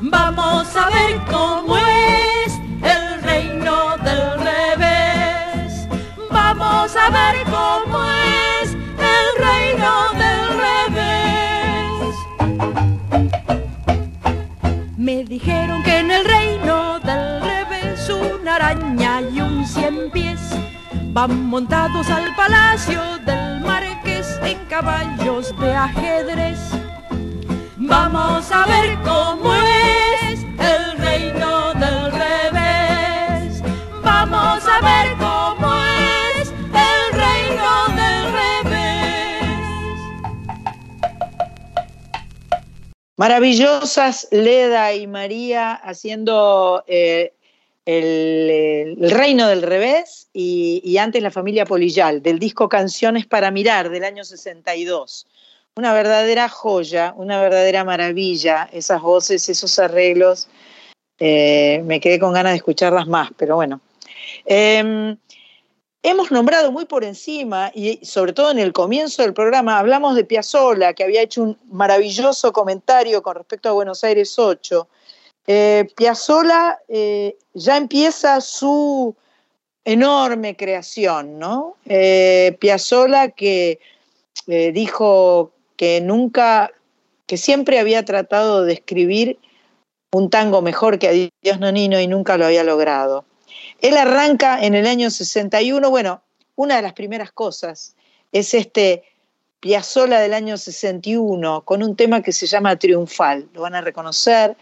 Vamos 0.02 0.76
a 0.76 0.90
ver 0.90 1.22
cómo 1.30 1.78
es 1.78 2.54
el 2.82 3.22
reino 3.22 3.98
del 3.98 4.40
revés. 4.40 5.88
Vamos 6.32 6.96
a 6.96 7.10
ver 7.12 7.44
cómo 7.46 8.04
es 8.64 8.74
el 9.14 9.28
reino 9.48 9.94
del 10.24 10.44
revés. 10.66 12.16
Me 14.98 15.24
dijeron 15.24 15.84
que 15.84 16.00
en 16.00 16.10
el 16.10 16.26
reino 16.26 17.00
del 17.02 17.42
revés 17.42 18.10
una 18.10 18.56
araña 18.56 19.22
y 19.22 19.40
un 19.40 19.64
cien 19.68 20.10
van 21.16 21.46
montados 21.46 22.10
al 22.10 22.36
palacio 22.36 23.00
del 23.26 23.62
marqués 23.62 24.38
en 24.44 24.58
caballos 24.66 25.58
de 25.58 25.74
ajedrez. 25.74 26.60
Vamos 27.78 28.52
a 28.52 28.66
ver 28.66 28.98
cómo 29.02 29.56
es 29.56 30.44
el 30.60 30.98
reino 30.98 31.74
del 31.76 32.12
revés. 32.12 33.64
Vamos 34.04 34.62
a 34.68 34.78
ver 34.90 35.16
cómo 35.18 35.74
es 36.36 36.50
el 36.90 37.02
reino 37.24 37.72
del 37.96 38.24
revés. 38.42 40.00
Maravillosas 43.16 44.28
Leda 44.32 44.94
y 44.94 45.08
María 45.08 45.76
haciendo 45.76 46.84
eh, 46.88 47.35
el, 47.86 48.98
el, 49.00 49.12
Reino 49.12 49.48
del 49.48 49.62
Revés 49.62 50.28
y, 50.34 50.98
antes 50.98 51.22
la 51.22 51.32
familia 51.32 51.66
Polillal, 51.66 52.22
del 52.22 52.40
disco 52.40 52.68
Canciones 52.68 53.26
para 53.26 53.52
Mirar 53.52 53.90
del 53.90 54.04
año 54.04 54.24
62 54.24 55.28
una 55.78 55.94
verdadera 55.94 56.48
joya, 56.48 57.14
una 57.18 57.42
verdadera 57.42 57.84
maravilla, 57.84 58.70
esas 58.72 59.02
voces, 59.02 59.50
esos 59.50 59.78
arreglos. 59.78 60.48
Eh, 61.20 61.82
me 61.84 62.00
quedé 62.00 62.18
con 62.18 62.32
ganas 62.32 62.54
de 62.54 62.58
escucharlas 62.58 63.08
más, 63.08 63.32
pero 63.36 63.56
bueno. 63.56 63.82
Eh, 64.46 65.18
hemos 66.02 66.32
nombrado 66.32 66.72
muy 66.72 66.86
por 66.86 67.04
encima, 67.04 67.72
y 67.74 68.00
sobre 68.06 68.32
todo 68.32 68.52
en 68.52 68.60
el 68.60 68.72
comienzo 68.72 69.24
del 69.24 69.34
programa, 69.34 69.78
hablamos 69.78 70.16
de 70.16 70.24
Piazzolla, 70.24 70.94
que 70.94 71.04
había 71.04 71.22
hecho 71.22 71.44
un 71.44 71.58
maravilloso 71.70 72.54
comentario 72.54 73.22
con 73.22 73.36
respecto 73.36 73.68
a 73.68 73.74
Buenos 73.74 74.02
Aires 74.06 74.40
8. 74.40 74.88
Eh, 75.48 75.88
Piazzolla 75.96 76.80
ya 77.54 77.78
empieza 77.78 78.42
su 78.42 79.16
enorme 79.84 80.56
creación, 80.56 81.38
¿no? 81.38 81.76
Piazzolla 82.60 83.30
que 83.30 83.80
dijo 84.48 85.52
que 85.78 86.02
nunca, 86.02 86.72
que 87.28 87.38
siempre 87.38 87.80
había 87.80 88.04
tratado 88.06 88.64
de 88.64 88.74
escribir 88.74 89.40
un 90.12 90.30
tango 90.30 90.62
mejor 90.62 90.98
que 90.98 91.08
Adiós 91.44 91.60
Nonino 91.60 92.00
y 92.00 92.08
nunca 92.08 92.38
lo 92.38 92.46
había 92.46 92.64
logrado. 92.64 93.26
Él 93.82 93.98
arranca 93.98 94.64
en 94.64 94.74
el 94.74 94.88
año 94.88 95.10
61, 95.10 95.90
bueno, 95.90 96.24
una 96.56 96.78
de 96.78 96.82
las 96.82 96.94
primeras 96.94 97.32
cosas 97.32 97.96
es 98.32 98.54
este 98.54 99.04
Piazzola 99.60 100.20
del 100.20 100.34
año 100.34 100.58
61 100.58 101.62
con 101.66 101.84
un 101.84 101.96
tema 101.96 102.22
que 102.22 102.32
se 102.32 102.48
llama 102.48 102.78
Triunfal. 102.78 103.50
Lo 103.54 103.62
van 103.62 103.76
a 103.76 103.82
reconocer 103.82 104.56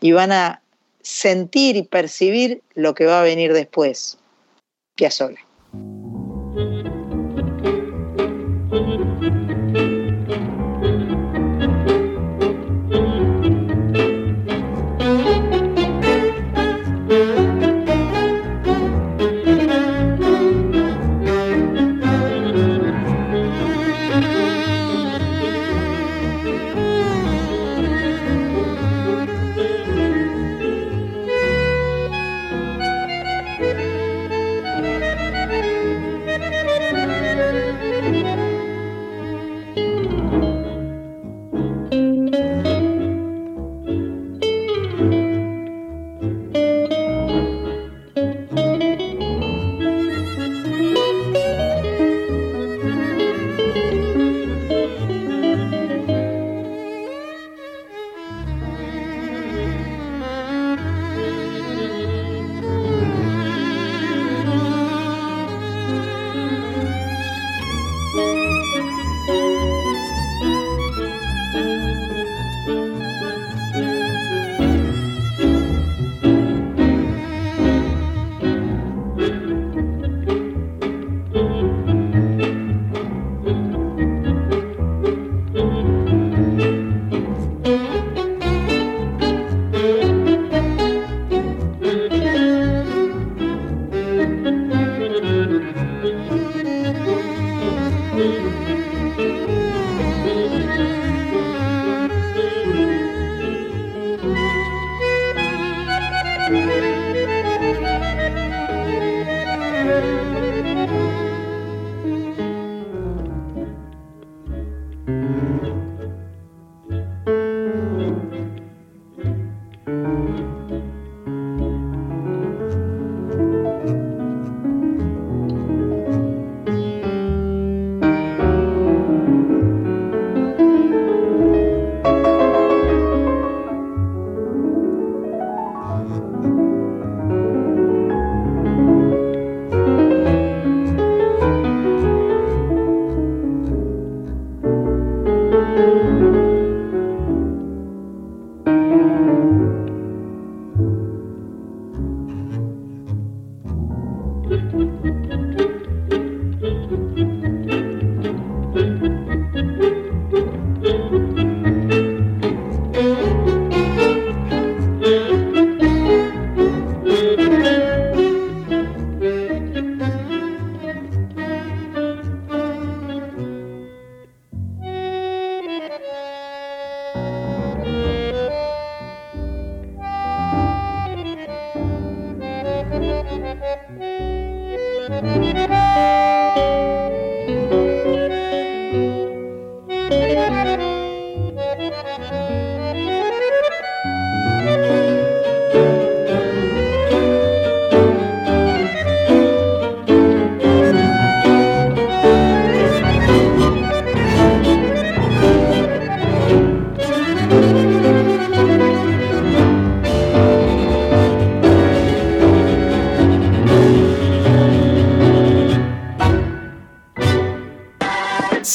y 0.00 0.12
van 0.12 0.32
a 0.32 0.62
sentir 1.02 1.76
y 1.76 1.82
percibir 1.82 2.62
lo 2.74 2.94
que 2.94 3.06
va 3.06 3.20
a 3.20 3.24
venir 3.24 3.52
después. 3.52 4.18
Piazzola. 4.96 5.38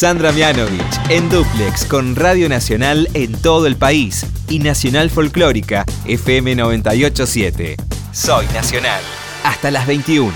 Sandra 0.04 0.32
Mianovich 0.32 1.00
en 1.08 1.30
Duplex 1.30 1.86
con 1.86 2.14
Radio 2.14 2.46
Nacional 2.46 3.08
en 3.14 3.32
todo 3.32 3.66
el 3.66 3.76
país 3.76 4.26
y 4.50 4.58
Nacional 4.58 5.08
Folclórica 5.08 5.86
FM 6.04 6.56
987. 6.56 7.76
Soy 8.12 8.44
Nacional. 8.52 9.00
Hasta 9.44 9.70
las 9.70 9.86
21. 9.86 10.30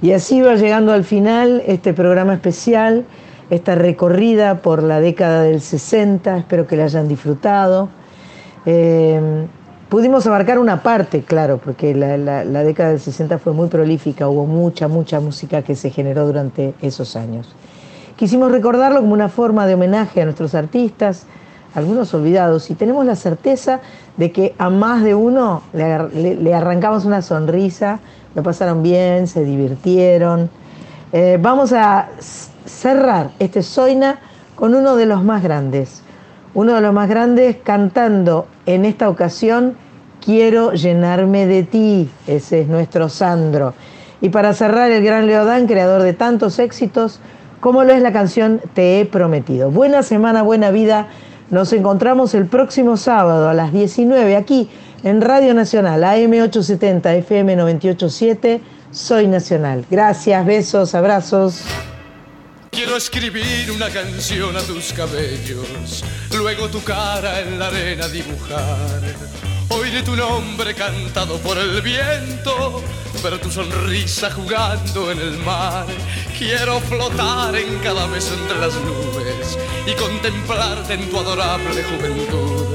Y 0.00 0.12
así 0.12 0.40
va 0.40 0.54
llegando 0.54 0.94
al 0.94 1.04
final 1.04 1.62
este 1.66 1.92
programa 1.92 2.32
especial, 2.32 3.04
esta 3.50 3.74
recorrida 3.74 4.62
por 4.62 4.82
la 4.82 4.98
década 5.00 5.42
del 5.42 5.60
60. 5.60 6.38
Espero 6.38 6.66
que 6.66 6.76
la 6.76 6.84
hayan 6.84 7.06
disfrutado. 7.06 7.90
Eh, 8.64 9.20
pudimos 9.90 10.26
abarcar 10.26 10.58
una 10.58 10.82
parte, 10.82 11.20
claro, 11.20 11.58
porque 11.62 11.94
la, 11.94 12.16
la 12.16 12.64
década 12.64 12.88
del 12.88 13.00
60 13.00 13.38
fue 13.40 13.52
muy 13.52 13.68
prolífica, 13.68 14.26
hubo 14.26 14.46
mucha, 14.46 14.88
mucha 14.88 15.20
música 15.20 15.60
que 15.60 15.74
se 15.74 15.90
generó 15.90 16.24
durante 16.26 16.72
esos 16.80 17.14
años. 17.14 17.54
Quisimos 18.20 18.52
recordarlo 18.52 19.00
como 19.00 19.14
una 19.14 19.30
forma 19.30 19.66
de 19.66 19.72
homenaje 19.72 20.20
a 20.20 20.26
nuestros 20.26 20.54
artistas, 20.54 21.24
algunos 21.74 22.12
olvidados, 22.12 22.68
y 22.68 22.74
tenemos 22.74 23.06
la 23.06 23.16
certeza 23.16 23.80
de 24.18 24.30
que 24.30 24.54
a 24.58 24.68
más 24.68 25.02
de 25.02 25.14
uno 25.14 25.62
le, 25.72 26.52
arrancamos 26.52 27.06
una 27.06 27.22
sonrisa, 27.22 27.98
lo 28.34 28.42
pasaron 28.42 28.82
bien, 28.82 29.26
se 29.26 29.42
divirtieron. 29.42 30.50
Eh, 31.14 31.38
vamos 31.40 31.72
a 31.72 32.10
cerrar 32.66 33.30
este 33.38 33.62
Soina 33.62 34.18
con 34.54 34.74
uno 34.74 34.96
de 34.96 35.06
los 35.06 35.24
más 35.24 35.42
grandes, 35.42 36.02
uno 36.52 36.74
de 36.74 36.82
los 36.82 36.92
más 36.92 37.08
grandes 37.08 37.56
cantando 37.64 38.48
en 38.66 38.84
esta 38.84 39.08
ocasión 39.08 39.76
Quiero 40.22 40.74
llenarme 40.74 41.46
de 41.46 41.62
ti, 41.62 42.10
ese 42.26 42.60
es 42.60 42.68
nuestro 42.68 43.08
Sandro. 43.08 43.72
Y 44.20 44.28
para 44.28 44.52
cerrar, 44.52 44.90
el 44.90 45.02
gran 45.02 45.26
Leodán, 45.26 45.66
creador 45.66 46.02
de 46.02 46.12
tantos 46.12 46.58
éxitos, 46.58 47.20
como 47.60 47.84
lo 47.84 47.92
es 47.92 48.02
la 48.02 48.12
canción 48.12 48.60
Te 48.74 49.00
he 49.00 49.06
prometido. 49.06 49.70
Buena 49.70 50.02
semana, 50.02 50.42
buena 50.42 50.70
vida. 50.70 51.08
Nos 51.50 51.72
encontramos 51.72 52.34
el 52.34 52.46
próximo 52.46 52.96
sábado 52.96 53.48
a 53.48 53.54
las 53.54 53.72
19 53.72 54.36
aquí 54.36 54.68
en 55.02 55.20
Radio 55.20 55.54
Nacional, 55.54 56.02
AM870, 56.02 57.16
FM 57.18 57.56
987. 57.56 58.60
Soy 58.92 59.26
Nacional. 59.26 59.84
Gracias, 59.90 60.44
besos, 60.44 60.94
abrazos. 60.94 61.62
Quiero 62.70 62.96
escribir 62.96 63.70
una 63.74 63.88
canción 63.88 64.56
a 64.56 64.60
tus 64.60 64.92
cabellos, 64.92 66.04
luego 66.36 66.68
tu 66.68 66.82
cara 66.82 67.40
en 67.40 67.58
la 67.58 67.66
arena 67.66 68.06
dibujar 68.08 69.00
Oiré 69.72 70.02
tu 70.02 70.16
nombre 70.16 70.74
cantado 70.74 71.38
por 71.38 71.56
el 71.56 71.80
viento, 71.80 72.82
ver 73.22 73.38
tu 73.38 73.50
sonrisa 73.50 74.28
jugando 74.32 75.12
en 75.12 75.18
el 75.20 75.38
mar. 75.38 75.86
Quiero 76.36 76.80
flotar 76.80 77.54
en 77.54 77.78
cada 77.78 78.06
beso 78.08 78.34
entre 78.34 78.58
las 78.58 78.74
nubes 78.74 79.56
y 79.86 79.92
contemplarte 79.94 80.94
en 80.94 81.08
tu 81.08 81.18
adorable 81.20 81.84
juventud. 81.84 82.66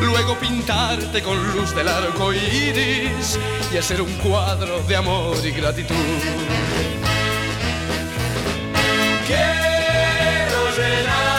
Luego 0.00 0.38
pintarte 0.38 1.22
con 1.22 1.36
luz 1.52 1.74
del 1.74 1.88
arco 1.88 2.32
iris 2.32 3.38
y 3.72 3.76
hacer 3.76 4.00
un 4.00 4.12
cuadro 4.14 4.82
de 4.84 4.96
amor 4.96 5.36
y 5.44 5.50
gratitud. 5.50 5.94
Quiero 9.26 10.70
llenarme 10.74 11.29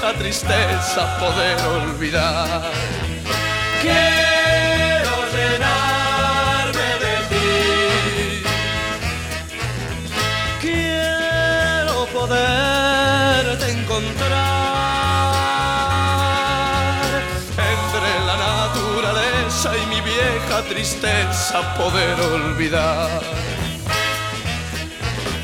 vieja 0.00 0.18
tristeza 0.18 1.18
poder 1.18 1.58
olvidar. 1.66 2.62
Quiero 3.82 5.16
llenarme 5.34 6.88
de 7.04 7.16
ti. 7.30 8.42
Quiero 10.60 12.06
poderte 12.06 13.66
encontrar 13.72 14.30
entre 17.72 18.10
la 18.26 18.36
naturaleza 18.36 19.68
y 19.76 19.86
mi 19.86 20.00
vieja 20.00 20.62
tristeza 20.68 21.74
poder 21.76 22.20
olvidar. 22.20 23.22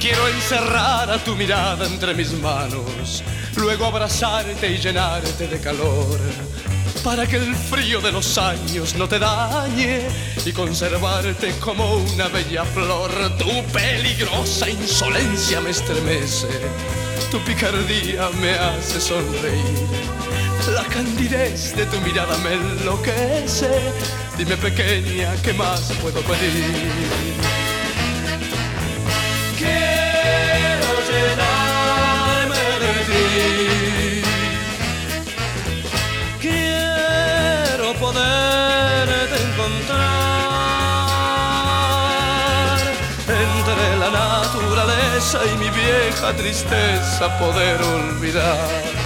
Quiero 0.00 0.28
encerrar 0.28 1.10
a 1.10 1.18
tu 1.18 1.34
mirada 1.34 1.86
entre 1.86 2.14
mis 2.14 2.32
manos, 2.32 3.24
luego 3.56 3.86
abrazarte 3.86 4.70
y 4.70 4.78
llenarte 4.78 5.48
de 5.48 5.60
calor, 5.60 6.18
para 7.02 7.26
que 7.26 7.36
el 7.36 7.54
frío 7.54 8.00
de 8.00 8.12
los 8.12 8.36
años 8.38 8.94
no 8.96 9.08
te 9.08 9.18
dañe 9.18 10.02
y 10.44 10.52
conservarte 10.52 11.52
como 11.60 11.96
una 11.96 12.28
bella 12.28 12.64
flor. 12.64 13.10
Tu 13.38 13.64
peligrosa 13.72 14.68
insolencia 14.68 15.60
me 15.60 15.70
estremece, 15.70 16.48
tu 17.30 17.38
picardía 17.40 18.28
me 18.40 18.52
hace 18.52 19.00
sonreír. 19.00 19.86
La 20.72 20.84
candidez 20.84 21.76
de 21.76 21.86
tu 21.86 22.00
mirada 22.00 22.36
me 22.38 22.54
enloquece. 22.54 23.70
Dime 24.36 24.56
pequeña, 24.56 25.34
¿qué 25.42 25.52
más 25.52 25.92
puedo 26.02 26.20
pedir? 26.22 27.66
Entre 43.28 43.96
la 43.98 44.10
naturaleza 44.10 45.38
y 45.52 45.56
mi 45.58 45.70
vieja 45.70 46.32
tristeza 46.34 47.38
poder 47.38 47.82
olvidar. 47.82 49.05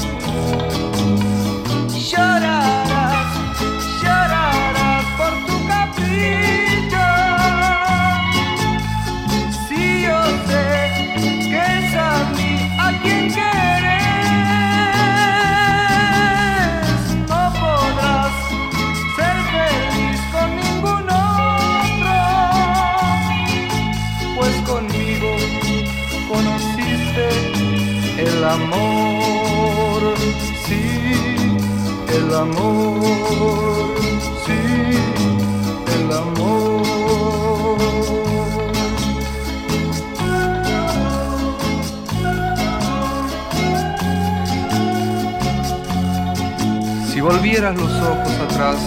Si 47.11 47.19
volvieras 47.19 47.75
los 47.75 47.91
ojos 47.91 48.33
atrás 48.49 48.77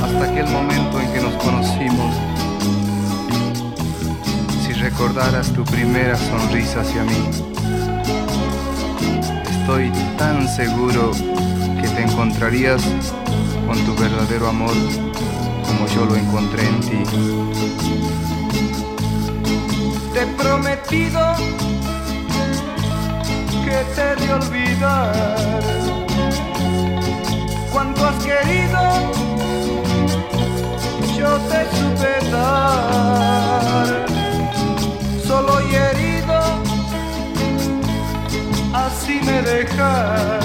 hasta 0.00 0.24
aquel 0.24 0.46
momento 0.46 1.00
en 1.00 1.12
que 1.12 1.20
nos 1.20 1.34
conocimos, 1.42 2.14
si 4.64 4.72
recordaras 4.74 5.50
tu 5.52 5.64
primera 5.64 6.16
sonrisa 6.16 6.82
hacia 6.82 7.02
mí, 7.02 7.30
estoy 9.50 9.90
tan 10.16 10.48
seguro 10.48 11.10
que 11.82 11.88
te 11.88 12.02
encontrarías 12.02 12.82
con 13.70 13.78
tu 13.86 13.94
verdadero 13.94 14.48
amor 14.48 14.74
como 15.64 15.86
yo 15.94 16.04
lo 16.04 16.16
encontré 16.16 16.66
en 16.66 16.80
ti. 16.80 17.02
Te 20.12 20.22
he 20.22 20.26
prometido 20.26 21.20
que 23.64 23.78
te 23.94 24.08
de 24.20 24.32
olvidar. 24.32 25.60
Cuanto 27.72 28.08
has 28.08 28.16
querido, 28.24 28.82
yo 31.16 31.30
te 31.50 31.60
supe 31.76 32.30
dar, 32.32 34.06
solo 35.28 35.52
y 35.70 35.74
herido, 35.76 36.40
así 38.72 39.20
me 39.24 39.42
dejas, 39.42 40.44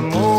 Amor. 0.00 0.29